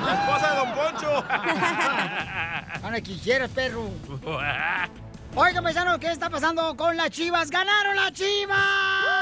La 0.06 0.12
esposa 0.14 0.50
de 0.50 0.56
Don 0.56 0.72
Poncho. 0.74 1.24
Ahora 2.84 3.00
quisieras, 3.00 3.50
perro. 3.50 3.90
Oigan, 5.34 5.62
paisanos, 5.64 5.98
¿qué 5.98 6.12
está 6.12 6.30
pasando 6.30 6.74
con 6.76 6.96
las 6.96 7.10
chivas? 7.10 7.50
¡Ganaron 7.50 7.96
las 7.96 8.12
chivas! 8.12 8.56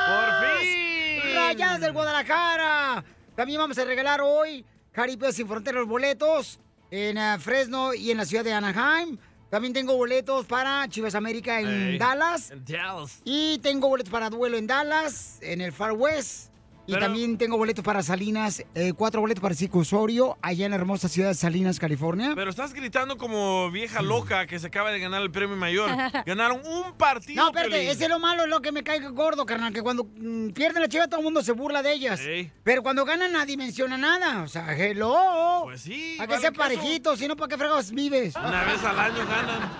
¡Por 0.06 0.60
fin! 0.60 1.34
¡Rayadas 1.34 1.80
del 1.80 1.92
Guadalajara! 1.92 3.04
También 3.34 3.58
vamos 3.58 3.78
a 3.78 3.84
regalar 3.84 4.20
hoy 4.20 4.64
Jaripeo 4.92 5.32
Sin 5.32 5.48
Fronteras 5.48 5.86
boletos 5.86 6.60
en 6.90 7.18
eh, 7.18 7.36
Fresno 7.40 7.94
y 7.94 8.10
en 8.10 8.18
la 8.18 8.24
ciudad 8.24 8.44
de 8.44 8.52
Anaheim. 8.52 9.16
También 9.50 9.72
tengo 9.72 9.96
boletos 9.96 10.46
para 10.46 10.88
Chivas 10.88 11.14
América 11.14 11.60
en 11.60 11.92
Ey. 11.92 11.98
Dallas. 11.98 12.50
En 12.50 12.64
Dallas. 12.64 13.20
Y 13.24 13.58
tengo 13.58 13.88
boletos 13.88 14.12
para 14.12 14.28
duelo 14.28 14.56
en 14.56 14.66
Dallas, 14.66 15.38
en 15.40 15.60
el 15.60 15.72
Far 15.72 15.92
West. 15.92 16.50
Y 16.86 16.92
Pero- 16.92 17.06
también 17.06 17.38
tengo 17.38 17.56
boletos 17.56 17.82
para 17.82 18.02
Salinas, 18.02 18.62
eh, 18.74 18.92
cuatro 18.94 19.22
boletos 19.22 19.40
para 19.40 19.54
Circo 19.54 19.78
Osorio, 19.78 20.36
allá 20.42 20.66
en 20.66 20.70
la 20.72 20.76
hermosa 20.76 21.08
ciudad 21.08 21.28
de 21.28 21.34
Salinas, 21.34 21.78
California. 21.78 22.32
Pero 22.34 22.50
estás 22.50 22.74
gritando 22.74 23.16
como 23.16 23.70
vieja 23.70 24.02
loca 24.02 24.46
que 24.46 24.58
se 24.58 24.66
acaba 24.66 24.90
de 24.92 25.00
ganar 25.00 25.22
el 25.22 25.30
premio 25.30 25.56
mayor. 25.56 25.88
Ganaron 26.26 26.60
un 26.66 26.92
partido. 26.98 27.42
No, 27.42 27.48
espérate, 27.48 27.90
ese 27.90 28.04
es 28.04 28.10
lo 28.10 28.18
malo, 28.18 28.42
es 28.44 28.50
lo 28.50 28.60
que 28.60 28.70
me 28.70 28.82
cae 28.82 29.00
gordo, 29.08 29.46
carnal, 29.46 29.72
que 29.72 29.80
cuando 29.82 30.04
mm, 30.04 30.50
pierden 30.50 30.82
la 30.82 30.88
chiva 30.88 31.06
todo 31.08 31.20
el 31.20 31.24
mundo 31.24 31.42
se 31.42 31.52
burla 31.52 31.82
de 31.82 31.92
ellas. 31.92 32.20
Pero 32.62 32.82
cuando 32.82 33.04
ganan 33.06 33.32
nadie 33.32 33.56
menciona 33.56 33.96
nada. 33.96 34.42
O 34.42 34.48
sea, 34.48 34.76
hello. 34.76 35.62
Pues 35.64 35.80
sí. 35.80 36.16
¿A 36.20 36.24
que 36.26 36.32
vale 36.32 36.40
sea 36.42 36.52
parejito? 36.52 37.16
Si 37.16 37.26
no, 37.26 37.34
¿para 37.34 37.48
qué 37.48 37.56
fregados 37.56 37.90
vives? 37.92 38.36
Una 38.36 38.62
vez 38.64 38.84
al 38.84 38.98
año 38.98 39.26
ganan. 39.26 39.70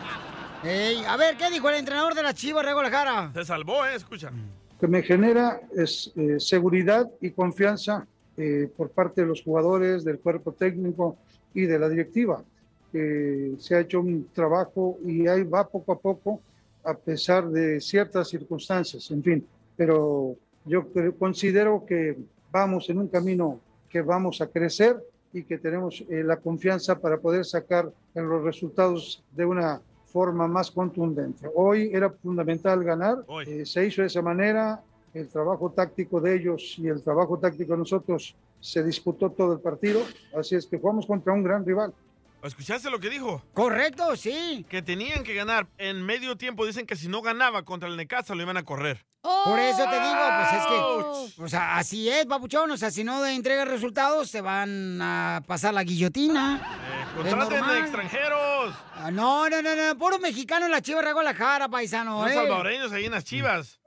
Ey, 0.65 1.05
a 1.07 1.17
ver, 1.19 1.37
¿qué 1.37 1.51
dijo 1.51 1.69
el 1.69 1.77
entrenador 1.77 2.15
de 2.15 2.23
la 2.23 2.33
Chivas, 2.33 2.65
Rego 2.65 2.83
Lajara? 2.83 3.31
Se 3.35 3.45
salvó, 3.45 3.85
¿eh? 3.85 3.95
Escucha. 3.95 4.31
Que 4.85 4.89
me 4.89 5.03
genera 5.03 5.63
es 5.75 6.13
eh, 6.15 6.39
seguridad 6.39 7.11
y 7.23 7.31
confianza 7.31 8.07
eh, 8.37 8.69
por 8.77 8.91
parte 8.91 9.23
de 9.23 9.27
los 9.27 9.43
jugadores, 9.43 10.05
del 10.05 10.19
cuerpo 10.19 10.53
técnico 10.53 11.17
y 11.55 11.63
de 11.63 11.79
la 11.79 11.89
directiva. 11.89 12.45
Eh, 12.93 13.55
se 13.59 13.77
ha 13.77 13.81
hecho 13.81 14.01
un 14.01 14.29
trabajo 14.35 14.99
y 15.03 15.27
ahí 15.27 15.43
va 15.43 15.67
poco 15.67 15.93
a 15.93 15.99
poco, 15.99 16.43
a 16.85 16.93
pesar 16.93 17.49
de 17.49 17.81
ciertas 17.81 18.29
circunstancias, 18.29 19.11
en 19.11 19.23
fin. 19.23 19.47
Pero 19.75 20.37
yo 20.67 20.87
considero 21.19 21.87
que 21.87 22.19
vamos 22.53 22.91
en 22.91 22.99
un 22.99 23.09
camino 23.09 23.61
que 23.89 24.03
vamos 24.03 24.43
a 24.43 24.49
crecer 24.49 25.03
y 25.33 25.45
que 25.45 25.57
tenemos 25.57 26.05
eh, 26.11 26.23
la 26.23 26.37
confianza 26.37 27.01
para 27.01 27.17
poder 27.17 27.47
sacar 27.47 27.91
en 28.15 28.29
los 28.29 28.45
resultados 28.45 29.25
de 29.33 29.47
una 29.47 29.81
forma 30.15 30.47
más 30.47 30.71
contundente. 30.71 31.51
Hoy 31.57 31.91
era 31.93 32.09
fundamental 32.09 32.85
ganar, 32.85 33.25
eh, 33.45 33.67
se 33.67 33.85
hizo 33.85 34.01
de 34.01 34.07
esa 34.07 34.23
manera, 34.23 34.81
el 35.13 35.27
trabajo 35.27 35.73
táctico 35.73 36.21
de 36.21 36.37
ellos 36.37 36.77
y 36.79 36.87
el 36.87 37.03
trabajo 37.03 37.37
táctico 37.37 37.73
de 37.73 37.79
nosotros 37.79 38.37
se 38.61 38.85
disputó 38.85 39.31
todo 39.31 39.55
el 39.55 39.59
partido, 39.59 40.03
así 40.39 40.55
es 40.55 40.67
que 40.67 40.79
jugamos 40.79 41.05
contra 41.05 41.33
un 41.33 41.43
gran 41.43 41.67
rival. 41.67 41.93
¿Escuchaste 42.47 42.91
lo 42.91 43.01
que 43.01 43.09
dijo? 43.11 43.43
Correcto, 43.55 44.17
sí. 44.17 44.67
Que 44.69 44.83
tenían 44.83 45.25
que 45.25 45.35
ganar. 45.35 45.67
En 45.79 46.03
medio 46.05 46.37
tiempo 46.37 46.67
dicen 46.67 46.87
que 46.87 46.95
si 46.97 47.09
no 47.09 47.23
ganaba 47.23 47.65
contra 47.65 47.89
el 47.89 47.97
Necaxa 47.97 48.35
lo 48.35 48.43
iban 48.43 48.57
a 48.57 48.65
correr. 48.65 49.05
Por 49.23 49.59
eso 49.59 49.83
te 49.89 50.01
digo, 50.01 50.21
pues 50.37 50.53
es 50.53 50.67
que, 50.67 51.43
o 51.43 51.49
sea, 51.49 51.79
así 51.79 52.11
es, 52.11 52.27
papuchón, 52.27 52.71
o 52.71 52.77
sea, 52.77 52.91
si 52.91 53.05
no 53.05 53.25
entregas 53.25 53.67
resultados, 53.67 54.31
te 54.31 54.43
van 54.43 55.01
a 55.01 55.43
pasar 55.47 55.73
la 55.73 55.83
guillotina. 55.83 56.61
Es 57.25 57.31
Contraten 57.33 57.61
normal. 57.61 57.79
extranjeros. 57.79 58.75
Ah, 58.95 59.11
No, 59.11 59.49
no, 59.49 59.63
no, 59.63 59.75
no, 59.75 59.97
puro 59.97 60.19
mexicano 60.19 60.67
en 60.67 60.73
la 60.73 60.83
Chivas 60.83 61.03
Rego 61.03 61.23
Lajara, 61.23 61.71
paisano, 61.71 62.21
Los 62.23 62.33
eh. 62.33 62.35
salvadoreños 62.35 62.93
ahí 62.93 63.07
en 63.07 63.13
las 63.13 63.25
chivas. 63.25 63.81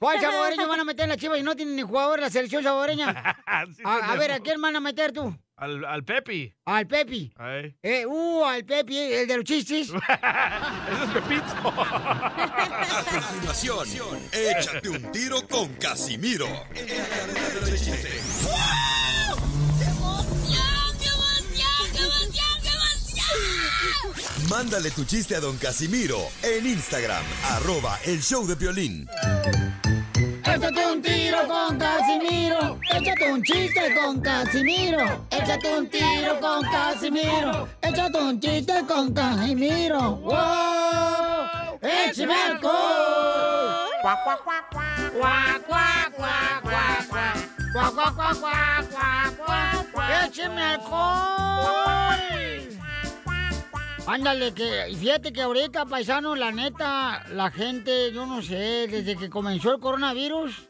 ¿Cuál 0.00 0.18
salvadoreño 0.18 0.66
van 0.66 0.80
a 0.80 0.84
meter 0.84 1.02
en 1.04 1.10
la 1.10 1.16
Chivas 1.18 1.38
y 1.38 1.42
no 1.42 1.54
tienen 1.54 1.76
ni 1.76 1.82
jugador 1.82 2.18
en 2.18 2.24
la 2.24 2.30
selección 2.30 2.62
salvadoreña? 2.62 3.36
Sí, 3.76 3.82
A, 3.84 4.12
a 4.12 4.16
ver, 4.16 4.32
¿a 4.32 4.40
quién 4.40 4.60
van 4.62 4.74
a 4.76 4.80
meter 4.80 5.12
tú? 5.12 5.36
Al, 5.56 5.84
al 5.84 6.04
Pepi. 6.04 6.54
Al 6.64 6.86
Pepi. 6.86 7.30
Ay. 7.36 7.76
Eh, 7.82 8.06
uh, 8.06 8.44
al 8.46 8.64
Pepi, 8.64 8.96
el 8.96 9.28
de 9.28 9.36
los 9.36 9.44
chistes. 9.44 9.88
Ese 9.90 11.04
es 11.04 11.10
Pepito. 11.12 11.68
A 11.68 13.04
continuación, 13.10 14.18
échate 14.32 14.88
un 14.88 15.12
tiro 15.12 15.46
con 15.46 15.74
Casimiro. 15.74 16.46
Mándale 24.48 24.90
tu 24.90 25.04
chiste 25.04 25.36
a 25.36 25.40
don 25.40 25.56
Casimiro 25.58 26.18
en 26.42 26.66
Instagram, 26.66 27.22
arroba 27.50 27.98
el 28.04 28.22
show 28.22 28.46
de 28.46 28.54
violín. 28.54 29.06
Échate 30.54 30.86
un 30.86 31.00
tiro 31.00 31.46
con 31.46 31.78
Casimiro. 31.78 32.78
Échate 32.90 33.32
un 33.32 33.42
chiste 33.42 33.94
con 33.94 34.20
Casimiro. 34.20 35.24
Échate 35.30 35.78
un 35.78 35.88
tiro 35.88 36.40
con 36.40 36.62
Casimiro. 36.62 37.68
Échate 37.82 38.18
un 38.18 38.40
chiste 38.40 38.74
con 38.88 39.14
Casimiro. 39.14 40.16
¡Wow! 40.16 41.78
¡Échame 41.82 42.34
alcohol! 42.34 42.74
¡Cuac, 44.02 44.24
cuac, 44.24 44.44
cuac, 44.44 44.70
cuac! 44.72 45.12
¡Cuac, 45.12 45.66
cuac, 45.66 46.12
cuac, 46.16 46.62
cuac, 46.62 47.08
cuac! 47.08 47.36
¡Cuac, 47.72 47.94
cuac, 47.94 48.14
cuac, 48.14 48.34
cuac, 48.40 48.90
cuac, 48.90 49.36
cuac, 49.46 49.92
cuac! 49.92 50.26
¡Écheme 50.26 50.62
alcohol! 50.62 51.50
Ándale, 54.06 54.52
que 54.52 54.94
fíjate 54.98 55.32
que 55.32 55.42
ahorita, 55.42 55.86
paisano, 55.86 56.34
la 56.34 56.50
neta, 56.50 57.24
la 57.32 57.50
gente, 57.50 58.12
yo 58.12 58.26
no 58.26 58.42
sé, 58.42 58.86
desde 58.88 59.16
que 59.16 59.30
comenzó 59.30 59.72
el 59.72 59.80
coronavirus, 59.80 60.68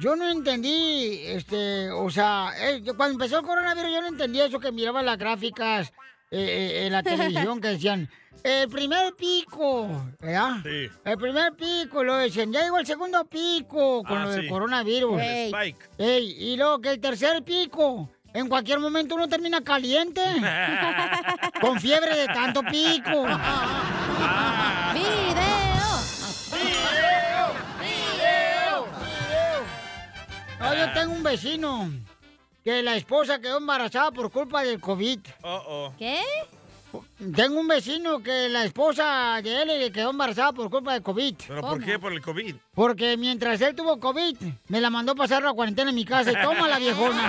yo 0.00 0.16
no 0.16 0.28
entendí, 0.28 1.20
este, 1.24 1.90
o 1.90 2.10
sea, 2.10 2.50
eh, 2.58 2.82
cuando 2.96 3.14
empezó 3.14 3.38
el 3.38 3.44
coronavirus 3.46 3.90
yo 3.92 4.00
no 4.02 4.08
entendí 4.08 4.40
eso 4.40 4.58
que 4.58 4.72
miraba 4.72 5.02
las 5.02 5.16
gráficas 5.16 5.92
eh, 6.30 6.38
eh, 6.82 6.86
en 6.86 6.92
la 6.92 7.02
televisión 7.04 7.60
que 7.60 7.68
decían, 7.68 8.10
el 8.42 8.68
primer 8.68 9.14
pico, 9.14 9.88
¿verdad? 10.20 10.56
Sí. 10.62 10.88
El 11.04 11.18
primer 11.18 11.52
pico, 11.54 12.02
lo 12.04 12.16
decían, 12.16 12.52
ya 12.52 12.62
llegó 12.62 12.78
el 12.78 12.86
segundo 12.86 13.24
pico 13.26 14.02
con 14.02 14.18
Ah, 14.18 14.24
lo 14.24 14.30
del 14.32 14.42
sí. 14.42 14.48
coronavirus. 14.48 15.20
El 15.20 15.54
spike. 15.54 15.88
Ey, 15.98 16.36
y 16.52 16.56
luego 16.56 16.80
que 16.80 16.90
el 16.90 17.00
tercer 17.00 17.42
pico, 17.42 18.10
en 18.36 18.48
cualquier 18.48 18.78
momento 18.78 19.14
uno 19.14 19.28
termina 19.28 19.62
caliente. 19.62 20.20
con 21.60 21.80
fiebre 21.80 22.14
de 22.14 22.26
tanto 22.26 22.62
pico. 22.62 23.24
¡Video! 24.92 25.86
¡Video! 26.52 27.54
¡Video! 27.80 28.86
No, 30.60 30.74
yo 30.74 30.92
tengo 30.92 31.14
un 31.14 31.22
vecino 31.22 31.90
que 32.62 32.82
la 32.82 32.96
esposa 32.96 33.40
quedó 33.40 33.56
embarazada 33.56 34.10
por 34.10 34.30
culpa 34.30 34.62
del 34.62 34.80
COVID. 34.80 35.20
Oh, 35.42 35.94
¿Qué? 35.98 36.20
Tengo 37.34 37.60
un 37.60 37.68
vecino 37.68 38.22
que 38.22 38.48
la 38.48 38.64
esposa 38.64 39.40
de 39.42 39.62
él 39.62 39.68
le 39.68 39.92
quedó 39.92 40.10
embarazada 40.10 40.52
por 40.52 40.70
culpa 40.70 40.92
del 40.92 41.02
COVID. 41.02 41.34
¿Pero 41.48 41.60
por 41.60 41.84
qué? 41.84 41.98
Por 41.98 42.12
el 42.12 42.20
COVID. 42.20 42.56
Porque 42.74 43.16
mientras 43.16 43.60
él 43.60 43.74
tuvo 43.74 43.98
COVID, 43.98 44.36
me 44.68 44.80
la 44.80 44.90
mandó 44.90 45.14
pasar 45.14 45.42
la 45.42 45.52
cuarentena 45.52 45.90
en 45.90 45.96
mi 45.96 46.04
casa 46.04 46.32
y 46.32 46.42
toma 46.42 46.68
la 46.68 46.78
viejona. 46.78 47.22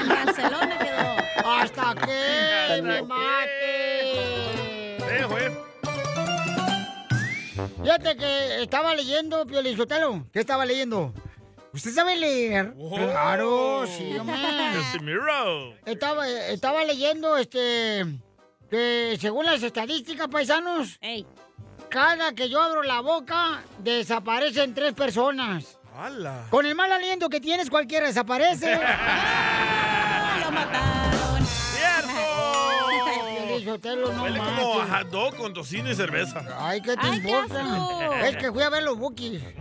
En 0.00 0.08
Barcelona 0.08 0.78
quedó. 0.78 1.16
Hasta 1.48 1.94
que 1.94 2.82
me 2.82 3.02
mate. 3.02 4.48
Fíjate 7.82 8.16
que 8.16 8.62
estaba 8.62 8.94
leyendo, 8.94 9.46
Pio 9.46 9.62
Lizotelo. 9.62 10.26
¿Qué 10.32 10.40
estaba 10.40 10.64
leyendo? 10.64 11.12
¿Usted 11.78 11.92
sabe 11.92 12.16
leer? 12.16 12.74
Claro, 12.74 13.84
sí. 13.86 14.16
Casimiro. 14.74 15.76
Estaba, 15.86 16.28
estaba 16.28 16.82
leyendo, 16.82 17.36
este, 17.36 18.04
que 18.68 19.16
según 19.20 19.46
las 19.46 19.62
estadísticas, 19.62 20.26
paisanos, 20.26 20.98
cada 21.88 22.32
que 22.32 22.48
yo 22.48 22.60
abro 22.60 22.82
la 22.82 23.00
boca, 23.00 23.62
desaparecen 23.78 24.74
tres 24.74 24.92
personas. 24.92 25.78
¡Hala! 25.96 26.46
Con 26.50 26.66
el 26.66 26.74
mal 26.74 26.90
aliento 26.90 27.28
que 27.28 27.40
tienes, 27.40 27.70
cualquiera 27.70 28.08
desaparece. 28.08 28.72
¡Lo 30.42 30.50
mataron! 30.50 31.07
No 33.64 34.22
Huele 34.22 34.38
como 34.38 34.80
a 34.80 34.98
hot 34.98 35.10
dog 35.10 35.36
con 35.36 35.52
tocino 35.52 35.90
y 35.90 35.94
cerveza. 35.94 36.44
Ay, 36.58 36.80
¿qué 36.80 36.94
te 36.94 37.06
Ay, 37.06 37.18
importa? 37.18 38.28
Es 38.28 38.36
que 38.36 38.52
fui 38.52 38.62
a 38.62 38.70
ver 38.70 38.82
los 38.82 38.98
bookies. 38.98 39.42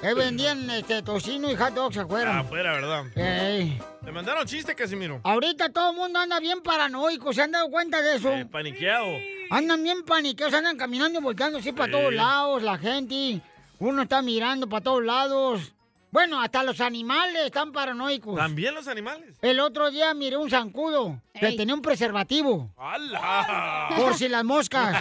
Que 0.00 0.14
vendían 0.14 0.70
este, 0.70 1.02
tocino 1.02 1.50
y 1.50 1.56
hot 1.56 1.74
dogs 1.74 1.96
afuera. 1.96 2.38
Afuera, 2.38 2.72
¿verdad? 2.72 3.04
Ey. 3.16 3.80
¿Te 4.04 4.12
mandaron 4.12 4.46
chiste, 4.46 4.74
Casimiro? 4.74 5.20
Ahorita 5.24 5.70
todo 5.70 5.90
el 5.90 5.96
mundo 5.96 6.20
anda 6.20 6.38
bien 6.38 6.62
paranoico, 6.62 7.32
¿se 7.32 7.42
han 7.42 7.50
dado 7.50 7.68
cuenta 7.68 8.00
de 8.00 8.16
eso? 8.16 8.32
Eh, 8.32 8.46
paniqueado. 8.46 9.06
Andan 9.50 9.82
bien 9.82 10.04
paniqueados, 10.04 10.54
andan 10.54 10.76
caminando 10.76 11.18
y 11.18 11.22
volteando 11.22 11.58
así 11.58 11.72
para 11.72 11.90
todos 11.90 12.14
lados, 12.14 12.62
la 12.62 12.78
gente. 12.78 13.40
Uno 13.80 14.02
está 14.02 14.22
mirando 14.22 14.68
para 14.68 14.84
todos 14.84 15.04
lados. 15.04 15.72
Bueno, 16.10 16.40
hasta 16.40 16.62
los 16.62 16.80
animales 16.80 17.46
están 17.46 17.72
paranoicos. 17.72 18.36
¿También 18.36 18.74
los 18.74 18.88
animales? 18.88 19.36
El 19.42 19.60
otro 19.60 19.90
día 19.90 20.14
miré 20.14 20.36
un 20.36 20.48
zancudo 20.48 21.20
que 21.34 21.52
tenía 21.52 21.74
un 21.74 21.82
preservativo. 21.82 22.70
¡Hala! 22.78 23.88
Por 23.96 24.14
si 24.14 24.28
las 24.28 24.44
moscas. 24.44 24.96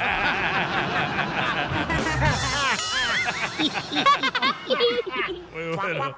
Muy 5.54 5.76
bueno. 5.76 6.16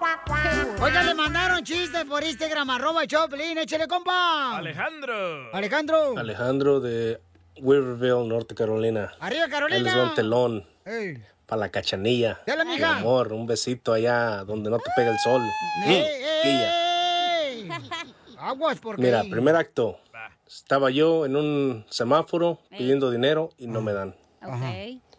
Oiga, 0.81 1.03
le 1.03 1.13
mandaron 1.13 1.63
chistes 1.63 2.03
por 2.05 2.23
Instagram, 2.23 2.69
arroba 2.69 3.05
Choplin, 3.05 3.57
échale 3.57 3.87
compa. 3.87 4.57
Alejandro. 4.57 5.53
Alejandro. 5.53 6.17
Alejandro 6.17 6.79
de 6.79 7.21
Weaverville, 7.57 8.27
Norte 8.27 8.55
Carolina. 8.55 9.13
Arriba, 9.19 9.47
Carolina. 9.49 9.83
les 9.83 9.97
va 9.97 10.03
un 10.09 10.15
telón 10.15 10.65
Ey. 10.85 11.21
Para 11.49 11.61
la 11.61 11.69
cachanilla. 11.69 12.39
Dale, 12.45 12.63
Mi 12.63 12.81
amor, 12.81 13.33
un 13.33 13.47
besito 13.47 13.91
allá 13.91 14.43
donde 14.43 14.69
no 14.69 14.77
te 14.77 14.91
pega 14.95 15.11
el 15.11 15.17
sol. 15.17 15.41
Mm, 15.41 15.89
¡Ey, 15.89 16.05
quilla. 16.43 17.41
ey! 17.41 17.69
Aguas, 18.37 18.79
porque... 18.79 19.01
Mira, 19.01 19.23
primer 19.23 19.55
acto. 19.55 19.99
Estaba 20.47 20.91
yo 20.91 21.25
en 21.25 21.35
un 21.35 21.85
semáforo 21.89 22.59
pidiendo 22.69 23.11
dinero 23.11 23.49
y 23.57 23.67
no 23.67 23.81
me 23.81 23.93
dan. 23.93 24.15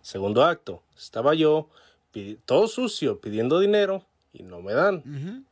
Segundo 0.02 0.44
acto. 0.44 0.82
Estaba 0.96 1.34
yo 1.34 1.68
todo 2.44 2.66
sucio 2.66 3.20
pidiendo 3.20 3.60
dinero 3.60 4.04
y 4.32 4.42
no 4.42 4.62
me 4.62 4.72
dan. 4.72 5.46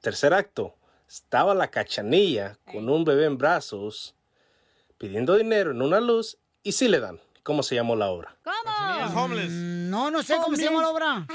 Tercer 0.00 0.34
acto. 0.34 0.74
Estaba 1.08 1.54
la 1.54 1.70
cachanilla 1.70 2.58
con 2.72 2.88
un 2.88 3.04
bebé 3.04 3.26
en 3.26 3.38
brazos 3.38 4.14
pidiendo 4.98 5.36
dinero 5.36 5.70
en 5.70 5.80
una 5.80 6.00
luz 6.00 6.38
y 6.62 6.72
sí 6.72 6.88
le 6.88 7.00
dan. 7.00 7.20
¿Cómo 7.44 7.62
se 7.62 7.74
llamó 7.74 7.94
la 7.94 8.08
obra? 8.08 8.34
¿Cómo? 8.42 9.28
Mm, 9.28 9.90
No, 9.90 10.10
no 10.10 10.22
sé 10.22 10.36
cómo 10.42 10.56
se 10.56 10.64
llama 10.64 10.80
la 10.82 10.88
obra. 10.88 11.26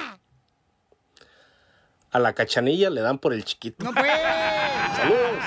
A 2.12 2.20
la 2.20 2.34
cachanilla 2.34 2.90
le 2.90 3.02
dan 3.02 3.20
por 3.20 3.32
el 3.34 3.46
chiquito. 3.46 3.86
No, 3.86 3.94
pues. 3.94 4.12
Saludos. 4.98 5.44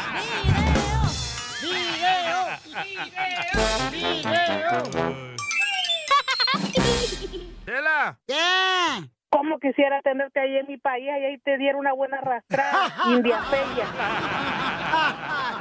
¡Chela! 7.65 8.19
¿Qué? 8.27 9.09
¿Cómo 9.31 9.59
quisiera 9.59 10.03
tenerte 10.03 10.41
ahí 10.41 10.57
en 10.59 10.67
mi 10.67 10.77
país 10.77 11.05
y 11.07 11.09
ahí 11.25 11.39
te 11.39 11.57
diera 11.57 11.79
una 11.79 11.93
buena 11.95 12.19
arrastrada, 12.19 12.95
india 13.07 13.41
bella? 13.51 13.87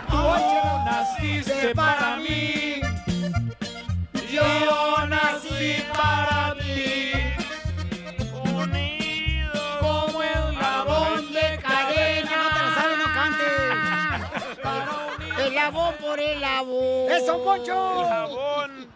Tú 0.09 0.17
naciste 0.85 1.73
para 1.75 2.17
mí. 2.17 2.81
Yo 4.31 5.05
nací 5.07 5.83
para 5.93 6.55
ti. 6.55 7.11
Unido 8.53 9.79
como 9.81 10.23
el 10.23 10.55
jabón 10.55 11.33
de 11.33 11.59
cadena. 11.61 12.31
No 12.43 12.49
te 12.49 12.59
la 12.63 12.73
sabes, 12.75 12.97
no 12.97 13.13
cantes. 13.13 13.51
El 15.45 15.55
labón 15.55 15.95
por 15.99 16.19
el 16.19 16.39
labón. 16.39 17.11
¡Eso, 17.11 17.43
Poncho! 17.43 18.01
El 18.03 18.07
jabón. 18.07 18.91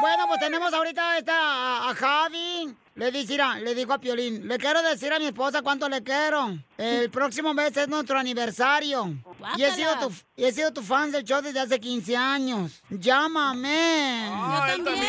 Bueno, 0.00 0.26
pues 0.26 0.40
tenemos 0.40 0.72
ahorita 0.72 1.18
esta, 1.18 1.34
a, 1.36 1.90
a 1.90 1.94
Javi. 1.94 2.74
Le 2.98 3.12
dice, 3.12 3.34
mira, 3.34 3.60
le 3.60 3.76
dijo 3.76 3.92
a 3.92 4.00
Piolín, 4.00 4.48
le 4.48 4.58
quiero 4.58 4.82
decir 4.82 5.12
a 5.12 5.20
mi 5.20 5.26
esposa 5.26 5.62
cuánto 5.62 5.88
le 5.88 6.02
quiero. 6.02 6.58
El 6.76 7.08
próximo 7.12 7.54
mes 7.54 7.76
es 7.76 7.86
nuestro 7.86 8.18
aniversario. 8.18 9.14
Y 9.56 9.62
he, 9.62 9.72
sido 9.72 9.96
tu, 10.00 10.12
y 10.34 10.44
he 10.44 10.52
sido 10.52 10.72
tu 10.72 10.82
fan 10.82 11.12
del 11.12 11.22
show 11.22 11.40
desde 11.40 11.60
hace 11.60 11.78
15 11.78 12.16
años. 12.16 12.82
Llámame. 12.90 14.28
Ah, 14.32 14.74
él 14.74 14.82
también. 14.82 15.06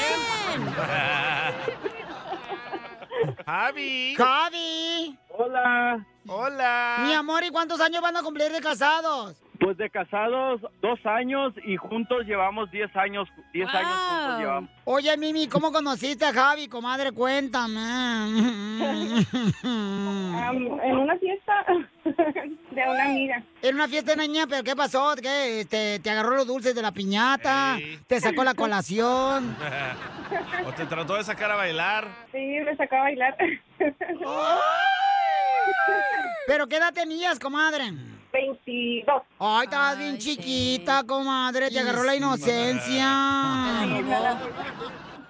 Javi. 3.50 4.14
Javi. 4.16 5.18
Hola. 5.30 6.06
Hola. 6.28 6.97
Mi 7.08 7.14
amor, 7.14 7.43
¿y 7.43 7.50
cuántos 7.50 7.82
años 7.82 8.00
van 8.00 8.16
a 8.16 8.22
cumplir 8.22 8.52
de 8.52 8.62
casados? 8.62 9.36
Pues 9.60 9.76
de 9.78 9.89
casados 9.89 10.62
dos 10.82 11.04
años 11.04 11.54
y 11.66 11.76
juntos 11.76 12.26
llevamos 12.28 12.70
10 12.70 12.95
años, 12.95 13.28
10 13.52 13.68
años 13.70 13.91
juntos 13.91 14.39
llevamos. 14.39 14.70
Oye, 14.86 15.18
Mimi, 15.18 15.47
¿cómo 15.47 15.72
conociste 15.72 16.26
a 16.26 16.32
Javi, 16.32 16.68
comadre? 16.68 17.12
Cuéntame. 17.12 17.80
en 19.64 20.97
una 20.97 21.18
fiesta 21.18 21.66
de 22.86 22.91
una 22.91 23.05
amiga. 23.05 23.43
En 23.61 23.75
una 23.75 23.88
fiesta 23.88 24.15
de 24.15 24.27
niña, 24.27 24.45
pero 24.47 24.63
¿qué 24.63 24.75
pasó? 24.75 25.13
¿Qué? 25.21 25.65
Te, 25.69 25.99
te 25.99 26.09
agarró 26.09 26.36
los 26.36 26.47
dulces 26.47 26.73
de 26.75 26.82
la 26.82 26.91
piñata, 26.91 27.77
te 28.07 28.19
sacó 28.19 28.43
la 28.43 28.53
colación. 28.53 29.55
¿O 30.65 30.71
te 30.73 30.86
trató 30.86 31.15
de 31.15 31.23
sacar 31.23 31.51
a 31.51 31.55
bailar? 31.55 32.07
Sí, 32.32 32.38
me 32.38 32.75
sacó 32.75 32.95
a 32.97 33.01
bailar. 33.01 33.36
¿Pero 36.47 36.67
qué 36.67 36.77
edad 36.77 36.93
tenías, 36.93 37.39
comadre? 37.39 37.91
22. 38.32 39.23
Ay, 39.39 39.63
estabas 39.65 39.97
bien 39.97 40.17
chiquita, 40.17 41.03
comadre, 41.03 41.69
te 41.69 41.80
agarró 41.80 42.03
la 42.03 42.15
inocencia. 42.15 43.07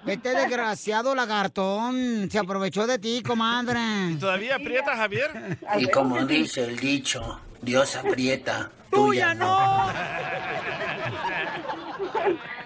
Este 0.09 0.33
desgraciado 0.33 1.13
lagartón 1.13 2.29
se 2.31 2.39
aprovechó 2.39 2.87
de 2.87 2.97
ti, 2.97 3.21
comadre. 3.21 3.79
¿Todavía 4.19 4.55
aprieta, 4.55 4.95
Javier? 4.95 5.57
Y 5.77 5.87
como 5.87 6.25
dice 6.25 6.63
el 6.63 6.77
dicho, 6.77 7.39
Dios 7.61 7.95
aprieta, 7.95 8.71
¡Tuya 8.89 9.33
no! 9.33 9.89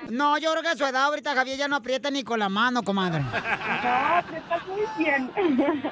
No, 0.10 0.38
yo 0.38 0.52
creo 0.52 0.62
que 0.62 0.68
a 0.70 0.76
su 0.76 0.86
edad 0.86 1.06
ahorita 1.06 1.34
Javier 1.34 1.58
ya 1.58 1.68
no 1.68 1.78
aprieta 1.78 2.12
ni 2.12 2.24
con 2.24 2.38
la 2.38 2.48
mano, 2.48 2.84
comadre. 2.84 3.22
No, 3.22 3.30
aprieta 3.30 4.62
muy 4.68 5.04
bien. 5.04 5.32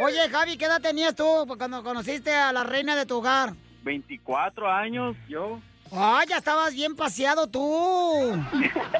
Oye, 0.00 0.28
Javi, 0.28 0.56
¿qué 0.56 0.64
edad 0.64 0.80
tenías 0.80 1.14
tú 1.14 1.46
cuando 1.56 1.84
conociste 1.84 2.34
a 2.34 2.52
la 2.52 2.64
reina 2.64 2.96
de 2.96 3.06
tu 3.06 3.18
hogar? 3.18 3.52
24 3.84 4.68
años 4.70 5.16
yo. 5.28 5.60
¡Ay, 5.92 6.26
ya 6.28 6.38
estabas 6.38 6.74
bien 6.74 6.94
paseado 6.96 7.46
tú! 7.46 7.60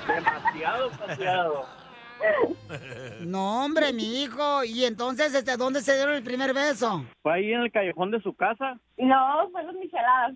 Demasiado 0.07 0.91
paseado. 0.91 1.67
No, 3.21 3.65
hombre, 3.65 3.93
mi 3.93 4.23
hijo. 4.23 4.65
¿Y 4.65 4.85
entonces, 4.85 5.35
este, 5.35 5.57
dónde 5.57 5.83
se 5.83 5.95
dieron 5.95 6.15
el 6.15 6.23
primer 6.23 6.55
beso? 6.55 7.05
¿Fue 7.23 7.35
ahí 7.35 7.53
en 7.53 7.61
el 7.63 7.71
callejón 7.73 8.11
de 8.11 8.21
su 8.23 8.35
casa? 8.35 8.79
No, 8.97 9.49
fue 9.53 9.63
los 9.65 9.75
micheladas. 9.75 10.33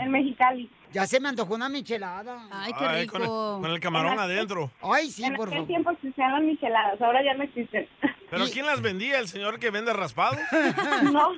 En 0.00 0.10
Mexicali. 0.10 0.70
Ya 0.92 1.06
se 1.06 1.20
me 1.20 1.28
antojó 1.28 1.54
una 1.54 1.68
michelada. 1.68 2.48
Ay, 2.50 2.72
Ay, 2.78 3.06
con, 3.06 3.22
el, 3.22 3.28
con 3.28 3.66
el 3.66 3.80
camarón 3.80 4.18
adentro. 4.18 4.70
Ay, 4.82 5.10
sí, 5.10 5.24
en 5.24 5.34
por 5.34 5.48
aquel 5.48 5.58
favor. 5.58 5.68
tiempo 5.68 5.90
existían 5.90 6.32
las 6.32 6.42
micheladas, 6.42 7.00
ahora 7.02 7.22
ya 7.22 7.34
no 7.34 7.44
existen. 7.44 7.86
¿Pero 8.30 8.44
quién 8.52 8.66
las 8.66 8.80
vendía? 8.80 9.18
¿El 9.18 9.28
señor 9.28 9.58
que 9.58 9.70
vende 9.70 9.92
raspados? 9.92 10.38
No, 11.12 11.32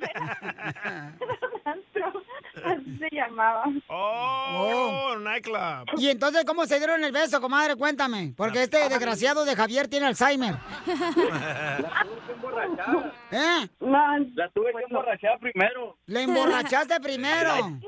así 2.64 2.98
se 2.98 3.08
llamaba. 3.14 3.64
Oh, 3.88 5.16
nightclub. 5.20 5.98
¿Y 5.98 6.08
entonces 6.08 6.44
cómo 6.44 6.66
se 6.66 6.78
dieron 6.78 7.02
el 7.04 7.12
beso, 7.12 7.40
comadre? 7.40 7.76
Cuéntame. 7.76 8.32
Porque 8.36 8.62
este 8.62 8.88
desgraciado 8.88 9.44
de 9.44 9.54
Javier 9.54 9.88
tiene 9.88 10.06
Alzheimer. 10.06 10.54
¿Eh? 13.30 13.68
La 13.80 14.48
tuve 14.54 14.72
que 14.72 14.82
emborrachar 14.88 15.38
primero. 15.38 15.96
Le 16.06 16.22
emborrachaste 16.22 16.98
primero. 17.00 17.78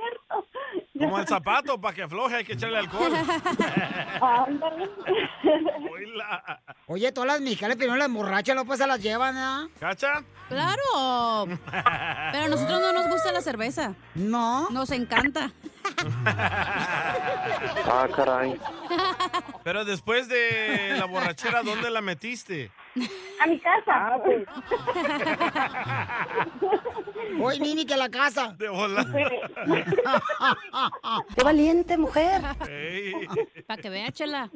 Como 0.98 1.18
el 1.18 1.26
zapato, 1.26 1.80
para 1.80 1.94
que 1.94 2.02
afloje 2.02 2.36
hay 2.36 2.44
que 2.44 2.52
echarle 2.52 2.78
alcohol. 2.78 3.12
Oye, 6.86 7.12
todas 7.12 7.28
las 7.28 7.40
mexicanas 7.40 7.76
primero 7.76 7.96
las 7.96 8.06
emborrachan, 8.06 8.56
luego 8.56 8.66
pues 8.66 8.78
se 8.78 8.86
las 8.86 9.00
llevan, 9.00 9.36
¿ah? 9.36 9.68
¿Cacha? 9.78 10.22
Claro. 10.48 11.46
Pero 12.32 12.44
a 12.44 12.48
nosotros 12.48 12.80
no 12.80 12.92
nos 12.92 13.08
gusta 13.08 13.32
la 13.32 13.40
cerveza. 13.40 13.94
No. 14.14 14.68
Nos 14.70 14.90
encanta. 14.90 15.52
Ah, 17.92 18.08
caray. 18.14 18.58
Pero 19.64 19.84
después 19.84 20.28
de 20.28 20.96
la 20.98 21.04
borrachera, 21.06 21.62
¿dónde 21.62 21.90
la 21.90 22.00
metiste? 22.00 22.70
A 23.40 23.46
mi 23.46 23.58
casa. 23.60 24.18
Oye, 27.40 27.60
Mimi, 27.60 27.84
que 27.84 27.96
la 27.96 28.08
casa. 28.08 28.54
De 28.58 28.68
bola. 28.68 29.04
¡Qué 31.36 31.42
valiente 31.44 31.96
mujer! 31.96 32.42
Para 33.66 33.82
que 33.82 33.90
vea, 33.90 34.10
chela. 34.10 34.50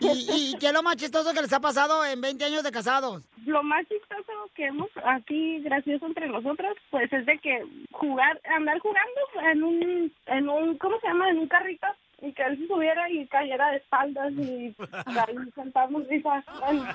¿Y, 0.00 0.52
y 0.54 0.58
qué 0.58 0.68
es 0.68 0.72
lo 0.72 0.82
más 0.82 0.96
chistoso 0.96 1.32
que 1.34 1.42
les 1.42 1.52
ha 1.52 1.60
pasado 1.60 2.04
en 2.04 2.20
20 2.20 2.44
años 2.44 2.62
de 2.62 2.72
casados? 2.72 3.28
Lo 3.44 3.62
más 3.62 3.86
chistoso 3.86 4.32
que 4.54 4.66
hemos 4.66 4.90
aquí 5.04 5.60
gracioso 5.60 6.06
entre 6.06 6.26
nosotros, 6.28 6.76
pues 6.90 7.12
es 7.12 7.24
de 7.26 7.38
que 7.38 7.64
jugar, 7.92 8.40
andar 8.56 8.78
jugando 8.80 9.20
en 9.52 9.62
un, 9.62 10.12
en 10.26 10.48
un, 10.48 10.57
¿cómo 10.78 10.98
se 11.00 11.08
llama? 11.08 11.30
En 11.30 11.38
un 11.38 11.48
carrito 11.48 11.86
y 12.20 12.32
que 12.32 12.42
él 12.42 12.58
se 12.58 12.66
subiera 12.66 13.08
y 13.10 13.26
cayera 13.28 13.70
de 13.70 13.76
espaldas 13.76 14.32
y 14.32 14.74
ahí 15.06 15.36
sentarnos 15.54 16.06
risas. 16.08 16.44
Bueno, 16.60 16.86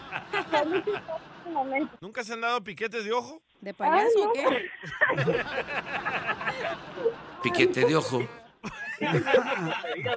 momento. 1.51 1.97
¿Nunca 2.01 2.23
se 2.23 2.33
han 2.33 2.41
dado 2.41 2.63
piquetes 2.63 3.05
de 3.05 3.13
ojo? 3.13 3.41
¿De 3.61 3.73
payaso 3.73 4.29
o 4.29 4.33
qué? 4.33 4.43
Piquete 7.43 7.85
de 7.85 7.95
ojo. 7.95 8.21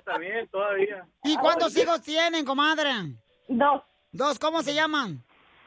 también, 0.04 0.48
todavía. 0.48 1.06
¿Y 1.24 1.36
cuántos 1.36 1.76
hijos 1.76 2.02
tienen, 2.02 2.44
comadre? 2.44 2.90
Dos. 3.48 3.82
¿Dos? 4.12 4.38
¿Cómo 4.38 4.62
se 4.62 4.74
llaman? 4.74 5.22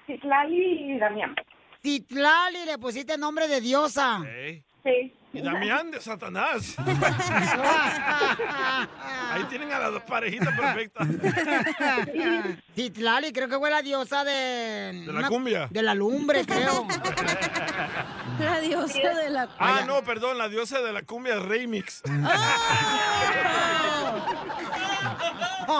Citlali 0.05 0.93
y 0.93 0.97
Damián. 0.97 1.35
Citlali, 1.81 2.65
le 2.65 2.77
pusiste 2.77 3.17
nombre 3.17 3.47
de 3.47 3.61
diosa. 3.61 4.21
Sí. 4.83 5.13
Y 5.31 5.41
Damián 5.41 5.91
de 5.91 6.01
Satanás. 6.01 6.75
Ahí 9.31 9.43
tienen 9.49 9.71
a 9.71 9.77
las 9.77 9.91
dos 9.91 10.01
parejitas 10.03 10.57
perfectas. 10.59 11.07
Citlali, 12.75 13.31
creo 13.31 13.47
que 13.47 13.59
fue 13.59 13.69
la 13.69 13.83
diosa 13.83 14.23
de... 14.23 15.03
De 15.05 15.13
la 15.13 15.27
cumbia. 15.27 15.67
De 15.69 15.83
la 15.83 15.93
lumbre, 15.93 16.45
creo. 16.45 16.87
La 18.39 18.59
diosa 18.61 18.97
de 19.15 19.29
la 19.31 19.49
Ah, 19.59 19.83
no, 19.85 20.01
perdón, 20.01 20.37
la 20.37 20.47
diosa 20.47 20.79
de 20.79 20.93
la 20.93 21.01
cumbia 21.03 21.39
remix. 21.39 22.01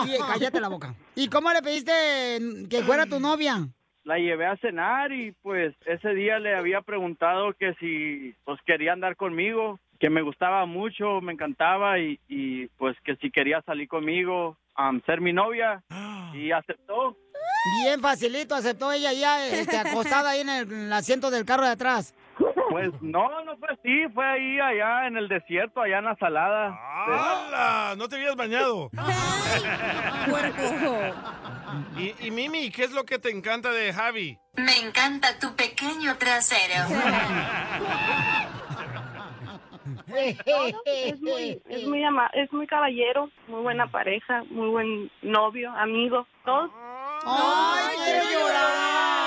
Sí, 0.04 0.16
cállate 0.26 0.60
la 0.60 0.68
boca. 0.68 0.94
¿Y 1.16 1.28
cómo 1.28 1.50
le 1.52 1.62
pediste 1.62 2.38
que 2.70 2.82
fuera 2.84 3.06
tu 3.06 3.18
novia? 3.18 3.68
La 4.10 4.18
llevé 4.18 4.44
a 4.44 4.56
cenar 4.56 5.12
y 5.12 5.30
pues 5.40 5.72
ese 5.86 6.14
día 6.14 6.40
le 6.40 6.56
había 6.56 6.80
preguntado 6.80 7.52
que 7.52 7.74
si 7.74 8.34
pues 8.44 8.58
quería 8.66 8.92
andar 8.92 9.14
conmigo, 9.14 9.78
que 10.00 10.10
me 10.10 10.22
gustaba 10.22 10.66
mucho, 10.66 11.20
me 11.20 11.32
encantaba 11.32 12.00
y, 12.00 12.18
y 12.26 12.66
pues 12.76 12.96
que 13.04 13.14
si 13.22 13.30
quería 13.30 13.62
salir 13.62 13.86
conmigo, 13.86 14.56
am, 14.74 15.00
ser 15.06 15.20
mi 15.20 15.32
novia 15.32 15.84
y 16.34 16.50
aceptó. 16.50 17.16
Bien 17.84 18.00
facilito, 18.00 18.56
aceptó 18.56 18.90
ella 18.90 19.12
ya 19.12 19.46
este, 19.46 19.76
acostada 19.78 20.30
ahí 20.30 20.40
en 20.40 20.48
el, 20.48 20.72
en 20.72 20.80
el 20.86 20.92
asiento 20.92 21.30
del 21.30 21.44
carro 21.44 21.66
de 21.66 21.70
atrás. 21.70 22.12
Pues 22.70 22.90
no, 23.02 23.44
no 23.44 23.56
fue 23.58 23.68
así, 23.70 24.08
fue 24.14 24.24
ahí 24.24 24.60
allá 24.60 25.06
en 25.08 25.16
el 25.16 25.28
desierto, 25.28 25.80
allá 25.82 25.98
en 25.98 26.04
la 26.04 26.16
salada. 26.16 26.78
¡Hala! 27.06 27.94
No 27.96 28.08
te 28.08 28.16
habías 28.16 28.36
bañado. 28.36 28.90
Y, 31.96 32.14
y 32.26 32.30
Mimi, 32.32 32.70
¿qué 32.70 32.82
es 32.84 32.90
lo 32.92 33.04
que 33.04 33.18
te 33.20 33.30
encanta 33.30 33.70
de 33.70 33.92
Javi? 33.92 34.36
Me 34.56 34.76
encanta 34.78 35.38
tu 35.38 35.54
pequeño 35.54 36.16
trasero. 36.18 36.84
Es 40.12 41.20
muy, 41.20 41.62
es 41.68 41.86
muy, 41.86 42.04
ama- 42.04 42.30
es 42.32 42.52
muy 42.52 42.66
caballero, 42.66 43.30
muy 43.46 43.62
buena 43.62 43.86
pareja, 43.90 44.42
muy 44.50 44.68
buen 44.68 45.10
novio, 45.22 45.70
amigo, 45.76 46.26
todo. 46.44 46.68
¡Ay, 47.24 47.96
quiero 48.04 48.24
llorar! 48.40 49.19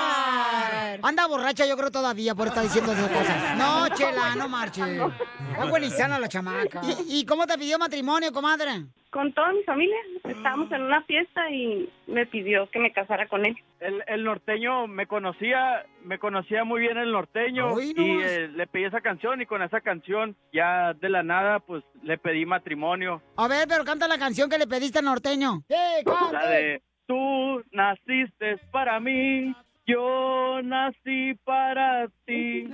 Anda 1.02 1.26
borracha, 1.26 1.66
yo 1.66 1.76
creo 1.76 1.90
todavía 1.90 2.34
por 2.34 2.48
estar 2.48 2.62
diciendo 2.62 2.92
esas 2.92 3.08
cosas. 3.10 3.56
No, 3.58 3.88
chela, 3.94 4.34
no 4.36 4.48
marches. 4.48 4.86
Es 4.86 5.70
buenísima 5.70 6.18
la 6.18 6.28
chamaca. 6.28 6.80
¿Y, 7.08 7.20
y 7.20 7.26
cómo 7.26 7.46
te 7.46 7.56
pidió 7.58 7.78
matrimonio, 7.78 8.32
comadre? 8.32 8.84
Con 9.10 9.32
toda 9.32 9.52
mi 9.52 9.62
familia, 9.62 9.96
estábamos 10.24 10.72
en 10.72 10.82
una 10.82 11.00
fiesta 11.04 11.48
y 11.48 11.88
me 12.08 12.26
pidió 12.26 12.68
que 12.70 12.80
me 12.80 12.92
casara 12.92 13.28
con 13.28 13.46
él. 13.46 13.54
El, 13.78 14.02
el 14.08 14.24
norteño 14.24 14.88
me 14.88 15.06
conocía, 15.06 15.86
me 16.02 16.18
conocía 16.18 16.64
muy 16.64 16.80
bien 16.80 16.98
el 16.98 17.12
norteño 17.12 17.80
y 17.80 17.94
eh, 17.96 18.48
le 18.48 18.66
pedí 18.66 18.84
esa 18.86 19.00
canción 19.00 19.40
y 19.40 19.46
con 19.46 19.62
esa 19.62 19.80
canción 19.82 20.34
ya 20.52 20.94
de 20.94 21.08
la 21.10 21.22
nada 21.22 21.60
pues 21.60 21.84
le 22.02 22.18
pedí 22.18 22.44
matrimonio. 22.44 23.22
A 23.36 23.46
ver, 23.46 23.68
pero 23.68 23.84
canta 23.84 24.08
la 24.08 24.18
canción 24.18 24.50
que 24.50 24.58
le 24.58 24.66
pediste 24.66 24.98
al 24.98 25.04
norteño. 25.04 25.62
¡Eh, 25.68 26.02
La 26.32 26.48
de 26.48 26.82
tú 27.06 27.62
naciste 27.70 28.56
para 28.72 28.98
mí, 28.98 29.54
yo 29.86 30.60
nací 30.62 31.34
para 31.44 32.06
ti. 32.26 32.70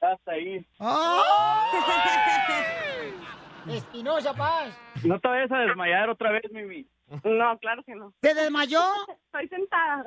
Hasta 0.00 0.32
ahí. 0.32 0.66
Espinosa 3.68 4.34
Paz. 4.34 4.76
No 5.04 5.20
te 5.20 5.28
vayas 5.28 5.52
a 5.52 5.58
desmayar 5.58 6.10
otra 6.10 6.32
vez, 6.32 6.42
Mimi. 6.50 6.84
No, 7.24 7.58
claro 7.58 7.82
que 7.84 7.94
no. 7.94 8.14
¿Te 8.20 8.34
desmayó? 8.34 8.80
Estoy 9.32 9.48
sentada. 9.48 10.04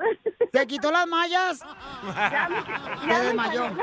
¿Te 0.51 0.68
quitó 0.68 0.91
las 0.91 1.08
mallas? 1.08 1.60
Te 3.08 3.26
desmayó. 3.26 3.66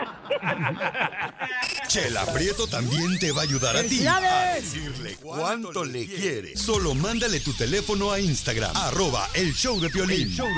Chela 1.88 2.24
Prieto 2.32 2.66
también 2.66 3.18
te 3.18 3.32
va 3.32 3.40
a 3.40 3.44
ayudar 3.44 3.76
a 3.76 3.82
ti 3.82 4.06
a 4.06 4.54
decirle 4.54 5.16
cuánto 5.20 5.84
le 5.84 6.06
quiere. 6.06 6.56
Solo 6.56 6.94
mándale 6.94 7.40
tu 7.40 7.52
teléfono 7.52 8.12
a 8.12 8.20
Instagram, 8.20 8.72
arroba 8.76 9.26
el 9.34 9.52
show 9.52 9.80
de 9.80 9.90
Piolín. 9.90 10.22
El 10.22 10.30
show 10.30 10.48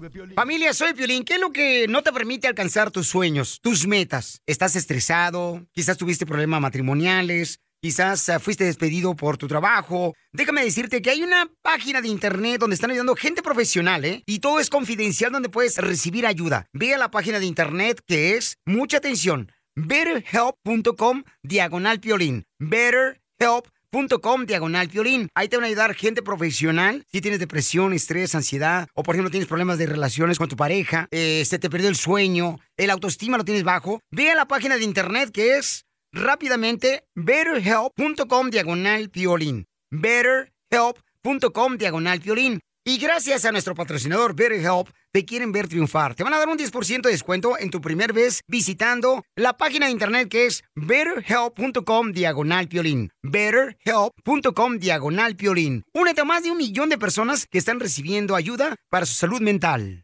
de 0.00 0.10
Piolín. 0.10 0.34
Familia, 0.34 0.72
soy 0.72 0.94
Piolín. 0.94 1.24
¿Qué 1.24 1.34
es 1.34 1.40
lo 1.40 1.52
que 1.52 1.86
no 1.88 2.02
te 2.02 2.12
permite 2.12 2.46
alcanzar 2.48 2.90
tus 2.90 3.08
sueños, 3.08 3.60
tus 3.60 3.86
metas? 3.86 4.40
¿Estás 4.46 4.76
estresado? 4.76 5.66
Quizás 5.72 5.98
tuviste 5.98 6.24
problemas 6.26 6.60
matrimoniales. 6.60 7.60
Quizás 7.84 8.26
eh, 8.30 8.38
fuiste 8.38 8.64
despedido 8.64 9.14
por 9.14 9.36
tu 9.36 9.46
trabajo. 9.46 10.14
Déjame 10.32 10.64
decirte 10.64 11.02
que 11.02 11.10
hay 11.10 11.22
una 11.22 11.50
página 11.60 12.00
de 12.00 12.08
internet 12.08 12.58
donde 12.58 12.76
están 12.76 12.90
ayudando 12.90 13.14
gente 13.14 13.42
profesional, 13.42 14.06
¿eh? 14.06 14.22
Y 14.24 14.38
todo 14.38 14.58
es 14.58 14.70
confidencial 14.70 15.32
donde 15.32 15.50
puedes 15.50 15.76
recibir 15.76 16.26
ayuda. 16.26 16.64
Ve 16.72 16.94
a 16.94 16.98
la 16.98 17.10
página 17.10 17.38
de 17.38 17.44
internet 17.44 18.00
que 18.06 18.38
es, 18.38 18.56
mucha 18.64 18.96
atención, 18.96 19.52
betterhelp.com 19.76 21.24
diagonal 21.42 22.00
piolín. 22.00 22.46
Betterhelp.com 22.58 24.46
diagonal 24.46 24.88
piolín. 24.88 25.28
Ahí 25.34 25.50
te 25.50 25.58
van 25.58 25.64
a 25.64 25.66
ayudar 25.66 25.94
gente 25.94 26.22
profesional. 26.22 27.04
Si 27.12 27.20
tienes 27.20 27.38
depresión, 27.38 27.92
estrés, 27.92 28.34
ansiedad, 28.34 28.88
o 28.94 29.02
por 29.02 29.14
ejemplo 29.14 29.30
tienes 29.30 29.46
problemas 29.46 29.76
de 29.76 29.84
relaciones 29.84 30.38
con 30.38 30.48
tu 30.48 30.56
pareja, 30.56 31.06
eh, 31.10 31.44
se 31.44 31.58
te 31.58 31.68
perdió 31.68 31.90
el 31.90 31.96
sueño, 31.96 32.60
el 32.78 32.88
autoestima 32.88 33.36
lo 33.36 33.44
tienes 33.44 33.62
bajo, 33.62 34.00
ve 34.10 34.30
a 34.30 34.34
la 34.34 34.48
página 34.48 34.78
de 34.78 34.84
internet 34.84 35.30
que 35.30 35.58
es 35.58 35.84
rápidamente 36.14 37.04
betterhelp.com 37.14 38.50
diagonal 38.50 39.10
piolín. 39.10 39.66
Betterhelp.com 39.90 41.76
diagonal 41.76 42.20
piolín. 42.20 42.60
Y 42.86 42.98
gracias 42.98 43.46
a 43.46 43.52
nuestro 43.52 43.74
patrocinador 43.74 44.34
BetterHelp, 44.34 44.90
te 45.10 45.24
quieren 45.24 45.52
ver 45.52 45.68
triunfar. 45.68 46.14
Te 46.14 46.22
van 46.22 46.34
a 46.34 46.38
dar 46.38 46.48
un 46.48 46.58
10% 46.58 47.00
de 47.00 47.10
descuento 47.10 47.58
en 47.58 47.70
tu 47.70 47.80
primer 47.80 48.12
vez 48.12 48.42
visitando 48.46 49.24
la 49.36 49.56
página 49.56 49.86
de 49.86 49.92
internet 49.92 50.28
que 50.28 50.44
es 50.44 50.62
betterhelp.com 50.74 52.12
diagonal 52.12 52.68
piolín. 52.68 53.10
Betterhelp.com 53.22 54.78
diagonal 54.78 55.34
piolín. 55.34 55.82
Únete 55.94 56.20
a 56.20 56.24
más 56.24 56.42
de 56.42 56.50
un 56.50 56.58
millón 56.58 56.90
de 56.90 56.98
personas 56.98 57.46
que 57.46 57.56
están 57.56 57.80
recibiendo 57.80 58.36
ayuda 58.36 58.76
para 58.90 59.06
su 59.06 59.14
salud 59.14 59.40
mental. 59.40 60.03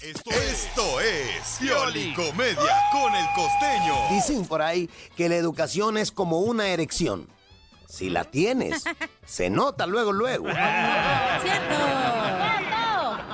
Esto, 0.00 0.30
esto 0.30 1.00
es 1.00 1.58
Pioli 1.60 2.14
Comedia 2.14 2.76
con 2.92 3.14
el 3.14 3.26
costeño. 3.34 3.94
Dicen 4.10 4.46
por 4.46 4.62
ahí 4.62 4.88
que 5.16 5.28
la 5.28 5.36
educación 5.36 5.98
es 5.98 6.10
como 6.12 6.38
una 6.40 6.68
erección. 6.68 7.28
Si 7.88 8.08
la 8.08 8.24
tienes, 8.24 8.84
se 9.26 9.50
nota 9.50 9.86
luego, 9.86 10.12
luego. 10.12 10.46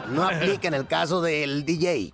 No 0.09 0.22
aplica 0.28 0.68
en 0.68 0.74
el 0.74 0.87
caso 0.87 1.22
del 1.22 1.64
DJ. 1.64 2.12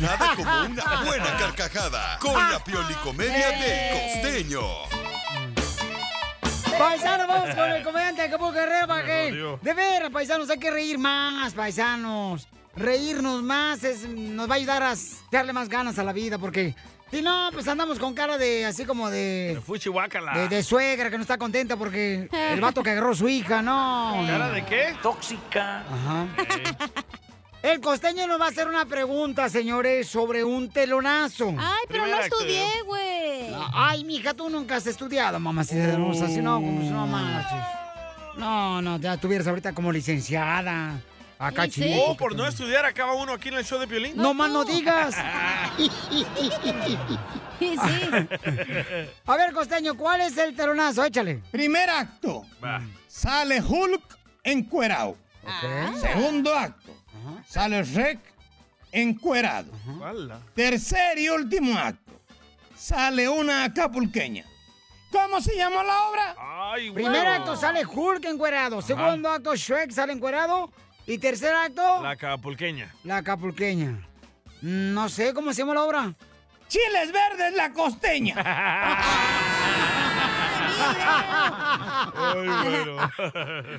Nada 0.00 0.34
como 0.34 0.60
una 0.64 1.02
buena 1.04 1.36
carcajada 1.36 2.18
con 2.20 2.34
la 2.34 2.58
Pioli 2.64 2.94
Comedia 2.94 3.50
del 3.50 4.14
costeño. 4.14 4.97
Paisanos, 6.78 7.26
vamos 7.26 7.50
con 7.54 7.70
el 7.70 7.82
comediante 7.82 8.22
de 8.22 8.28
Acapulco 8.28 8.52
Guerrero 8.52 8.86
para 8.86 9.04
que... 9.04 9.58
De 9.62 9.74
veras, 9.74 10.10
paisanos, 10.10 10.48
hay 10.50 10.58
que 10.58 10.70
reír 10.70 10.98
más, 10.98 11.54
paisanos. 11.54 12.48
Reírnos 12.76 13.42
más 13.42 13.82
es, 13.82 14.08
nos 14.08 14.48
va 14.48 14.54
a 14.54 14.56
ayudar 14.56 14.82
a 14.82 14.92
echarle 14.92 15.52
más 15.52 15.68
ganas 15.68 15.98
a 15.98 16.04
la 16.04 16.12
vida, 16.12 16.38
porque 16.38 16.76
si 17.10 17.22
no, 17.22 17.48
pues 17.52 17.66
andamos 17.66 17.98
con 17.98 18.14
cara 18.14 18.38
de, 18.38 18.64
así 18.66 18.84
como 18.84 19.10
de... 19.10 19.60
Fuchihuacala. 19.66 20.32
De, 20.38 20.48
de 20.48 20.62
suegra 20.62 21.10
que 21.10 21.16
no 21.16 21.22
está 21.22 21.38
contenta 21.38 21.76
porque 21.76 22.28
el 22.30 22.60
vato 22.60 22.82
que 22.82 22.90
agarró 22.90 23.10
a 23.10 23.14
su 23.16 23.28
hija, 23.28 23.62
no. 23.62 24.24
¿Cara 24.26 24.50
de 24.50 24.64
qué? 24.64 24.94
Tóxica. 25.02 25.80
Ajá. 25.80 26.26
El 27.62 27.80
costeño 27.80 28.26
nos 28.28 28.40
va 28.40 28.46
a 28.46 28.48
hacer 28.50 28.68
una 28.68 28.84
pregunta, 28.84 29.48
señores, 29.48 30.08
sobre 30.08 30.44
un 30.44 30.70
telonazo. 30.70 31.54
Ay, 31.58 31.84
pero 31.88 32.06
no 32.06 32.20
estudié, 32.20 32.82
güey. 32.84 33.52
Ay, 33.74 34.04
mija, 34.04 34.32
tú 34.32 34.48
nunca 34.48 34.76
has 34.76 34.86
estudiado, 34.86 35.40
mamacita 35.40 35.82
hermosa. 35.82 36.28
Si 36.28 36.40
no, 36.40 36.56
como 36.56 36.88
no 36.90 37.06
marches. 37.06 37.58
No, 38.36 38.80
no, 38.80 38.98
ya 38.98 39.14
estuvieras 39.14 39.48
ahorita 39.48 39.72
como 39.72 39.90
licenciada. 39.90 41.00
Acá 41.40 41.66
¿Y 41.66 41.70
chico. 41.70 42.04
Oh, 42.06 42.16
por 42.16 42.34
no 42.34 42.46
estudiar 42.46 42.84
acaba 42.84 43.14
uno 43.14 43.32
aquí 43.32 43.48
en 43.48 43.54
el 43.54 43.64
show 43.64 43.78
de 43.80 43.86
Piolín. 43.88 44.16
No 44.16 44.34
más 44.34 44.50
no 44.50 44.64
digas. 44.64 45.16
A 49.26 49.36
ver, 49.36 49.52
costeño, 49.52 49.96
¿cuál 49.96 50.20
es 50.20 50.36
el 50.38 50.54
telonazo? 50.54 51.04
Échale. 51.04 51.42
Primer 51.50 51.90
acto. 51.90 52.44
Sale 53.08 53.60
Hulk 53.60 54.18
encuerado. 54.44 55.16
Segundo 56.00 56.54
acto. 56.54 56.87
Sale 57.46 57.82
Rec 57.82 58.18
encuerado. 58.92 59.70
Tercer 60.54 61.18
y 61.18 61.28
último 61.28 61.78
acto. 61.78 62.12
Sale 62.76 63.28
una 63.28 63.64
acapulqueña. 63.64 64.44
¿Cómo 65.10 65.40
se 65.40 65.56
llamó 65.56 65.82
la 65.82 66.08
obra? 66.08 66.36
Ay, 66.72 66.90
Primer 66.90 67.26
acto 67.26 67.56
sale 67.56 67.84
Hulk 67.86 68.24
encuerado. 68.26 68.82
Segundo 68.82 69.30
acto 69.30 69.56
Shrek 69.56 69.90
sale 69.90 70.12
encuerado. 70.12 70.70
Y 71.06 71.16
tercer 71.18 71.54
acto, 71.54 72.02
La 72.02 72.10
acapulqueña. 72.10 72.94
la 73.04 73.22
capulqueña. 73.22 74.06
Mm, 74.60 74.92
No 74.92 75.08
sé 75.08 75.32
cómo 75.32 75.52
se 75.54 75.62
llama 75.62 75.72
la 75.74 75.84
obra. 75.84 76.14
Chiles 76.68 77.10
verdes, 77.10 77.54
la 77.54 77.72
costeña. 77.72 78.34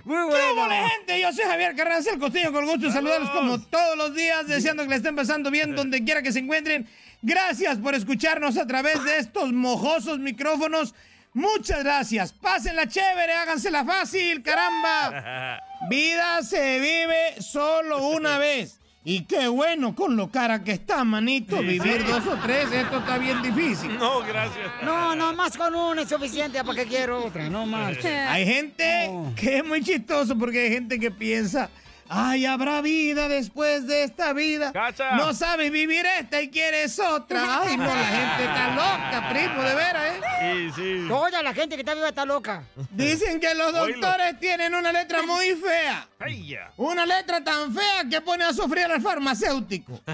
Muy 0.03 0.29
¿Qué 0.29 0.51
hubo, 0.53 0.69
gente? 0.69 1.21
Yo 1.21 1.33
soy 1.33 1.45
Javier 1.45 1.75
Carranza, 1.75 2.11
el 2.11 2.19
costeño, 2.19 2.51
con 2.51 2.65
gusto 2.65 2.87
de 2.87 2.93
saludarlos 2.93 3.29
como 3.31 3.59
todos 3.59 3.97
los 3.97 4.15
días, 4.15 4.47
deseando 4.47 4.83
que 4.83 4.89
le 4.89 4.95
estén 4.95 5.15
pasando 5.15 5.51
bien 5.51 5.75
donde 5.75 6.03
quiera 6.03 6.21
que 6.21 6.31
se 6.31 6.39
encuentren. 6.39 6.87
Gracias 7.21 7.77
por 7.77 7.95
escucharnos 7.95 8.57
a 8.57 8.65
través 8.65 9.03
de 9.03 9.17
estos 9.17 9.51
mojosos 9.51 10.19
micrófonos. 10.19 10.95
Muchas 11.33 11.83
gracias. 11.83 12.33
Pásenla 12.33 12.87
chévere, 12.87 13.33
hágansela 13.33 13.83
fácil, 13.85 14.41
caramba. 14.41 15.61
Vida 15.89 16.41
se 16.43 16.79
vive 16.79 17.41
solo 17.41 18.07
una 18.07 18.37
vez. 18.39 18.78
Y 19.03 19.21
qué 19.23 19.47
bueno 19.47 19.95
con 19.95 20.17
lo 20.17 20.29
cara 20.29 20.63
que 20.63 20.73
está, 20.73 21.03
manito. 21.05 21.57
Sí, 21.57 21.63
Vivir 21.63 22.01
sí. 22.05 22.11
dos 22.11 22.27
o 22.27 22.35
tres, 22.43 22.69
esto 22.71 22.99
está 22.99 23.17
bien 23.17 23.41
difícil. 23.41 23.97
No, 23.97 24.19
gracias. 24.19 24.67
No, 24.83 25.15
no, 25.15 25.33
más 25.33 25.57
con 25.57 25.73
una 25.73 26.01
es 26.01 26.09
suficiente. 26.09 26.61
¿Para 26.63 26.83
qué 26.83 26.85
quiero 26.85 27.23
otra? 27.25 27.49
No 27.49 27.65
más. 27.65 27.97
Hay 28.03 28.45
gente 28.45 29.09
que 29.37 29.59
es 29.59 29.65
muy 29.65 29.81
chistoso 29.81 30.37
porque 30.37 30.59
hay 30.65 30.69
gente 30.71 30.99
que 30.99 31.11
piensa, 31.11 31.69
ay, 32.09 32.45
habrá 32.45 32.81
vida 32.81 33.27
después 33.27 33.87
de 33.87 34.03
esta 34.03 34.33
vida. 34.33 34.73
No 35.15 35.33
sabes 35.33 35.71
vivir 35.71 36.05
esta 36.19 36.41
y 36.41 36.49
quieres 36.49 36.99
otra. 36.99 37.61
Ay, 37.61 37.77
no, 37.77 37.85
la 37.85 38.05
gente 38.05 38.43
está 38.43 38.75
loca, 38.75 39.29
primo, 39.29 39.63
de 39.63 39.75
veras, 39.75 40.15
¿eh? 40.15 40.21
Sí, 40.41 40.71
sí. 40.75 41.05
Toda 41.07 41.41
la 41.43 41.53
gente 41.53 41.75
que 41.75 41.81
está 41.81 41.93
viva 41.93 42.09
está 42.09 42.25
loca. 42.25 42.63
Dicen 42.91 43.39
que 43.39 43.53
los 43.53 43.71
doctores 43.71 44.39
tienen 44.39 44.73
una 44.73 44.91
letra 44.91 45.21
muy 45.21 45.55
fea. 45.55 46.07
Ay, 46.19 46.47
ya. 46.47 46.71
Una 46.77 47.05
letra 47.05 47.43
tan 47.43 47.73
fea 47.73 48.03
que 48.09 48.19
pone 48.21 48.43
a 48.43 48.53
sufrir 48.53 48.85
al 48.85 49.01
farmacéutico. 49.01 49.99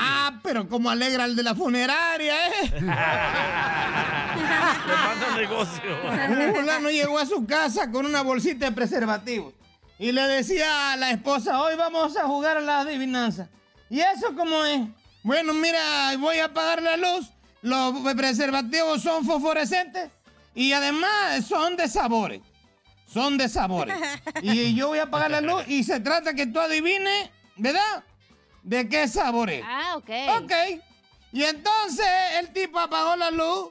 Ah, 0.00 0.38
pero 0.42 0.68
como 0.68 0.90
alegra 0.90 1.24
el 1.24 1.34
de 1.34 1.42
la 1.42 1.54
funeraria, 1.54 2.34
¿eh? 2.48 2.70
Le 2.80 2.80
manda 4.94 5.36
negocio. 5.36 5.82
Un 6.28 6.54
fulano 6.54 6.90
llegó 6.90 7.18
a 7.18 7.26
su 7.26 7.46
casa 7.46 7.90
con 7.90 8.04
una 8.06 8.22
bolsita 8.22 8.66
de 8.66 8.72
preservativos 8.72 9.54
y 9.98 10.12
le 10.12 10.22
decía 10.22 10.92
a 10.92 10.96
la 10.96 11.10
esposa, 11.10 11.60
hoy 11.60 11.74
vamos 11.76 12.16
a 12.16 12.24
jugar 12.26 12.56
a 12.56 12.60
la 12.60 12.80
adivinanza. 12.80 13.48
¿Y 13.90 14.00
eso 14.00 14.34
cómo 14.36 14.64
es? 14.64 14.80
Bueno, 15.22 15.52
mira, 15.54 16.16
voy 16.18 16.38
a 16.38 16.46
apagar 16.46 16.82
la 16.82 16.96
luz, 16.96 17.30
los 17.62 17.94
preservativos 18.14 19.02
son 19.02 19.24
fosforescentes 19.24 20.10
y 20.54 20.72
además 20.72 21.44
son 21.46 21.76
de 21.76 21.88
sabores. 21.88 22.40
Son 23.06 23.38
de 23.38 23.48
sabores. 23.48 23.96
Y 24.42 24.74
yo 24.74 24.88
voy 24.88 24.98
a 24.98 25.04
apagar 25.04 25.30
la 25.30 25.40
luz 25.40 25.64
y 25.66 25.82
se 25.82 25.98
trata 26.00 26.34
que 26.34 26.46
tú 26.46 26.60
adivines, 26.60 27.30
¿verdad? 27.56 28.04
¿De 28.62 28.88
qué 28.88 29.08
sabor 29.08 29.50
es? 29.50 29.64
Ah, 29.66 29.96
ok. 29.96 30.10
Ok. 30.42 30.52
Y 31.32 31.42
entonces 31.42 32.06
el 32.38 32.52
tipo 32.52 32.78
apagó 32.78 33.16
la 33.16 33.30
luz 33.30 33.70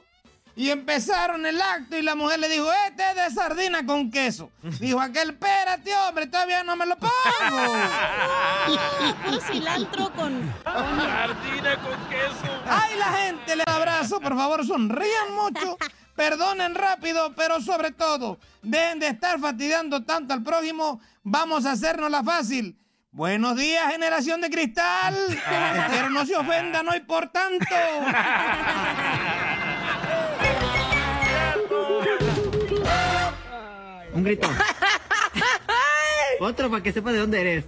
y 0.58 0.70
empezaron 0.70 1.46
el 1.46 1.62
acto 1.62 1.96
y 1.96 2.02
la 2.02 2.16
mujer 2.16 2.40
le 2.40 2.48
dijo, 2.48 2.68
este 2.88 3.04
es 3.10 3.14
de 3.14 3.30
sardina 3.30 3.86
con 3.86 4.10
queso. 4.10 4.50
Dijo 4.80 5.00
aquel, 5.00 5.30
espérate, 5.30 5.94
hombre, 6.08 6.26
todavía 6.26 6.64
no 6.64 6.74
me 6.74 6.84
lo 6.84 6.96
pongo. 6.96 7.12
Puro 9.24 9.40
cilantro 9.40 10.12
con... 10.14 10.52
Sardina 10.64 11.76
con 11.76 12.08
queso. 12.08 12.62
Ay, 12.66 12.96
la 12.98 13.12
gente, 13.18 13.54
les 13.54 13.68
abrazo, 13.68 14.20
por 14.20 14.36
favor, 14.36 14.66
sonrían 14.66 15.32
mucho, 15.36 15.78
perdonen 16.16 16.74
rápido, 16.74 17.32
pero 17.36 17.60
sobre 17.60 17.92
todo, 17.92 18.40
dejen 18.60 18.98
de 18.98 19.10
estar 19.10 19.38
fastidiando 19.38 20.04
tanto 20.04 20.34
al 20.34 20.42
prójimo, 20.42 21.00
vamos 21.22 21.66
a 21.66 21.72
hacernos 21.72 22.10
fácil. 22.24 22.76
Buenos 23.12 23.56
días, 23.56 23.92
generación 23.92 24.40
de 24.40 24.50
cristal. 24.50 25.16
Espero 25.28 26.10
no 26.10 26.26
se 26.26 26.36
ofenda, 26.36 26.82
no 26.82 26.90
hay 26.90 27.00
por 27.00 27.28
tanto. 27.28 27.64
Un 34.18 34.24
grito. 34.24 34.50
Otro 36.40 36.68
para 36.68 36.82
que 36.82 36.92
sepa 36.92 37.12
de 37.12 37.18
dónde 37.18 37.40
eres. 37.40 37.64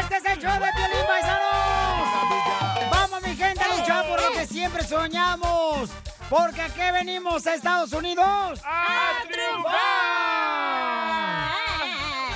¡Este 0.00 0.16
es 0.16 0.24
el 0.26 0.38
show 0.38 0.52
de 0.52 0.70
Piolín 0.76 1.06
Paisanos! 1.06 2.90
¡Vamos, 2.90 3.22
mi 3.22 3.34
gente, 3.34 3.62
a 3.62 3.74
luchar 3.74 4.06
por 4.06 4.20
lo 4.20 4.32
que 4.32 4.46
siempre 4.46 4.84
soñamos! 4.84 5.88
Porque 6.28 6.60
aquí 6.60 6.80
venimos 6.92 7.46
a 7.46 7.54
Estados 7.54 7.92
Unidos 7.94 8.60
¡A 8.64 9.24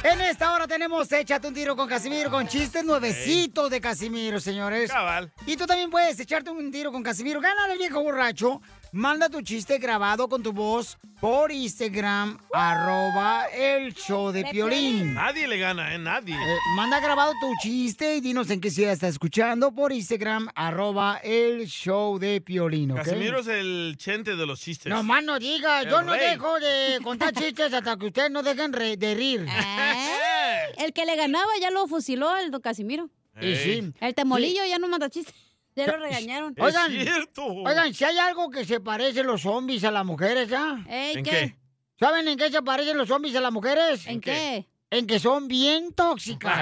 En 0.03 0.20
esta 0.22 0.53
hora 0.53 0.66
tenemos 0.66 1.12
Échate 1.12 1.47
un 1.47 1.53
tiro 1.53 1.76
con 1.76 1.87
Casimiro 1.87 2.30
con 2.30 2.49
chistes 2.49 2.85
nuevecitos 2.85 3.68
de 3.68 3.82
Casimiro, 3.82 4.41
señores. 4.41 4.91
Cabal. 4.91 5.30
Y 5.45 5.59
tú 5.59 5.66
también 5.66 5.91
puedes 5.91 6.18
echarte 6.18 6.51
un 6.51 6.72
tiro 6.72 6.91
con 6.91 7.03
Casimiro. 7.03 7.43
Gana 7.43 7.70
el 7.70 7.76
viejo 7.76 8.03
borracho. 8.03 8.62
Manda 8.97 9.28
tu 9.28 9.42
chiste 9.42 9.78
grabado 9.78 10.28
con 10.28 10.40
tu 10.40 10.53
voz 10.53 10.97
por 11.20 11.51
Instagram, 11.51 12.38
arroba 12.53 13.47
el 13.47 13.92
show 13.92 14.30
de 14.30 14.45
Piolín. 14.45 15.14
Nadie 15.14 15.49
le 15.49 15.59
gana, 15.59 15.92
¿eh? 15.97 15.99
Nadie. 15.99 16.36
Eh, 16.36 16.57
manda 16.76 17.01
grabado 17.01 17.32
tu 17.40 17.49
chiste 17.61 18.14
y 18.14 18.20
dinos 18.20 18.51
en 18.51 18.61
qué 18.61 18.70
ciudad 18.70 18.92
estás 18.92 19.11
escuchando 19.11 19.72
por 19.74 19.92
Instagram, 19.92 20.49
arroba 20.55 21.16
el 21.24 21.66
show 21.66 22.20
de 22.20 22.40
Piolín, 22.40 22.92
¿ok? 22.92 22.99
Casimiro 22.99 23.40
es 23.40 23.49
el 23.49 23.97
chente 23.99 24.36
de 24.36 24.47
los 24.47 24.61
chistes. 24.61 24.90
No 24.92 25.03
más 25.03 25.24
no 25.24 25.40
diga, 25.40 25.80
El 25.82 25.90
yo 25.90 26.03
no 26.03 26.12
dejo 26.12 26.61
de 26.61 27.01
contar 27.03 27.32
chistes 27.32 27.74
hasta 27.74 27.97
que 27.97 28.07
ustedes 28.07 28.30
no 28.30 28.45
dejen 28.45 28.72
re- 28.72 28.97
de 28.97 29.14
rir. 29.16 29.45
El 30.78 30.92
que 30.92 31.05
le 31.05 31.16
ganaba 31.16 31.51
ya 31.61 31.72
lo 31.72 31.88
fusiló 31.88 32.36
el 32.36 32.53
don 32.53 32.61
Casimiro. 32.61 33.11
Y 33.40 33.57
sí. 33.57 33.92
El 34.01 34.14
temolillo 34.14 34.64
ya 34.64 34.78
no 34.78 34.86
manda 34.86 35.11
chistes. 35.11 35.34
Ya 35.77 35.87
lo 35.87 35.97
regañaron. 36.05 36.55
Oigan, 36.59 36.93
oigan, 37.64 37.95
si 37.95 38.05
hay 38.05 38.18
algo 38.18 38.51
que 38.51 38.64
se 38.64 38.81
parece 38.81 39.22
los 39.22 39.43
zombies 39.43 39.85
a 39.85 39.91
las 39.91 40.05
mujeres, 40.05 40.49
¿ya? 40.49 40.85
Ey, 40.89 41.18
¿En 41.18 41.25
¿qué? 41.25 41.31
qué? 41.31 41.57
¿Saben 41.99 42.27
en 42.29 42.37
qué 42.37 42.51
se 42.51 42.62
parecen 42.62 42.99
los 42.99 43.09
zombies 43.09 43.37
a 43.37 43.41
las 43.41 43.53
mujeres? 43.53 44.07
¿En 44.07 44.20
qué? 44.20 44.68
En 44.91 45.07
que 45.07 45.18
son 45.18 45.49
bien 45.49 45.93
tóxicas. 45.93 46.55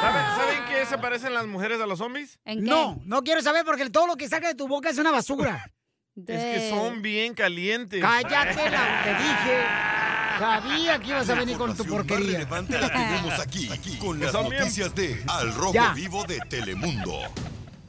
¿Saben, 0.00 0.26
¿Saben 0.36 0.64
qué 0.68 0.86
se 0.86 0.98
parecen 0.98 1.32
las 1.34 1.46
mujeres 1.46 1.80
a 1.80 1.86
los 1.86 1.98
zombies? 1.98 2.38
No, 2.44 3.00
no 3.04 3.22
quiero 3.22 3.40
saber 3.42 3.64
porque 3.64 3.88
todo 3.90 4.06
lo 4.06 4.16
que 4.16 4.28
salga 4.28 4.48
de 4.48 4.54
tu 4.54 4.68
boca 4.68 4.90
es 4.90 4.98
una 4.98 5.10
basura. 5.10 5.70
Es 6.28 6.44
que 6.44 6.70
son 6.70 7.02
bien 7.02 7.34
calientes. 7.34 8.00
Cállate, 8.00 8.70
la, 8.70 9.02
te 9.02 9.14
dije. 9.14 10.03
Sabía 10.38 10.98
que 10.98 11.08
ibas 11.08 11.28
a 11.30 11.34
venir 11.34 11.56
con 11.56 11.76
tu 11.76 11.84
porquería. 11.84 12.38
relevante 12.38 12.78
la 12.78 12.88
tenemos 12.92 13.40
aquí, 13.40 13.68
aquí, 13.72 13.98
con 13.98 14.18
las 14.20 14.32
bien- 14.32 14.50
noticias 14.58 14.94
de 14.94 15.22
Al 15.28 15.54
Rojo 15.54 15.72
Ya. 15.72 15.92
Vivo 15.94 16.24
de 16.24 16.38
Telemundo. 16.48 17.12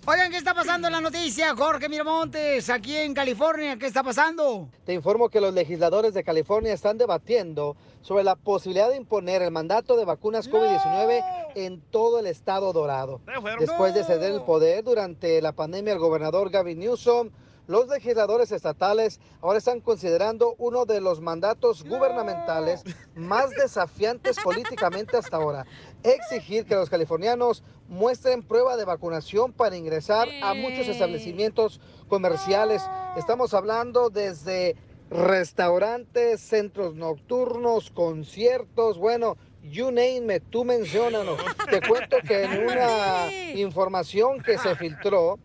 Oigan, 0.07 0.29
¿qué 0.29 0.37
está 0.37 0.53
pasando 0.53 0.87
en 0.87 0.93
la 0.93 1.01
noticia? 1.01 1.55
Jorge 1.55 1.89
Miramontes, 1.89 2.69
aquí 2.69 2.95
en 2.95 3.15
California, 3.15 3.75
¿qué 3.77 3.87
está 3.87 4.03
pasando? 4.03 4.69
Te 4.85 4.93
informo 4.93 5.29
que 5.29 5.41
los 5.41 5.51
legisladores 5.51 6.13
de 6.13 6.23
California 6.23 6.73
están 6.73 6.99
debatiendo 6.99 7.75
sobre 8.03 8.23
la 8.23 8.35
posibilidad 8.35 8.87
de 8.89 8.97
imponer 8.97 9.41
el 9.41 9.49
mandato 9.49 9.97
de 9.97 10.05
vacunas 10.05 10.47
COVID-19 10.47 11.23
en 11.55 11.81
todo 11.89 12.19
el 12.19 12.27
estado 12.27 12.71
dorado. 12.71 13.19
Después 13.59 13.95
de 13.95 14.03
ceder 14.03 14.31
el 14.33 14.41
poder 14.43 14.83
durante 14.83 15.41
la 15.41 15.53
pandemia 15.53 15.93
al 15.93 15.99
gobernador 15.99 16.51
Gavin 16.51 16.77
Newsom, 16.77 17.31
los 17.67 17.87
legisladores 17.87 18.51
estatales 18.51 19.19
ahora 19.41 19.57
están 19.57 19.81
considerando 19.81 20.55
uno 20.57 20.85
de 20.85 21.01
los 21.01 21.21
mandatos 21.21 21.83
gubernamentales 21.83 22.83
más 23.15 23.49
desafiantes 23.51 24.37
políticamente 24.39 25.17
hasta 25.17 25.37
ahora. 25.37 25.65
Exigir 26.03 26.65
que 26.65 26.75
los 26.75 26.89
californianos 26.89 27.63
muestren 27.87 28.43
prueba 28.43 28.77
de 28.77 28.85
vacunación 28.85 29.51
para 29.53 29.77
ingresar 29.77 30.27
a 30.43 30.53
muchos 30.53 30.87
establecimientos 30.87 31.79
comerciales. 32.07 32.83
Estamos 33.17 33.53
hablando 33.53 34.09
desde 34.09 34.75
restaurantes, 35.09 36.41
centros 36.41 36.95
nocturnos, 36.95 37.91
conciertos, 37.91 38.97
bueno, 38.97 39.37
you 39.63 39.87
name 39.87 40.35
it, 40.35 40.43
tú 40.49 40.65
menciónanos. 40.65 41.39
Te 41.69 41.81
cuento 41.81 42.17
que 42.25 42.43
en 42.43 42.63
una 42.67 43.31
información 43.55 44.41
que 44.41 44.57
se 44.57 44.75
filtró, 44.75 45.39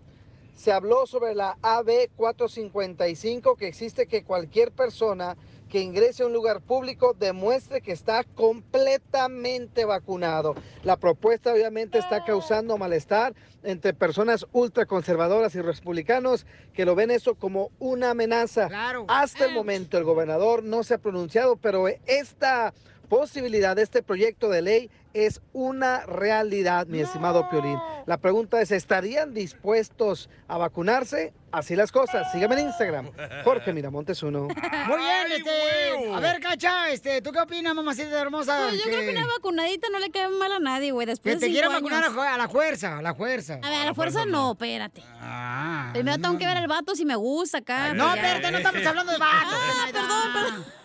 se 0.57 0.73
habló 0.73 1.07
sobre 1.07 1.35
la 1.35 1.57
AB 1.63 2.11
455 2.17 3.57
que 3.57 3.69
existe 3.69 4.07
que 4.07 4.25
cualquier 4.25 4.73
persona 4.73 5.37
que 5.71 5.81
ingrese 5.81 6.25
a 6.25 6.27
un 6.27 6.33
lugar 6.33 6.61
público 6.61 7.15
demuestre 7.19 7.81
que 7.81 7.93
está 7.93 8.25
completamente 8.25 9.85
vacunado. 9.85 10.55
La 10.83 10.97
propuesta 10.97 11.53
obviamente 11.53 11.99
está 11.99 12.25
causando 12.25 12.77
malestar 12.77 13.35
entre 13.63 13.95
personas 13.95 14.47
ultraconservadoras 14.53 15.55
y 15.55 15.63
republicanos 15.63 16.45
que 16.75 16.85
lo 16.85 16.95
ven 16.95 17.11
eso 17.11 17.37
como 17.37 17.71
una 17.79 18.11
amenaza. 18.11 18.69
Hasta 19.09 19.47
el 19.47 19.55
momento 19.55 19.97
el 19.97 20.05
gobernador 20.05 20.65
no 20.65 20.83
se 20.83 20.95
ha 20.95 20.99
pronunciado, 20.99 21.57
pero 21.57 21.87
esta 22.07 22.75
posibilidad 23.11 23.75
de 23.75 23.83
este 23.83 24.03
proyecto 24.05 24.49
de 24.49 24.63
ley 24.63 24.91
es 25.13 25.43
una 25.53 26.07
realidad, 26.07 26.87
mi 26.87 27.01
estimado 27.01 27.51
Piolín. 27.51 27.77
La 28.07 28.19
pregunta 28.19 28.63
es, 28.63 28.71
¿estarían 28.71 29.35
dispuestos 29.35 30.31
a 30.47 30.57
vacunarse? 30.57 31.35
Así 31.51 31.75
las 31.75 31.91
cosas. 31.91 32.31
Sígueme 32.31 32.55
en 32.55 32.69
Instagram. 32.69 33.11
Jorge 33.43 33.73
Miramontes 33.73 34.23
uno. 34.23 34.43
Muy 34.43 34.99
bien, 34.99 35.33
este. 35.33 36.15
A 36.15 36.21
ver, 36.21 36.41
Cacha, 36.41 36.91
este, 36.91 37.21
¿tú 37.21 37.33
qué 37.33 37.41
opinas, 37.41 37.75
mamacita 37.75 38.21
hermosa? 38.21 38.69
Pues 38.69 38.79
yo 38.81 38.85
creo 38.85 39.01
que 39.01 39.11
una 39.11 39.27
vacunadita 39.27 39.89
no 39.91 39.99
le 39.99 40.11
cae 40.11 40.29
mal 40.29 40.53
a 40.53 40.61
nadie, 40.61 40.93
güey. 40.93 41.09
Después 41.09 41.35
Que 41.35 41.41
te 41.41 41.49
quieran 41.49 41.73
vacunar 41.73 42.05
a, 42.05 42.37
la 42.37 42.49
fuerza, 42.49 42.99
a 42.99 43.03
la 43.03 43.15
fuerza. 43.17 43.55
A 43.55 43.71
ver, 43.71 43.81
a 43.81 43.85
la 43.87 43.95
fuerza 43.95 44.25
no, 44.25 44.53
espérate. 44.53 45.03
Ah, 45.21 45.91
Primero 45.93 46.23
tengo 46.23 46.39
que 46.39 46.47
ver 46.47 46.57
al 46.57 46.69
vato 46.69 46.95
si 46.95 47.05
me 47.05 47.17
gusta 47.17 47.59
acá. 47.59 47.93
No, 47.93 48.15
espérate, 48.15 48.53
no 48.53 48.59
estamos 48.59 48.87
hablando 48.87 49.11
de 49.11 49.19
vatos. 49.19 49.59
Ah, 49.59 49.89
perdón, 49.91 50.33
perdón. 50.33 50.80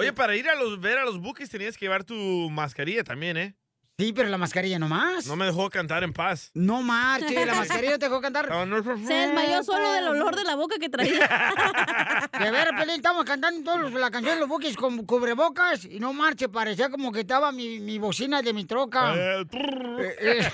Oye, 0.00 0.12
para 0.12 0.34
ir 0.36 0.48
a 0.48 0.54
los, 0.54 0.80
ver 0.80 0.98
a 0.98 1.04
los 1.04 1.18
buques 1.20 1.48
tenías 1.50 1.76
que 1.76 1.84
llevar 1.84 2.04
tu 2.04 2.14
mascarilla 2.50 3.04
también, 3.04 3.36
¿eh? 3.36 3.54
Sí, 3.98 4.14
pero 4.14 4.30
la 4.30 4.38
mascarilla 4.38 4.78
nomás. 4.78 5.26
No 5.26 5.36
me 5.36 5.44
dejó 5.44 5.68
cantar 5.68 6.02
en 6.04 6.14
paz. 6.14 6.50
No 6.54 6.80
marche, 6.82 7.44
la 7.44 7.54
mascarilla 7.54 7.98
te 7.98 8.06
dejó 8.06 8.18
cantar. 8.22 8.48
Se 9.06 9.12
desmayó 9.12 9.62
solo 9.62 9.92
del 9.92 10.08
olor 10.08 10.34
de 10.36 10.44
la 10.44 10.54
boca 10.54 10.76
que 10.80 10.88
traía. 10.88 11.28
De 12.38 12.50
ver, 12.50 12.70
Pelín, 12.78 12.94
estamos 12.96 13.26
cantando 13.26 13.62
todos 13.62 13.90
los- 13.90 14.00
la 14.00 14.10
canción 14.10 14.36
de 14.36 14.40
los 14.40 14.48
buques 14.48 14.74
con 14.74 15.04
cubrebocas 15.04 15.84
y 15.84 16.00
no 16.00 16.14
marche, 16.14 16.48
parecía 16.48 16.88
como 16.88 17.12
que 17.12 17.20
estaba 17.20 17.52
mi, 17.52 17.78
mi 17.80 17.98
bocina 17.98 18.40
de 18.40 18.54
mi 18.54 18.64
troca. 18.64 19.12
Eh, 19.14 19.44
Eh, 19.52 20.16
eh, 20.18 20.52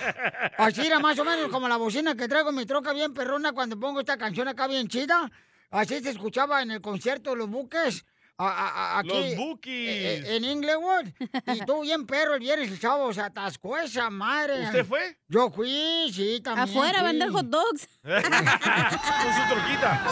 así 0.59 0.85
era 0.85 0.99
más 0.99 1.17
o 1.21 1.25
menos 1.25 1.49
como 1.49 1.69
la 1.69 1.77
bocina 1.77 2.17
que 2.17 2.27
traigo 2.27 2.51
en 2.51 2.57
mi 2.57 2.67
troca 2.67 2.93
bien 2.93 3.15
perrona 3.15 3.53
cuando 3.53 3.79
pongo 3.79 4.01
esta 4.01 4.17
canción 4.19 4.49
acá 4.49 4.67
bien 4.67 4.89
chida. 4.89 5.31
Así 5.71 6.01
se 6.01 6.11
escuchaba 6.11 6.63
en 6.63 6.73
el 6.73 6.81
concierto 6.81 7.31
de 7.31 7.37
los 7.37 7.49
buques. 7.49 8.05
A- 8.39 8.49
a- 8.49 8.69
a- 8.69 8.99
aquí, 8.99 9.09
Los 9.09 9.37
Bukis. 9.37 9.73
eh, 9.89 10.19
eh, 10.19 10.37
en 10.37 10.45
Inglewood. 10.45 11.07
Y 11.55 11.61
tú 11.65 11.81
bien 11.83 12.07
perro 12.07 12.35
el 12.35 12.41
viernes 12.41 12.71
el 12.71 12.79
sábado 12.79 13.13
se 13.13 13.21
atascó 13.23 13.77
esa 13.79 14.11
madre. 14.11 14.65
¿Usted 14.67 14.85
fue? 14.87 15.17
Yo 15.29 15.51
fui, 15.51 16.11
sí, 16.13 16.41
también. 16.43 16.69
Afuera 16.69 16.99
fui. 16.99 17.09
vender 17.09 17.31
hot 17.31 17.47
dogs. 17.47 17.89
Con 18.03 19.35
su 19.35 19.43
troquita. 19.49 20.07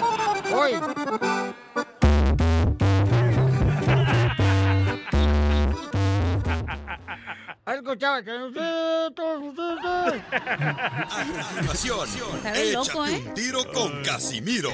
Hoy. 0.54 0.72
¿Has 7.66 7.76
escuchado? 7.76 8.22
que 8.22 8.30
Está 12.36 12.52
bien 12.52 12.72
loco, 12.74 13.06
échate 13.06 13.16
¿eh? 13.16 13.24
un 13.28 13.34
tiro 13.34 13.72
con 13.72 14.02
Casimiro. 14.02 14.70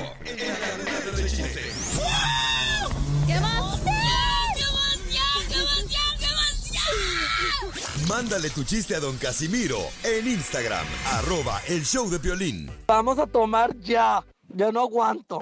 Mándale 8.09 8.51
tu 8.51 8.64
chiste 8.64 8.95
a 8.95 9.01
don 9.01 9.16
Casimiro 9.18 9.78
en 10.03 10.26
Instagram, 10.26 10.84
arroba 11.12 11.61
el 11.68 11.84
show 11.84 12.11
de 12.11 12.18
violín. 12.18 12.70
Vamos 12.86 13.18
a 13.18 13.26
tomar 13.26 13.76
ya. 13.78 14.24
Ya 14.53 14.72
no 14.72 14.80
aguanto. 14.80 15.41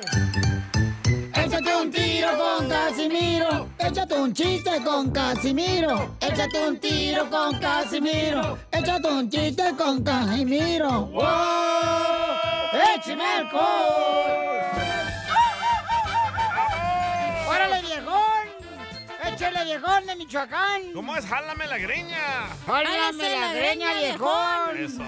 Échate 1.34 1.76
un 1.76 1.90
tiro 1.90 2.28
con 2.36 2.68
Casimiro. 2.68 3.70
Échate 3.78 4.14
un 4.20 4.34
chiste 4.34 4.82
con 4.84 5.10
Casimiro. 5.10 6.14
Échate 6.20 6.68
un 6.68 6.78
tiro 6.78 7.30
con 7.30 7.58
Casimiro. 7.58 8.58
Échate 8.70 9.08
un 9.08 9.30
chiste 9.30 9.62
con 9.78 10.02
Casimiro. 10.02 11.06
¡Wow! 11.06 11.24
¡Échame 12.94 13.24
alcohol! 13.24 14.47
Viejón 19.68 20.06
de 20.06 20.16
Michoacán! 20.16 20.92
¿Cómo 20.94 21.14
es? 21.16 21.26
Jálame 21.26 21.66
la 21.66 21.76
greña. 21.78 22.48
¡Jálame 22.66 23.28
la 23.38 23.52
greña, 23.52 23.92
viejón! 23.98 24.78
Eso. 24.78 25.02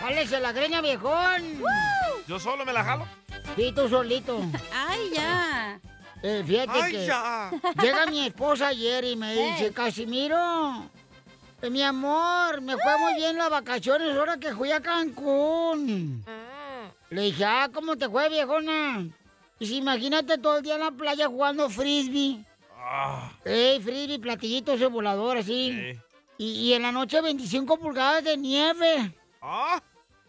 ¡Jálese 0.00 0.40
la 0.40 0.52
greña, 0.52 0.80
viejón! 0.80 1.60
¿Yo 2.26 2.38
solo 2.40 2.64
me 2.64 2.72
la 2.72 2.82
jalo? 2.82 3.06
Sí, 3.56 3.72
tú 3.74 3.88
solito. 3.88 4.40
¡Ay, 4.74 5.10
ya! 5.14 5.78
Eh, 6.22 6.42
fíjate 6.46 6.82
Ay, 6.82 6.92
que 6.92 7.06
ya. 7.06 7.50
llega 7.82 8.06
mi 8.06 8.26
esposa 8.26 8.68
ayer 8.68 9.04
y 9.04 9.16
me 9.16 9.34
dice. 9.50 9.70
Casimiro, 9.72 10.88
eh, 11.60 11.68
mi 11.68 11.82
amor, 11.82 12.62
me 12.62 12.72
fue 12.78 12.98
muy 12.98 13.14
bien 13.16 13.36
las 13.36 13.50
vacaciones 13.50 14.16
ahora 14.16 14.38
que 14.38 14.54
fui 14.54 14.72
a 14.72 14.80
Cancún. 14.80 16.24
Le 17.10 17.20
dije, 17.20 17.44
ah, 17.44 17.68
¿cómo 17.72 17.96
te 17.96 18.08
fue, 18.08 18.30
viejona? 18.30 19.06
Y 19.58 19.66
si 19.66 19.76
imagínate 19.76 20.38
todo 20.38 20.56
el 20.56 20.62
día 20.62 20.74
en 20.74 20.80
la 20.80 20.90
playa 20.90 21.26
jugando 21.28 21.68
frisbee. 21.68 22.44
Ah, 22.88 23.32
Ey, 23.44 23.80
frisbee, 23.80 24.20
platillitos 24.20 24.78
de 24.78 24.86
volador, 24.86 25.38
así. 25.38 25.72
sí. 25.72 26.00
Y, 26.38 26.68
y 26.68 26.72
en 26.74 26.82
la 26.82 26.92
noche 26.92 27.20
25 27.20 27.78
pulgadas 27.78 28.22
de 28.22 28.36
nieve. 28.36 29.12
Ah, 29.42 29.82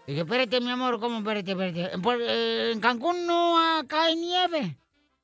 Dije, 0.08 0.22
espérate, 0.22 0.60
mi 0.62 0.72
amor, 0.72 1.00
¿cómo? 1.00 1.18
Espérate, 1.20 1.52
espérate. 1.52 1.94
En, 1.94 2.02
eh, 2.22 2.72
en 2.74 2.80
Cancún 2.80 3.28
no 3.28 3.56
cae 3.88 4.16
nieve. 4.16 4.76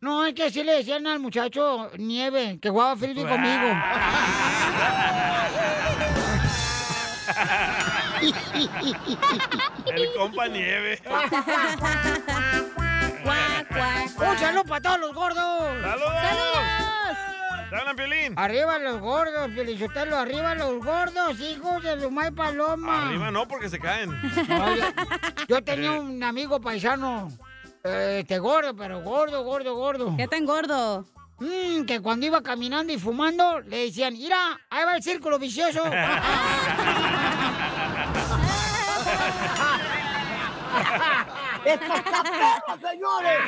No, 0.01 0.25
es 0.25 0.34
que 0.36 0.43
así 0.43 0.61
le 0.63 0.73
decían 0.73 1.07
al 1.07 1.19
muchacho 1.19 1.89
nieve, 1.97 2.59
que 2.61 2.69
jugaba 2.69 2.95
frisbee 2.97 3.25
conmigo. 3.25 3.63
el 9.95 10.13
compa 10.17 10.47
nieve. 10.47 10.99
¡Un 14.15 14.38
saludo 14.39 14.63
para 14.65 14.81
todos 14.81 14.99
los 14.99 15.13
gordos! 15.13 15.81
¡Saludos! 15.81 16.13
¡Saludos! 16.13 16.82
¿Te 17.74 17.80
hablan, 17.80 17.95
Piolín? 17.95 18.34
Arriba 18.38 18.78
los 18.78 19.01
gordos, 19.01 19.51
Felicitelo, 19.55 20.15
arriba 20.15 20.53
los 20.53 20.86
gordos, 20.86 21.39
hijos 21.39 21.82
de 21.82 21.95
Lumay 21.95 22.30
Paloma. 22.30 23.07
Arriba 23.07 23.32
no, 23.32 23.47
porque 23.47 23.67
se 23.67 23.80
caen. 23.80 24.11
No, 24.47 24.76
yo, 24.76 24.84
yo 25.47 25.63
tenía 25.63 25.93
un 25.93 26.21
amigo 26.21 26.61
paisano, 26.61 27.30
eh, 27.84 28.19
este 28.21 28.38
gordo, 28.38 28.76
pero 28.76 29.01
gordo, 29.01 29.43
gordo, 29.43 29.74
gordo. 29.74 30.15
¿Qué 30.15 30.28
tan 30.28 30.45
gordo? 30.45 31.07
Mm, 31.39 31.86
que 31.86 31.99
cuando 31.99 32.28
iba 32.28 32.43
caminando 32.43 32.93
y 32.93 32.99
fumando, 32.99 33.61
le 33.61 33.86
decían, 33.86 34.13
mira, 34.13 34.38
ahí 34.69 34.86
va 34.86 34.95
el 34.95 35.01
círculo 35.01 35.39
vicioso. 35.39 35.84
¡Esta 41.65 41.97
está 41.97 42.24
perra, 42.24 42.91
señores! 42.91 43.39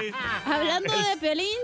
Ey, 0.00 0.12
Hablando 0.46 0.94
de 0.94 1.16
Piolín, 1.20 1.58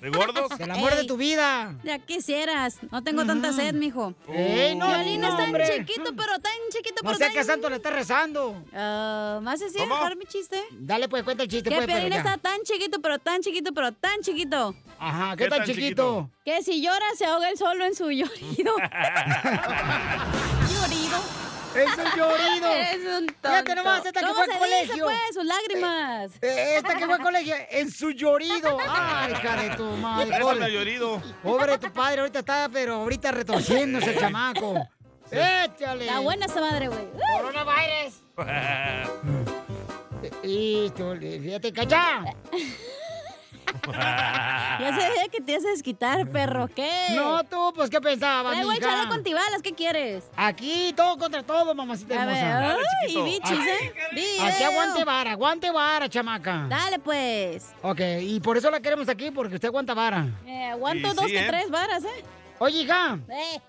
¿De 0.00 0.10
gordos? 0.10 0.56
Del 0.58 0.70
amor 0.70 0.94
de 0.94 1.04
tu 1.04 1.16
vida. 1.16 1.74
ya 1.82 1.98
quisieras. 1.98 2.76
No 2.90 3.02
tengo 3.02 3.24
tanta 3.26 3.52
sed, 3.52 3.74
mijo. 3.74 4.14
Ey, 4.28 4.76
no, 4.76 4.86
Piolín 4.86 5.20
no, 5.20 5.28
es 5.28 5.36
tan 5.36 5.46
hombre. 5.46 5.66
chiquito, 5.84 6.14
pero 6.16 6.38
tan 6.38 6.52
chiquito, 6.70 7.02
No 7.02 7.08
pero 7.10 7.18
sé 7.18 7.24
tan... 7.24 7.32
qué 7.32 7.44
santo 7.44 7.68
le 7.68 7.76
está 7.76 7.90
rezando. 7.90 8.62
Ah, 8.72 9.40
¿Más 9.42 9.60
así 9.60 9.76
¿Cómo? 9.78 9.96
dejar 9.96 10.16
mi 10.16 10.24
chiste? 10.26 10.62
Dale, 10.70 11.08
pues, 11.08 11.22
cuenta 11.24 11.42
el 11.42 11.48
chiste, 11.48 11.68
Que 11.70 11.76
pues, 11.76 11.86
Piolín 11.86 12.12
está 12.12 12.36
tan 12.38 12.60
chiquito, 12.62 13.00
pero 13.02 13.18
tan 13.18 13.40
chiquito, 13.42 13.72
pero 13.74 13.92
tan 13.92 14.20
chiquito. 14.20 14.74
Ajá, 15.00 15.36
¿qué, 15.36 15.44
¿Qué 15.44 15.50
tan 15.50 15.58
tan 15.60 15.66
chiquito? 15.68 16.30
Que 16.44 16.62
si 16.62 16.80
llora, 16.80 17.06
se 17.16 17.24
ahoga 17.26 17.48
él 17.50 17.58
solo 17.58 17.84
en 17.84 17.94
su 17.94 18.04
llorido. 18.10 18.74
llorido. 20.70 21.18
Es 21.74 21.98
un 21.98 22.04
llorido. 22.18 22.68
Eres 22.74 23.06
un 23.06 23.26
tonto. 23.26 23.48
Fíjate 23.48 23.74
nomás, 23.74 24.06
esta 24.06 24.20
que 24.20 24.26
¿Cómo 24.26 24.34
fue 24.34 24.44
al 24.44 24.48
dice, 24.50 24.58
colegio. 24.58 25.04
pues? 25.04 25.18
Sus 25.34 25.44
lágrimas. 25.44 26.30
Eh, 26.42 26.74
esta 26.76 26.96
que 26.96 27.04
fue 27.04 27.14
al 27.14 27.20
colegio, 27.22 27.54
en 27.70 27.90
su 27.90 28.10
llorido. 28.10 28.78
Ay, 28.88 29.32
hija 29.32 29.56
de 29.62 29.76
tu 29.76 29.84
madre. 29.84 30.38
Pobre, 30.40 30.72
llorido. 30.72 31.22
pobre 31.42 31.78
tu 31.78 31.92
padre, 31.92 32.20
ahorita 32.20 32.38
está, 32.40 32.68
pero 32.72 32.94
ahorita 32.96 33.30
retorciéndose 33.32 34.10
el 34.10 34.18
chamaco. 34.18 34.74
Échale. 35.30 36.06
Está 36.06 36.20
buena 36.20 36.46
esa 36.46 36.60
madre, 36.60 36.88
güey. 36.88 37.06
Coronavirus. 37.36 38.14
Y 40.42 40.90
tú, 40.90 41.14
fíjate, 41.20 41.72
cachá. 41.72 42.24
Ya 44.80 44.90
sabía 44.96 45.28
que 45.30 45.40
te 45.40 45.52
ibas 45.52 45.64
a 45.64 45.70
desquitar, 45.70 46.30
perro. 46.30 46.68
¿Qué? 46.68 46.88
No, 47.14 47.42
tú, 47.44 47.72
pues, 47.74 47.90
¿qué 47.90 48.00
pensabas, 48.00 48.52
Traigo 48.52 48.70
mija? 48.70 48.78
echarle 48.86 49.08
con 49.08 49.22
tibalas, 49.24 49.60
¿qué 49.62 49.72
quieres? 49.72 50.24
Aquí, 50.36 50.92
todo 50.96 51.18
contra 51.18 51.42
todo, 51.42 51.74
mamacita 51.74 52.22
A 52.22 52.26
ver, 52.26 52.36
hermosa. 52.36 52.78
ay, 53.02 53.08
chiquito. 53.08 53.24
bichis, 53.24 53.66
¿eh? 53.66 54.42
Aquí 54.42 54.62
aguante 54.62 55.04
vara, 55.04 55.32
aguante 55.32 55.70
vara, 55.72 56.08
chamaca. 56.08 56.66
Dale, 56.68 56.98
pues. 57.00 57.72
Ok, 57.82 58.00
y 58.20 58.38
por 58.40 58.56
eso 58.56 58.70
la 58.70 58.80
queremos 58.80 59.08
aquí, 59.08 59.30
porque 59.32 59.56
usted 59.56 59.68
aguanta 59.68 59.94
vara. 59.94 60.26
Eh, 60.46 60.66
aguanto 60.70 61.10
Sí, 61.10 61.16
dos 61.16 61.24
sí, 61.26 61.32
que 61.32 61.40
¿eh? 61.40 61.46
tres 61.48 61.70
varas, 61.70 62.04
¿eh? 62.04 62.24
Oye, 62.60 62.82
hija, 62.82 63.18
Eh, 63.28 63.60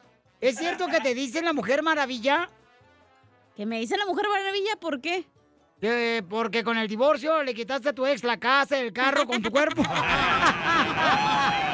¿es 0.41 0.57
cierto 0.57 0.85
que 0.87 0.99
te 1.01 1.13
dicen 1.15 1.43
la 1.45 1.53
Mujer 1.53 1.81
Maravilla? 1.81 2.49
Que 3.55 3.65
me 3.65 3.79
dice 3.79 3.97
la 3.97 4.05
mujer 4.05 4.25
maravilla, 4.29 4.75
¿por 4.79 5.01
qué? 5.01 5.25
Que 5.79 6.23
porque 6.27 6.63
con 6.63 6.77
el 6.77 6.87
divorcio 6.87 7.41
le 7.41 7.53
quitaste 7.53 7.89
a 7.89 7.93
tu 7.93 8.05
ex 8.05 8.23
la 8.23 8.37
casa, 8.37 8.77
el 8.79 8.91
carro 8.91 9.25
con 9.25 9.41
tu 9.41 9.49
cuerpo. 9.49 9.83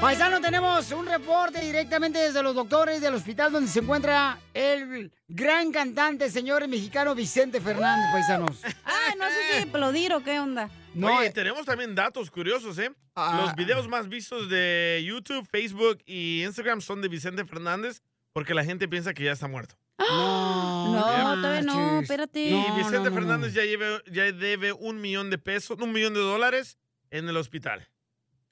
Paisano, 0.00 0.40
tenemos 0.40 0.90
un 0.92 1.06
reporte 1.06 1.60
directamente 1.60 2.18
desde 2.18 2.42
los 2.42 2.54
doctores 2.54 3.02
del 3.02 3.12
hospital 3.14 3.52
donde 3.52 3.68
se 3.70 3.80
encuentra 3.80 4.38
el 4.54 5.12
gran 5.28 5.70
cantante, 5.72 6.30
señor 6.30 6.66
mexicano 6.68 7.14
Vicente 7.14 7.60
Fernández, 7.60 8.06
paisanos. 8.12 8.62
Ah, 8.84 9.14
no 9.18 9.24
sé 9.26 9.34
si 9.62 9.68
aplaudir 9.68 10.12
o 10.14 10.22
qué 10.22 10.38
onda. 10.38 10.70
No, 10.94 11.18
Oye, 11.18 11.26
eh. 11.28 11.32
tenemos 11.32 11.66
también 11.66 11.94
datos 11.94 12.30
curiosos, 12.30 12.78
¿eh? 12.78 12.90
Ah. 13.14 13.40
Los 13.42 13.54
videos 13.56 13.88
más 13.88 14.08
vistos 14.08 14.48
de 14.48 15.02
YouTube, 15.04 15.46
Facebook 15.50 15.98
y 16.06 16.44
Instagram 16.44 16.80
son 16.80 17.02
de 17.02 17.08
Vicente 17.08 17.44
Fernández 17.44 18.00
porque 18.32 18.54
la 18.54 18.64
gente 18.64 18.88
piensa 18.88 19.12
que 19.12 19.24
ya 19.24 19.32
está 19.32 19.48
muerto. 19.48 19.74
No, 19.98 20.94
No, 20.94 21.34
todavía 21.34 21.62
no, 21.62 22.00
espérate. 22.00 22.40
Y 22.48 22.52
No, 22.52 22.76
Vicente 22.76 22.98
no, 22.98 23.10
no, 23.10 23.14
Fernández 23.14 23.52
Ya, 23.52 23.62
lleve- 23.64 24.02
ya 24.10 24.24
debe 24.32 24.72
un 24.72 25.00
millón 25.00 25.28
de 25.28 25.38
pesos, 25.38 25.78
un 25.80 25.92
millón 25.92 26.14
de 26.14 26.20
dólares 26.20 26.78
en 27.10 27.28
el 27.28 27.36
hospital. 27.36 27.86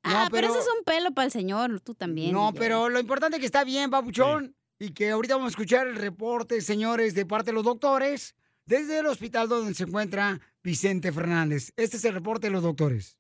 Ah, 0.09 0.29
pero... 0.31 0.49
pero- 0.49 0.59
ese 0.61 0.69
es 0.69 0.75
un 0.79 0.85
pelo 0.85 1.13
para 1.13 1.27
el 1.27 1.33
señor, 1.33 1.81
tú 1.81 1.95
también. 1.95 2.33
No, 2.33 2.49
DJ. 2.53 2.59
pero 2.59 2.89
lo 2.89 2.99
importante 3.01 3.37
es 3.37 3.41
que 3.41 3.47
está 3.47 3.65
bien, 3.65 3.91
papuchón. 3.91 4.55
Y 4.81 4.91
que 4.93 5.11
ahorita 5.11 5.35
vamos 5.35 5.49
a 5.49 5.51
escuchar 5.51 5.87
el 5.89 5.97
reporte, 5.97 6.61
señores, 6.61 7.15
de 7.15 7.27
parte 7.27 7.51
de 7.51 7.55
los 7.55 7.65
doctores, 7.65 8.37
desde 8.65 9.01
el 9.01 9.07
hospital 9.07 9.49
donde 9.49 9.75
se 9.75 9.85
encuentra 9.85 10.41
Vicente 10.63 11.11
Fernández. 11.11 11.73
Este 11.77 11.97
es 11.97 12.05
el 12.05 12.15
reporte 12.15 12.47
de 12.47 12.53
los 12.53 12.63
doctores. 12.63 13.19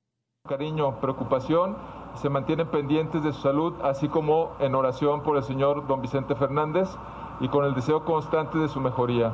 cariño, 0.48 1.00
preocupación, 1.00 1.76
se 2.22 2.28
mantienen 2.30 2.70
pendientes 2.70 3.22
de 3.22 3.32
su 3.32 3.40
salud, 3.42 3.74
así 3.82 4.08
como 4.08 4.56
en 4.60 4.74
oración 4.74 5.22
por 5.22 5.36
el 5.36 5.42
señor 5.42 5.86
don 5.88 6.00
Vicente 6.00 6.34
Fernández 6.36 6.88
y 7.40 7.48
con 7.48 7.64
el 7.64 7.74
deseo 7.74 8.04
constante 8.04 8.56
de 8.58 8.68
su 8.68 8.80
mejoría. 8.80 9.32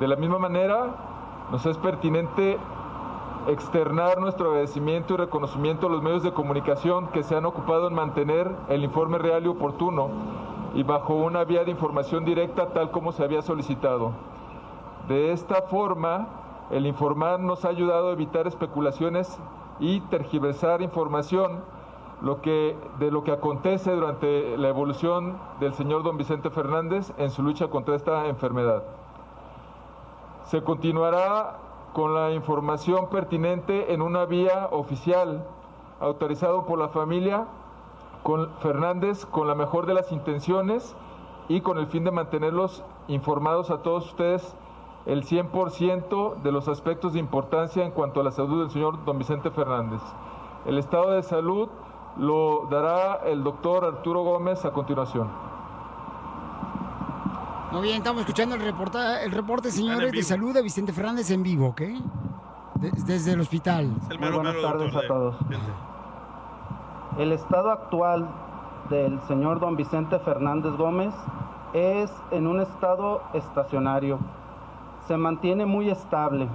De 0.00 0.08
la 0.08 0.16
misma 0.16 0.38
manera, 0.38 1.46
nos 1.52 1.64
es 1.66 1.76
pertinente 1.78 2.58
externar 3.48 4.18
nuestro 4.18 4.48
agradecimiento 4.50 5.14
y 5.14 5.16
reconocimiento 5.18 5.86
a 5.86 5.90
los 5.90 6.02
medios 6.02 6.22
de 6.22 6.32
comunicación 6.32 7.08
que 7.08 7.22
se 7.22 7.36
han 7.36 7.44
ocupado 7.44 7.88
en 7.88 7.94
mantener 7.94 8.50
el 8.68 8.84
informe 8.84 9.18
real 9.18 9.44
y 9.44 9.48
oportuno 9.48 10.08
y 10.74 10.82
bajo 10.82 11.14
una 11.14 11.44
vía 11.44 11.64
de 11.64 11.70
información 11.70 12.24
directa 12.24 12.68
tal 12.68 12.90
como 12.90 13.12
se 13.12 13.22
había 13.22 13.42
solicitado. 13.42 14.12
De 15.08 15.32
esta 15.32 15.62
forma, 15.62 16.28
el 16.70 16.86
informar 16.86 17.40
nos 17.40 17.64
ha 17.64 17.68
ayudado 17.68 18.08
a 18.08 18.12
evitar 18.12 18.46
especulaciones 18.46 19.38
y 19.78 20.00
tergiversar 20.02 20.82
información 20.82 21.62
lo 22.22 22.40
que, 22.40 22.76
de 22.98 23.10
lo 23.10 23.22
que 23.22 23.32
acontece 23.32 23.92
durante 23.92 24.56
la 24.56 24.68
evolución 24.68 25.36
del 25.60 25.74
señor 25.74 26.02
don 26.02 26.16
Vicente 26.16 26.48
Fernández 26.50 27.12
en 27.18 27.30
su 27.30 27.42
lucha 27.42 27.68
contra 27.68 27.96
esta 27.96 28.26
enfermedad. 28.26 28.82
Se 30.44 30.62
continuará 30.62 31.58
con 31.94 32.12
la 32.12 32.32
información 32.32 33.08
pertinente 33.08 33.94
en 33.94 34.02
una 34.02 34.26
vía 34.26 34.68
oficial 34.72 35.46
autorizado 36.00 36.66
por 36.66 36.78
la 36.78 36.88
familia 36.88 37.46
con 38.24 38.50
Fernández 38.58 39.24
con 39.24 39.46
la 39.46 39.54
mejor 39.54 39.86
de 39.86 39.94
las 39.94 40.10
intenciones 40.10 40.96
y 41.48 41.60
con 41.60 41.78
el 41.78 41.86
fin 41.86 42.02
de 42.02 42.10
mantenerlos 42.10 42.82
informados 43.06 43.70
a 43.70 43.82
todos 43.82 44.06
ustedes 44.06 44.56
el 45.06 45.24
100% 45.24 46.42
de 46.42 46.52
los 46.52 46.66
aspectos 46.66 47.12
de 47.12 47.20
importancia 47.20 47.84
en 47.84 47.92
cuanto 47.92 48.20
a 48.20 48.24
la 48.24 48.32
salud 48.32 48.62
del 48.62 48.70
señor 48.70 49.04
don 49.04 49.18
Vicente 49.18 49.50
Fernández. 49.50 50.00
El 50.66 50.78
estado 50.78 51.12
de 51.12 51.22
salud 51.22 51.68
lo 52.16 52.66
dará 52.70 53.20
el 53.24 53.44
doctor 53.44 53.84
Arturo 53.84 54.24
Gómez 54.24 54.64
a 54.64 54.72
continuación. 54.72 55.53
Muy 57.74 57.82
bien, 57.82 57.96
estamos 57.98 58.20
escuchando 58.20 58.54
el, 58.54 58.60
reporta, 58.62 59.22
el 59.22 59.32
reporte, 59.32 59.70
señores, 59.70 60.12
de 60.12 60.22
salud 60.22 60.54
de 60.54 60.62
Vicente 60.62 60.92
Fernández 60.92 61.28
en 61.32 61.42
vivo, 61.42 61.68
¿ok? 61.68 61.80
De- 61.80 62.90
desde 63.04 63.32
el 63.32 63.40
hospital. 63.40 63.90
Muy 64.20 64.30
buenas 64.30 64.54
tardes 64.62 64.94
a 64.94 65.00
todos. 65.08 65.36
El 67.18 67.32
estado 67.32 67.70
actual 67.70 68.28
del 68.90 69.20
señor 69.22 69.58
don 69.58 69.74
Vicente 69.76 70.20
Fernández 70.20 70.72
Gómez 70.76 71.12
es 71.72 72.12
en 72.30 72.46
un 72.46 72.60
estado 72.60 73.22
estacionario. 73.34 74.20
Se 75.08 75.16
mantiene 75.16 75.66
muy 75.66 75.90
estable. 75.90 76.46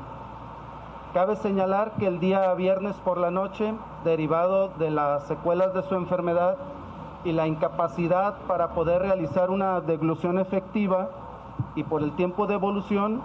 Cabe 1.14 1.36
señalar 1.36 1.96
que 2.00 2.08
el 2.08 2.20
día 2.22 2.54
viernes 2.54 2.96
por 3.04 3.18
la 3.18 3.30
noche, 3.30 3.74
derivado 4.06 4.70
de 4.80 4.90
las 4.92 5.28
secuelas 5.28 5.74
de 5.74 5.84
su 5.84 5.96
enfermedad 5.96 6.56
y 7.24 7.32
la 7.34 7.48
incapacidad 7.48 8.36
para 8.48 8.70
poder 8.70 9.02
realizar 9.02 9.50
una 9.50 9.82
deglución 9.82 10.40
efectiva 10.40 11.10
y 11.76 11.84
por 11.84 12.02
el 12.02 12.14
tiempo 12.16 12.48
de 12.48 12.56
evolución, 12.56 13.22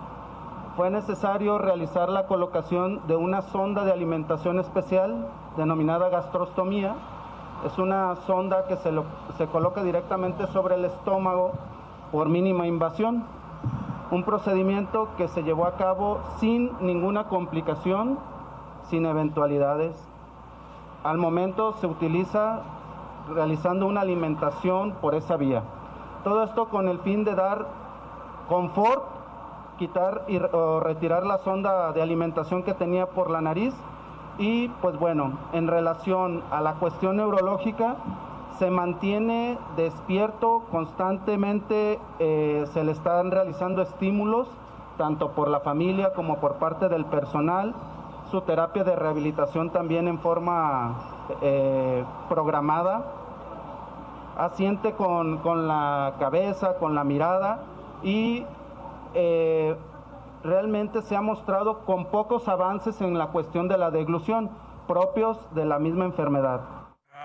fue 0.76 0.90
necesario 0.90 1.58
realizar 1.58 2.08
la 2.08 2.26
colocación 2.26 3.00
de 3.06 3.14
una 3.14 3.42
sonda 3.42 3.84
de 3.84 3.92
alimentación 3.92 4.58
especial 4.58 5.28
denominada 5.56 6.08
gastrostomía. 6.08 6.94
Es 7.64 7.78
una 7.78 8.16
sonda 8.26 8.66
que 8.66 8.76
se, 8.76 8.90
lo- 8.90 9.04
se 9.38 9.46
coloca 9.46 9.84
directamente 9.84 10.48
sobre 10.48 10.74
el 10.74 10.84
estómago 10.84 11.52
por 12.10 12.28
mínima 12.28 12.66
invasión. 12.66 13.24
Un 14.10 14.24
procedimiento 14.24 15.08
que 15.16 15.28
se 15.28 15.44
llevó 15.44 15.66
a 15.66 15.76
cabo 15.76 16.18
sin 16.38 16.72
ninguna 16.80 17.24
complicación, 17.28 18.18
sin 18.90 19.06
eventualidades. 19.06 19.94
Al 21.04 21.18
momento 21.18 21.72
se 21.74 21.86
utiliza 21.86 22.62
realizando 23.28 23.86
una 23.86 24.02
alimentación 24.02 24.92
por 25.00 25.14
esa 25.14 25.36
vía. 25.36 25.62
Todo 26.24 26.42
esto 26.44 26.68
con 26.68 26.88
el 26.88 26.98
fin 27.00 27.24
de 27.24 27.34
dar 27.34 27.66
confort, 28.48 29.04
quitar 29.78 30.24
y, 30.28 30.38
o 30.38 30.80
retirar 30.80 31.24
la 31.26 31.38
sonda 31.38 31.92
de 31.92 32.02
alimentación 32.02 32.62
que 32.62 32.74
tenía 32.74 33.06
por 33.06 33.30
la 33.30 33.40
nariz 33.40 33.74
y 34.38 34.68
pues 34.80 34.98
bueno, 34.98 35.38
en 35.52 35.68
relación 35.68 36.42
a 36.50 36.60
la 36.60 36.74
cuestión 36.74 37.16
neurológica, 37.16 37.96
se 38.58 38.70
mantiene 38.70 39.58
despierto 39.76 40.62
constantemente, 40.70 41.98
eh, 42.18 42.64
se 42.72 42.84
le 42.84 42.92
están 42.92 43.30
realizando 43.30 43.82
estímulos, 43.82 44.48
tanto 44.96 45.32
por 45.32 45.48
la 45.48 45.60
familia 45.60 46.12
como 46.14 46.38
por 46.38 46.54
parte 46.54 46.88
del 46.88 47.04
personal, 47.04 47.74
su 48.34 48.40
terapia 48.40 48.82
de 48.82 48.96
rehabilitación 48.96 49.70
también 49.70 50.08
en 50.08 50.18
forma 50.18 51.28
eh, 51.40 52.04
programada, 52.28 53.06
asiente 54.36 54.90
con, 54.94 55.38
con 55.38 55.68
la 55.68 56.16
cabeza, 56.18 56.74
con 56.80 56.96
la 56.96 57.04
mirada 57.04 57.62
y 58.02 58.44
eh, 59.14 59.76
realmente 60.42 61.02
se 61.02 61.14
ha 61.14 61.20
mostrado 61.20 61.84
con 61.84 62.06
pocos 62.06 62.48
avances 62.48 63.00
en 63.00 63.16
la 63.16 63.28
cuestión 63.28 63.68
de 63.68 63.78
la 63.78 63.92
deglución 63.92 64.50
propios 64.88 65.38
de 65.54 65.66
la 65.66 65.78
misma 65.78 66.04
enfermedad. 66.04 66.60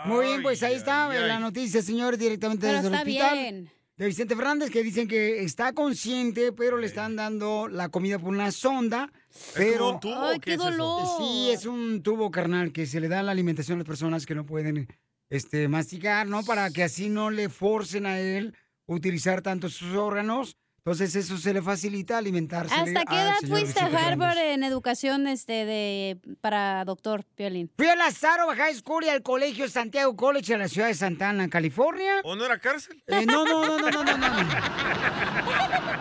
Muy 0.05 0.28
bien, 0.28 0.43
pues 0.43 0.62
ahí 0.62 0.76
está 0.76 1.10
ay. 1.10 1.28
la 1.28 1.39
noticia, 1.39 1.82
señor, 1.82 2.18
directamente 2.18 2.68
Pero 2.68 2.84
desde 2.84 2.88
el 2.89 2.93
está 2.93 3.01
hospital. 3.01 3.34
bien. 3.36 3.79
De 4.00 4.06
Vicente 4.08 4.34
Fernández, 4.34 4.70
que 4.70 4.82
dicen 4.82 5.10
que 5.10 5.43
está 5.43 5.74
consciente, 5.74 6.54
pero 6.54 6.78
le 6.78 6.88
están 6.88 7.18
dando 7.18 7.68
la 7.68 7.89
comida 7.89 8.18
por 8.18 8.30
una 8.30 8.50
sonda. 8.50 9.12
Pero... 9.54 9.78
como 9.78 9.89
un 9.95 10.00
tubo 10.00 10.24
Ay, 10.24 10.39
qué 10.39 10.45
qué 10.45 10.54
es 10.54 10.62
eso? 10.62 10.70
dolor. 10.72 11.08
Sí, 11.18 11.50
es 11.52 11.66
un 11.66 12.02
tubo 12.02 12.32
carnal 12.32 12.72
que 12.72 12.86
se 12.86 13.02
le 13.02 13.10
da 13.10 13.22
la 13.24 13.34
alimentación 13.34 13.76
a 13.76 13.80
las 13.80 13.88
personas 13.88 14.26
que 14.26 14.36
no 14.36 14.45
pueden 14.45 14.88
este, 15.30 15.68
masticar, 15.68 16.28
¿no? 16.28 16.45
Para 16.45 16.70
que 16.70 16.84
así 16.84 17.10
no 17.10 17.30
le 17.30 17.50
forcen 17.50 18.06
a 18.06 18.22
él 18.22 18.56
utilizar 18.86 19.41
tanto 19.41 19.68
sus 19.68 19.93
órganos. 19.93 20.56
Entonces 20.80 21.16
eso 21.16 21.38
se 21.38 21.54
le 21.54 21.62
facilita 21.62 22.18
alimentarse. 22.18 22.74
¿Hasta 22.74 23.06
qué 23.06 23.16
edad 23.16 23.36
fuiste 23.48 23.80
a 23.82 23.86
Harvard 23.86 24.38
en 24.38 24.64
educación 24.64 25.28
este 25.28 25.66
de 25.66 26.18
para 26.40 26.86
doctor 26.86 27.26
Piolín? 27.36 27.70
Fui 27.78 27.88
a 27.88 27.96
la 27.96 28.12
Sarova 28.12 28.56
High 28.56 28.76
School 28.76 29.04
y 29.04 29.10
al 29.10 29.22
colegio 29.22 29.68
Santiago 29.68 30.16
College 30.16 30.54
en 30.54 30.60
la 30.60 30.70
ciudad 30.70 30.88
de 30.88 30.94
Santana, 30.94 31.50
California. 31.50 32.22
¿O 32.24 32.36
no 32.36 32.46
era 32.46 32.60
cárcel? 32.60 33.04
Eh, 33.08 33.26
no, 33.26 33.46
no, 33.46 33.78
no, 33.78 33.78
no, 33.78 34.04
no, 34.04 34.18
no, 34.18 34.18
no. 34.18 34.50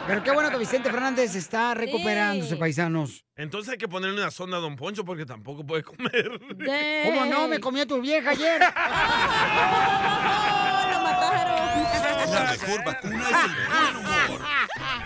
Pero 0.07 0.23
qué 0.23 0.31
bueno 0.31 0.51
que 0.51 0.59
Vicente 0.59 0.91
Fernández 0.91 1.35
está 1.35 1.75
recuperándose, 1.75 2.57
paisanos. 2.57 3.25
Entonces 3.37 3.73
hay 3.73 3.79
que 3.79 3.89
ponerle 3.89 4.21
una 4.21 4.31
sonda 4.31 4.59
a 4.59 4.61
Don 4.61 4.77
Poncho 4.77 5.05
porque 5.05 5.27
tampoco 5.27 5.67
puede 5.67 5.83
comer. 5.83 6.41
¿Cómo 7.05 7.27
no? 7.27 7.49
Me 7.49 7.59
comió 7.59 7.87
tu 7.87 8.01
vieja 8.01 8.31
ayer. 8.31 8.63
La 12.33 12.51
mejor 12.53 12.85
vacuna 12.85 13.25
es 13.29 13.45
el 13.45 13.55
buen 13.69 13.97
humor. 13.97 14.41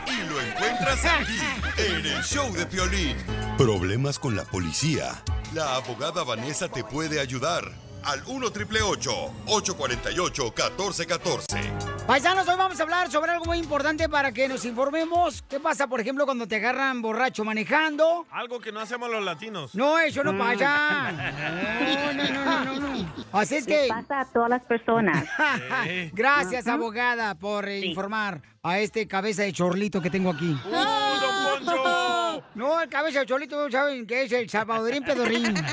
Y 0.06 0.28
lo 0.28 0.40
encuentras 0.40 1.04
aquí, 1.04 1.38
en 1.78 2.06
el 2.06 2.22
show 2.22 2.52
de 2.52 2.66
Piolín. 2.66 3.16
Problemas 3.56 4.18
con 4.18 4.36
la 4.36 4.44
policía. 4.44 5.22
La 5.54 5.76
abogada 5.76 6.24
Vanessa 6.24 6.68
te 6.68 6.82
puede 6.82 7.20
ayudar. 7.20 7.81
Al 8.04 8.22
1 8.26 8.46
848 8.46 9.32
1414 9.46 11.72
Paisanos, 12.06 12.48
hoy 12.48 12.56
vamos 12.56 12.80
a 12.80 12.82
hablar 12.82 13.10
sobre 13.10 13.30
algo 13.30 13.44
muy 13.44 13.58
importante 13.58 14.08
para 14.08 14.32
que 14.32 14.48
nos 14.48 14.64
informemos. 14.64 15.42
¿Qué 15.42 15.60
pasa, 15.60 15.86
por 15.86 16.00
ejemplo, 16.00 16.24
cuando 16.24 16.48
te 16.48 16.56
agarran 16.56 17.00
borracho 17.00 17.44
manejando? 17.44 18.26
Algo 18.32 18.58
que 18.58 18.72
no 18.72 18.80
hacemos 18.80 19.08
los 19.08 19.24
latinos. 19.24 19.72
No, 19.74 20.00
eso 20.00 20.24
no 20.24 20.36
pasa. 20.36 21.12
No, 21.82 22.12
no, 22.12 22.24
no, 22.24 22.64
no, 22.64 22.80
no. 22.80 23.12
Así 23.32 23.56
es 23.56 23.66
que... 23.66 23.86
pasa 23.88 24.20
a 24.20 24.24
todas 24.26 24.50
las 24.50 24.62
personas. 24.62 25.26
Gracias, 26.12 26.66
abogada, 26.66 27.34
por 27.34 27.68
informar 27.68 28.42
a 28.64 28.78
este 28.78 29.08
cabeza 29.08 29.42
de 29.42 29.52
chorlito 29.52 30.00
que 30.00 30.10
tengo 30.10 30.30
aquí. 30.30 30.56
¡Uh, 30.66 30.70
don 30.70 31.64
Poncho! 31.64 32.44
No, 32.54 32.82
el 32.82 32.88
cabeza 32.90 33.20
de 33.20 33.26
cholito 33.26 33.70
saben 33.70 34.06
que 34.06 34.24
es 34.24 34.32
el 34.32 34.50
salvadorín 34.50 35.02
pedorrín. 35.02 35.54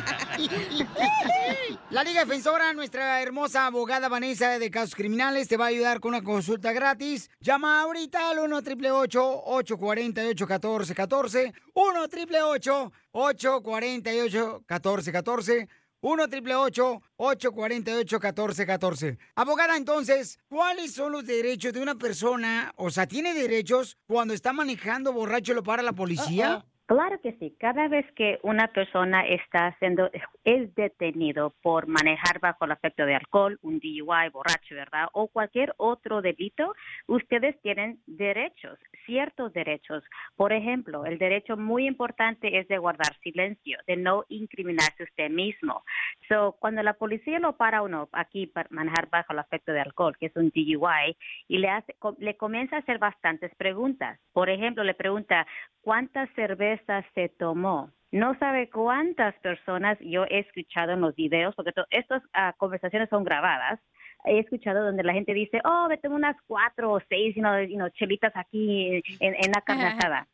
La 1.90 2.04
Liga 2.04 2.24
Defensora, 2.24 2.72
nuestra 2.74 3.22
hermosa 3.22 3.66
abogada 3.66 4.08
Vanessa 4.08 4.58
de 4.58 4.72
Casos 4.72 4.96
Criminales, 4.96 5.50
te 5.50 5.58
va 5.58 5.66
a 5.66 5.70
ayudar 5.70 6.00
con 6.00 6.14
una 6.14 6.24
consulta 6.24 6.72
gratis. 6.72 7.30
Llama 7.42 7.82
ahorita 7.82 8.30
al 8.30 8.40
1 8.40 8.56
888 8.58 9.42
848 9.46 10.46
1414 10.46 11.54
1 11.74 12.02
888 12.04 12.92
848 13.12 14.64
1414 14.70 15.68
1 16.02 16.24
888 16.24 17.02
848 17.18 18.20
1414 18.20 19.18
Abogada, 19.36 19.76
entonces, 19.76 20.40
¿cuáles 20.48 20.94
son 20.94 21.12
los 21.12 21.26
derechos 21.26 21.74
de 21.74 21.82
una 21.82 21.96
persona? 21.96 22.74
O 22.78 22.90
sea, 22.90 23.08
¿tiene 23.08 23.34
derechos 23.34 23.98
cuando 24.08 24.34
está 24.34 24.54
manejando 24.54 25.12
borracho 25.12 25.54
lo 25.54 25.64
para 25.64 25.84
la 25.84 25.94
policía? 25.94 26.66
Claro 26.90 27.22
que 27.22 27.34
sí. 27.34 27.56
Cada 27.60 27.88
vez 27.88 28.04
que 28.14 28.40
una 28.42 28.68
persona 28.70 29.24
está 29.28 29.76
siendo 29.78 30.10
es 30.44 30.74
detenido 30.74 31.54
por 31.62 31.86
manejar 31.86 32.40
bajo 32.40 32.66
el 32.66 32.72
efecto 32.72 33.06
de 33.06 33.14
alcohol, 33.14 33.60
un 33.62 33.78
DUI, 33.80 34.30
borracho, 34.34 34.74
¿verdad? 34.74 35.08
O 35.14 35.28
cualquier 35.28 35.76
otro 35.78 36.24
delito, 36.24 36.74
ustedes 37.06 37.62
tienen 37.62 38.00
derechos, 38.08 38.80
ciertos 39.06 39.54
derechos. 39.54 40.04
Por 40.36 40.52
ejemplo, 40.52 41.06
el 41.06 41.20
derecho 41.20 41.58
muy 41.58 41.86
importante 41.86 42.58
es 42.58 42.68
de 42.68 42.80
guardar 42.80 43.16
silencio, 43.22 43.78
de 43.86 43.96
no 43.96 44.26
incriminarse 44.28 45.04
usted 45.04 45.30
mismo. 45.30 45.84
So, 46.28 46.58
cuando 46.60 46.82
la 46.82 46.94
policía 46.94 47.38
lo 47.38 47.56
para 47.56 47.84
uno 47.84 48.10
aquí 48.14 48.48
para 48.48 48.68
manejar 48.72 49.08
bajo 49.12 49.34
el 49.34 49.40
efecto 49.40 49.74
de 49.74 49.82
alcohol, 49.82 50.18
que 50.20 50.26
es 50.26 50.36
un 50.36 50.50
DUI, 50.50 51.16
y 51.48 51.60
le 51.60 51.70
hace, 51.70 51.96
le 52.18 52.36
comienza 52.36 52.78
a 52.78 52.80
hacer 52.80 52.98
bastantes 52.98 53.54
preguntas. 53.58 54.20
Por 54.34 54.50
ejemplo, 54.50 54.84
le 54.84 54.96
pregunta 54.96 55.46
cuántas 55.82 56.30
cervezas 56.34 56.79
se 57.14 57.30
tomó. 57.30 57.92
No 58.12 58.38
sabe 58.40 58.70
cuántas 58.70 59.36
personas 59.36 59.98
yo 60.02 60.26
he 60.26 60.40
escuchado 60.40 60.94
en 60.94 61.02
los 61.02 61.16
videos, 61.16 61.54
porque 61.56 61.72
estas 61.92 62.24
ah, 62.34 62.54
conversaciones 62.58 63.10
son 63.10 63.24
grabadas. 63.24 63.80
He 64.26 64.40
escuchado 64.40 64.84
donde 64.84 65.04
la 65.04 65.14
gente 65.14 65.34
dice, 65.34 65.62
oh, 65.64 65.88
me 65.88 65.98
tomo 65.98 66.16
unas 66.16 66.36
cuatro 66.48 66.92
o 66.92 67.00
seis 67.08 67.36
you 67.36 67.42
know, 67.42 67.60
you 67.62 67.76
know, 67.76 67.90
chelitas 67.90 68.36
aquí 68.36 69.02
en, 69.20 69.36
en 69.36 69.52
la 69.52 69.62
carne 69.62 69.86
asada. 69.86 70.28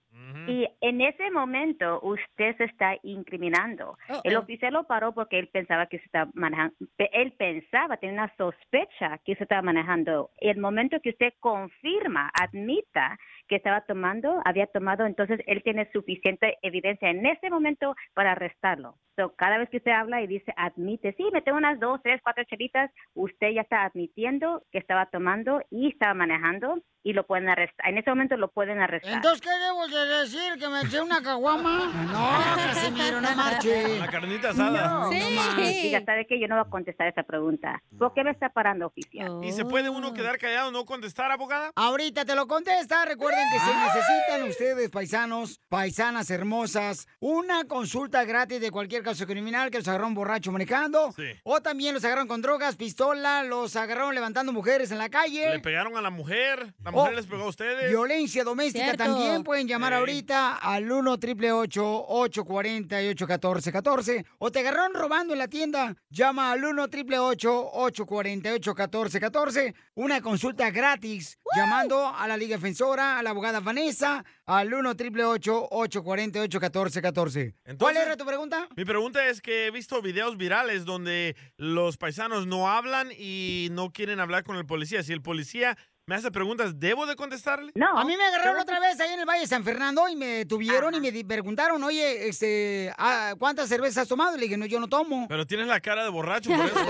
Y 0.48 0.68
en 0.82 1.02
ese 1.02 1.32
momento 1.32 2.00
usted 2.02 2.56
se 2.58 2.66
está 2.66 2.98
incriminando. 3.04 3.98
El 4.24 4.36
oficial 4.38 4.74
lo 4.74 4.86
paró 4.86 5.14
porque 5.14 5.40
él 5.40 5.48
pensaba 5.48 5.88
que 5.88 6.00
se 6.00 6.06
estaba 6.06 6.32
manejando, 6.34 6.76
él 6.98 7.32
pensaba, 7.34 7.98
tenía 7.98 8.24
una 8.24 8.36
sospecha 8.38 9.20
que 9.26 9.36
se 9.36 9.44
estaba 9.44 9.62
manejando. 9.62 10.32
El 10.38 10.58
momento 10.58 11.00
que 11.02 11.10
usted 11.10 11.34
confirma, 11.40 12.32
admita 12.34 13.18
que 13.48 13.58
estaba 13.58 13.82
tomando, 13.82 14.42
había 14.46 14.68
tomado, 14.68 15.06
entonces 15.06 15.40
él 15.46 15.62
tiene 15.64 15.90
suficiente 15.92 16.58
evidencia 16.62 17.10
en 17.10 17.26
ese 17.26 17.50
momento 17.50 17.96
para 18.14 18.32
arrestarlo. 18.32 18.96
So, 19.16 19.34
cada 19.36 19.58
vez 19.58 19.70
que 19.70 19.78
usted 19.78 19.92
habla 19.92 20.22
y 20.22 20.28
dice, 20.28 20.54
admite, 20.58 21.14
sí, 21.14 21.30
me 21.32 21.42
tengo 21.42 21.58
unas 21.58 21.80
dos, 21.80 22.02
tres, 22.04 22.20
cuatro 22.22 22.44
chelitas, 22.46 22.92
usted 23.14 23.52
ya 23.52 23.62
está 23.62 23.86
admitiendo 23.86 24.64
que 24.72 24.78
estaba 24.78 25.06
tomando 25.06 25.62
y 25.70 25.88
estaba 25.88 26.14
manejando 26.14 26.82
y 27.02 27.14
lo 27.14 27.26
pueden 27.26 27.48
arrestar. 27.48 27.88
En 27.88 27.98
ese 27.98 28.10
momento 28.10 28.36
lo 28.36 28.50
pueden 28.50 28.80
arrestar. 28.80 29.14
Entonces, 29.14 29.40
¿qué 29.40 29.50
debo 29.50 29.88
de 29.88 30.20
decir? 30.20 30.35
¿Que 30.60 30.70
me 30.70 30.82
eché 30.82 31.02
una 31.02 31.22
caguama? 31.22 31.92
No, 32.12 32.56
Casimiro, 32.56 33.22
no 33.22 33.36
marche. 33.36 34.00
La 34.00 34.08
carnita 34.08 34.50
asada. 34.50 34.88
No, 34.88 35.12
no 35.12 35.30
más. 35.32 35.58
Diga, 35.58 36.04
¿sabe 36.06 36.26
qué? 36.28 36.40
Yo 36.40 36.48
no 36.48 36.56
voy 36.56 36.64
a 36.66 36.70
contestar 36.70 37.08
esa 37.08 37.24
pregunta. 37.24 37.82
¿Por 37.98 38.14
qué 38.14 38.24
me 38.24 38.32
está 38.32 38.50
parando, 38.50 38.88
oficial? 38.88 39.40
¿Y 39.44 39.52
se 39.54 39.64
puede 39.66 39.90
uno 39.90 40.14
quedar 40.14 40.38
callado, 40.38 40.72
no 40.72 40.86
contestar, 40.86 41.32
abogada? 41.32 41.72
Ahorita 41.76 42.26
te 42.26 42.36
lo 42.36 42.48
contesta. 42.48 43.06
Recuerden 43.06 43.46
que 43.52 43.60
si 43.60 43.66
necesitan 43.66 44.44
ustedes, 44.50 44.90
paisanos, 44.90 45.62
paisanas 45.70 46.30
hermosas, 46.30 47.08
una 47.20 47.64
consulta 47.66 48.24
gratis 48.26 48.60
de 48.60 48.72
cualquier 48.72 49.04
caso 49.04 49.26
criminal 49.26 49.72
que 49.72 49.78
los 49.80 49.88
agarraron 49.88 50.14
borracho 50.14 50.52
manejando, 50.52 51.14
o 51.44 51.62
también 51.62 51.94
los 51.96 52.04
agarraron 52.04 52.28
con 52.28 52.42
drogas, 52.42 52.76
pistola, 52.76 53.44
los 53.44 53.76
agarraron 53.76 54.14
levantando 54.16 54.52
mujeres 54.52 54.92
en 54.92 54.98
la 54.98 55.10
calle. 55.10 55.50
Le 55.52 55.60
pegaron 55.60 55.96
a 55.98 56.02
la 56.02 56.10
mujer, 56.10 56.74
la 56.84 56.90
Oh, 56.92 56.94
mujer 56.94 57.16
les 57.16 57.26
pegó 57.26 57.44
a 57.44 57.48
ustedes. 57.48 57.90
Violencia 57.90 58.44
doméstica 58.44 58.86
Cierto. 58.86 59.04
también 59.04 59.44
pueden 59.44 59.68
llamar 59.68 59.94
ahorita 59.94 60.25
al 60.32 60.92
1 60.92 61.12
888 61.12 62.06
848 62.08 63.26
1414 63.26 64.26
o 64.40 64.52
te 64.52 64.60
agarraron 64.60 64.94
robando 64.94 65.34
en 65.34 65.40
la 65.40 65.48
tienda, 65.48 65.96
llama 66.10 66.52
al 66.52 66.64
1 66.64 66.84
888 66.84 67.70
848 67.74 68.72
1414 68.72 69.76
una 69.96 70.22
consulta 70.22 70.70
gratis 70.72 71.38
llamando 71.56 72.08
a 72.08 72.28
la 72.28 72.38
Liga 72.38 72.58
Defensora, 72.58 73.20
a 73.20 73.24
la 73.24 73.30
abogada 73.32 73.60
Vanessa 73.60 74.24
al 74.46 74.74
1 74.74 74.90
888 74.92 75.68
848 75.72 76.60
1414 76.60 77.56
¿Cuál 77.78 77.98
era 77.98 78.18
tu 78.18 78.26
pregunta? 78.26 78.68
Mi 78.76 78.86
pregunta 78.86 79.28
es 79.28 79.42
que 79.42 79.68
he 79.68 79.72
visto 79.72 80.02
videos 80.02 80.38
virales 80.38 80.86
donde 80.86 81.36
los 81.58 81.98
paisanos 81.98 82.48
no 82.48 82.70
hablan 82.70 83.10
y 83.18 83.70
no 83.72 83.92
quieren 83.92 84.20
hablar 84.20 84.44
con 84.44 84.58
el 84.58 84.66
policía. 84.66 85.04
Si 85.04 85.14
el 85.14 85.22
policía 85.22 85.78
me 86.08 86.16
hace 86.16 86.32
preguntas, 86.32 86.80
¿debo 86.80 87.06
de 87.08 87.16
contestarle? 87.16 87.72
No. 87.74 87.98
A 87.98 88.06
mí 88.06 88.16
me 88.16 88.24
agarraron 88.24 88.62
otra 88.62 88.80
vez 88.80 89.00
ahí 89.00 89.14
en 89.14 89.22
el 89.22 89.26
Valle 89.26 89.42
de 89.42 89.48
San 89.48 89.64
Fernando 89.64 90.08
y 90.08 90.16
me 90.16 90.28
detuvieron 90.28 90.94
y 90.94 91.00
me 91.00 91.26
preguntaron, 91.26 91.84
oye, 91.84 92.28
este, 92.28 92.94
ah, 92.98 93.34
¿cuántas 93.40 93.70
cervezas 93.70 94.04
has 94.04 94.08
tomado? 94.08 94.38
Le 94.38 94.44
dije, 94.44 94.58
no, 94.58 94.68
yo 94.68 94.80
no 94.80 94.88
tomo. 94.88 95.28
Pero 95.28 95.48
tienes 95.48 95.68
la 95.68 95.80
cara 95.80 96.04
de 96.04 96.10
borracho 96.10 96.52
por 96.52 96.66
eso. 96.66 96.76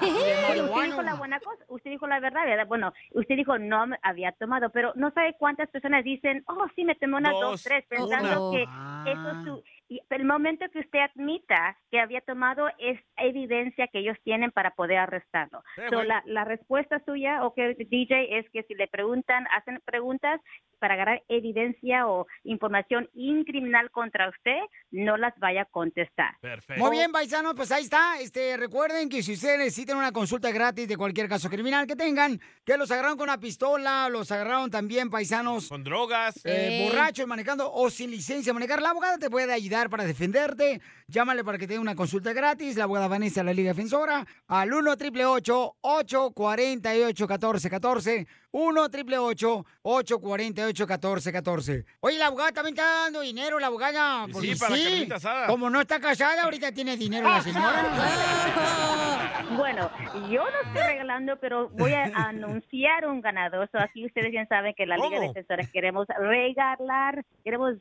Pero 0.00 0.64
usted 0.66 0.84
dijo 0.84 1.02
la 1.02 1.14
buena 1.14 1.40
cosa, 1.40 1.64
usted 1.68 1.90
dijo 1.90 2.06
la 2.06 2.20
verdad, 2.20 2.44
¿verdad? 2.44 2.66
Bueno, 2.66 2.92
usted 3.12 3.36
dijo 3.36 3.58
no 3.58 3.86
me 3.86 3.98
había 4.02 4.32
tomado, 4.32 4.70
pero 4.70 4.92
no 4.96 5.10
sabe 5.12 5.34
cuántas 5.38 5.68
personas 5.70 6.04
dicen, 6.04 6.44
oh, 6.46 6.66
sí, 6.74 6.84
me 6.84 6.94
tomé 6.94 7.16
unas 7.16 7.32
dos, 7.32 7.42
Dos, 7.42 7.62
tres, 7.62 7.84
pensando 7.88 8.50
una. 8.50 9.04
que 9.04 9.12
eso 9.12 9.30
es 9.30 9.44
su... 9.44 9.64
y 9.88 10.00
el 10.10 10.24
momento 10.24 10.64
que 10.72 10.80
usted 10.80 10.98
admita 11.00 11.76
que 11.90 12.00
había 12.00 12.20
tomado 12.22 12.68
es 12.78 12.98
evidencia 13.16 13.86
que 13.88 13.98
ellos 14.00 14.16
tienen 14.24 14.50
para 14.50 14.70
poder 14.72 14.98
arrestarlo. 14.98 15.62
Sí, 15.76 15.82
So, 15.90 15.96
güey. 15.96 16.08
la, 16.08 16.22
la 16.26 16.44
respuesta 16.44 17.02
suya, 17.04 17.44
o 17.44 17.54
que 17.54 17.74
DJ, 17.74 18.38
es 18.38 18.46
que 18.50 18.62
si 18.64 18.74
le 18.74 18.88
preguntan, 18.88 19.46
hacen 19.56 19.80
preguntas 19.84 20.40
para 20.78 20.94
agarrar 20.94 21.22
evidencia 21.28 22.06
o 22.08 22.26
información 22.44 23.08
incriminal 23.14 23.90
contra 23.90 24.28
usted, 24.28 24.58
no 24.90 25.16
las 25.16 25.32
vaya 25.38 25.62
a 25.62 25.64
contestar. 25.66 26.34
Muy 26.76 26.90
bien, 26.92 27.12
paisanos, 27.12 27.54
pues 27.54 27.70
ahí 27.72 27.84
está. 27.84 28.20
Este, 28.20 28.56
recuerden 28.56 29.08
que 29.08 29.22
si 29.22 29.32
ustedes 29.34 29.58
necesitan 29.58 29.96
una 29.96 30.12
consulta 30.12 30.50
gratis 30.50 30.88
de 30.88 30.96
cualquier 30.96 31.28
caso 31.28 31.48
criminal 31.48 31.86
que 31.86 31.96
tengan, 31.96 32.40
que 32.64 32.76
los 32.76 32.90
agarraron 32.90 33.16
con 33.16 33.28
una 33.28 33.38
pistola, 33.38 34.08
los 34.08 34.30
agarraron 34.32 34.70
también 34.70 35.10
paisanos 35.10 35.68
Con 35.68 35.84
drogas. 35.84 36.40
eh, 36.44 36.86
borrachos 36.88 37.26
manejando 37.26 37.70
o 37.72 37.90
sin 37.90 38.10
licencia 38.10 38.52
manejar, 38.52 38.82
la 38.82 38.90
abogada 38.90 39.18
te 39.18 39.30
puede 39.30 39.52
ayudar 39.52 39.73
para 39.90 40.04
defenderte. 40.04 40.80
Llámale 41.06 41.44
para 41.44 41.58
que 41.58 41.66
te 41.66 41.74
dé 41.74 41.78
una 41.78 41.94
consulta 41.94 42.32
gratis. 42.32 42.76
La 42.76 42.84
abogada 42.84 43.08
Vanessa 43.08 43.40
de 43.40 43.44
la 43.44 43.52
Liga 43.52 43.68
Defensora 43.72 44.24
al 44.48 44.72
1 44.72 44.90
888 44.92 45.76
848 45.82 47.24
1414 47.28 48.26
1 48.52 48.80
888 48.80 49.66
848 49.82 50.86
1414 50.86 51.84
Oye, 52.00 52.18
la 52.18 52.26
abogada 52.26 52.52
también 52.52 52.74
está 52.74 52.84
dando 53.04 53.20
dinero, 53.20 53.58
la 53.58 53.66
abogada. 53.66 54.26
Porque 54.32 54.54
sí, 54.54 54.58
para 54.60 54.76
la 54.76 54.82
carnita 54.82 55.14
asada. 55.16 55.46
Como 55.46 55.68
no 55.68 55.80
está 55.82 56.00
casada, 56.00 56.44
ahorita 56.44 56.72
tiene 56.72 56.96
dinero 56.96 57.28
la 57.28 57.42
señora. 57.42 57.84
Bueno, 59.56 59.90
yo 60.30 60.42
no 60.42 60.60
estoy 60.68 60.82
regalando, 60.82 61.36
pero 61.38 61.68
voy 61.70 61.92
a 61.92 62.04
anunciar 62.14 63.06
un 63.06 63.20
ganador. 63.20 63.68
So, 63.70 63.78
aquí 63.78 64.04
ustedes 64.06 64.32
ya 64.32 64.46
saben 64.46 64.74
que 64.74 64.86
la 64.86 64.96
Liga 64.96 65.18
¿Cómo? 65.18 65.28
Defensora 65.28 65.64
queremos 65.72 66.06
regalar, 66.18 67.24
queremos 67.44 67.74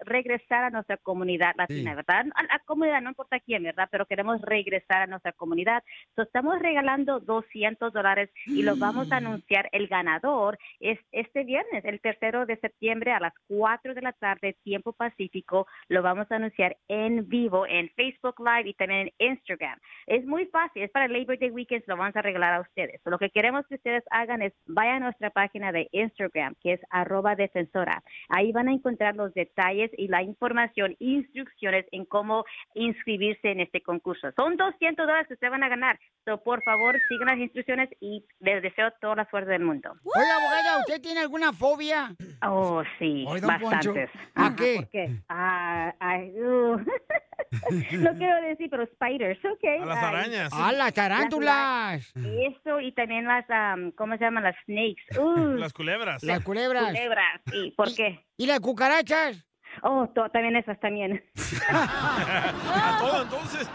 regresar 0.00 0.64
a 0.64 0.70
nuestra 0.70 0.96
comunidad 0.98 1.54
latina, 1.56 1.90
Sí. 1.90 1.96
¿verdad? 1.96 2.24
A 2.52 2.58
comunidad, 2.58 3.00
no 3.00 3.08
importa 3.08 3.40
quién, 3.40 3.62
¿verdad? 3.62 3.88
Pero 3.90 4.04
queremos 4.04 4.42
regresar 4.42 5.00
a 5.00 5.06
nuestra 5.06 5.32
comunidad. 5.32 5.82
So, 6.14 6.22
estamos 6.22 6.58
regalando 6.58 7.18
200 7.18 7.94
dólares 7.94 8.28
y 8.44 8.62
lo 8.62 8.76
vamos 8.76 9.10
a 9.10 9.16
anunciar. 9.16 9.70
El 9.72 9.88
ganador 9.88 10.58
es 10.78 10.98
este 11.12 11.44
viernes, 11.44 11.82
el 11.86 11.98
tercero 12.02 12.44
de 12.44 12.58
septiembre 12.58 13.12
a 13.12 13.20
las 13.20 13.32
4 13.48 13.94
de 13.94 14.02
la 14.02 14.12
tarde, 14.12 14.56
tiempo 14.64 14.92
pacífico. 14.92 15.66
Lo 15.88 16.02
vamos 16.02 16.30
a 16.30 16.36
anunciar 16.36 16.76
en 16.88 17.26
vivo 17.26 17.66
en 17.66 17.88
Facebook 17.96 18.34
Live 18.38 18.68
y 18.68 18.74
también 18.74 19.10
en 19.16 19.30
Instagram. 19.30 19.78
Es 20.06 20.26
muy 20.26 20.44
fácil, 20.44 20.82
es 20.82 20.90
para 20.90 21.08
Labor 21.08 21.38
Day 21.38 21.50
Weekend, 21.50 21.84
lo 21.86 21.96
vamos 21.96 22.16
a 22.16 22.22
regalar 22.22 22.52
a 22.52 22.60
ustedes. 22.60 23.00
Lo 23.06 23.18
que 23.18 23.30
queremos 23.30 23.66
que 23.66 23.76
ustedes 23.76 24.04
hagan 24.10 24.42
es 24.42 24.52
vayan 24.66 24.96
a 24.96 25.06
nuestra 25.06 25.30
página 25.30 25.72
de 25.72 25.88
Instagram, 25.92 26.54
que 26.62 26.74
es 26.74 26.80
arroba 26.90 27.34
defensora. 27.34 28.02
Ahí 28.28 28.52
van 28.52 28.68
a 28.68 28.72
encontrar 28.72 29.16
los 29.16 29.32
detalles 29.32 29.90
y 29.96 30.08
la 30.08 30.22
información, 30.22 30.96
instrucciones 30.98 31.86
en 31.92 32.04
cómo 32.04 32.41
inscribirse 32.74 33.50
en 33.50 33.60
este 33.60 33.82
concurso. 33.82 34.28
Son 34.36 34.56
200 34.56 35.06
dólares 35.06 35.26
que 35.28 35.34
ustedes 35.34 35.50
van 35.50 35.64
a 35.64 35.68
ganar. 35.68 35.98
So, 36.24 36.42
por 36.42 36.62
favor, 36.62 36.96
sigan 37.08 37.28
las 37.28 37.38
instrucciones 37.38 37.88
y 38.00 38.24
les 38.40 38.62
deseo 38.62 38.90
toda 39.00 39.16
la 39.16 39.30
suerte 39.30 39.50
del 39.50 39.62
mundo. 39.64 39.92
Oye, 40.04 40.30
abogada, 40.30 40.78
¿usted 40.80 41.00
tiene 41.00 41.20
alguna 41.20 41.52
fobia? 41.52 42.14
Oh, 42.46 42.82
sí, 42.98 43.24
Ay, 43.28 43.40
bastantes. 43.40 44.10
¿a 44.34 44.46
Ajá, 44.46 44.56
qué? 44.56 44.74
¿por 44.76 44.88
qué? 44.90 45.10
Ah, 45.28 45.94
ay, 46.00 46.30
uh. 46.40 46.76
no 47.98 48.14
quiero 48.16 48.42
decir, 48.48 48.68
pero 48.70 48.86
spiders, 48.86 49.38
ok. 49.44 49.82
A 49.82 49.86
las 49.86 49.98
Ay, 49.98 50.04
arañas. 50.04 50.50
¡Ah, 50.52 50.72
las 50.72 50.94
tarántulas! 50.94 52.12
las- 52.14 52.24
Eso, 52.24 52.80
y 52.80 52.92
también 52.92 53.26
las, 53.26 53.44
am, 53.50 53.90
¿cómo 53.92 54.16
se 54.16 54.24
llaman? 54.24 54.44
Las 54.44 54.56
snakes. 54.64 55.02
Uh, 55.22 55.56
Las 55.56 55.72
culebras. 55.72 56.22
Las 56.22 56.42
culebras. 56.42 56.88
culebras, 56.88 57.40
sí. 57.50 57.72
¿Por 57.76 57.94
qué? 57.94 58.24
¿Y 58.36 58.46
las 58.46 58.60
cucarachas? 58.60 59.46
Oh, 59.82 60.06
to- 60.14 60.28
también 60.30 60.56
esas 60.56 60.78
también. 60.80 61.22
A 61.70 62.98
todo, 63.00 63.22
entonces. 63.22 63.68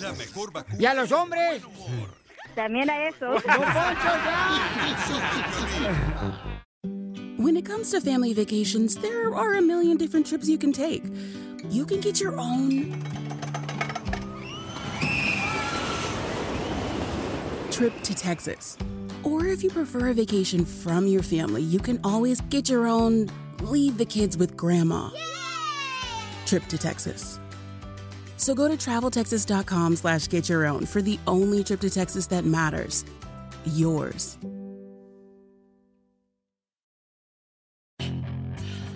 La 0.00 0.12
mejor 0.12 0.52
vacuna. 0.52 0.76
¿Y 0.78 0.86
a 0.86 0.94
los 0.94 1.10
hombres? 1.12 1.62
También 2.54 2.90
a 2.90 3.08
eso. 3.08 3.36
When 7.38 7.56
it 7.56 7.64
comes 7.64 7.90
to 7.90 8.00
family 8.00 8.34
vacations, 8.34 8.96
there 8.96 9.34
are 9.34 9.54
a 9.54 9.62
million 9.62 9.96
different 9.96 10.26
trips 10.26 10.48
you 10.48 10.58
can 10.58 10.72
take. 10.72 11.02
You 11.70 11.84
can 11.86 12.00
get 12.00 12.20
your 12.20 12.38
own 12.38 12.92
trip 17.70 17.92
to 18.02 18.14
Texas. 18.14 18.76
Or 19.24 19.46
if 19.46 19.62
you 19.62 19.70
prefer 19.70 20.08
a 20.08 20.14
vacation 20.14 20.64
from 20.64 21.06
your 21.06 21.22
family, 21.22 21.62
you 21.62 21.78
can 21.78 21.98
always 22.04 22.40
get 22.42 22.68
your 22.68 22.86
own 22.86 23.28
leave 23.62 23.98
the 23.98 24.04
kids 24.04 24.36
with 24.36 24.56
grandma 24.56 25.10
trip 26.46 26.64
to 26.66 26.76
Texas. 26.76 27.40
So 28.36 28.54
go 28.54 28.68
to 28.68 28.74
traveltexas.com 28.74 29.96
slash 29.96 30.28
get 30.28 30.48
your 30.48 30.66
own 30.66 30.84
for 30.84 31.00
the 31.00 31.18
only 31.26 31.62
trip 31.64 31.80
to 31.80 31.90
Texas 31.90 32.26
that 32.26 32.44
matters. 32.44 33.04
Yours. 33.64 34.36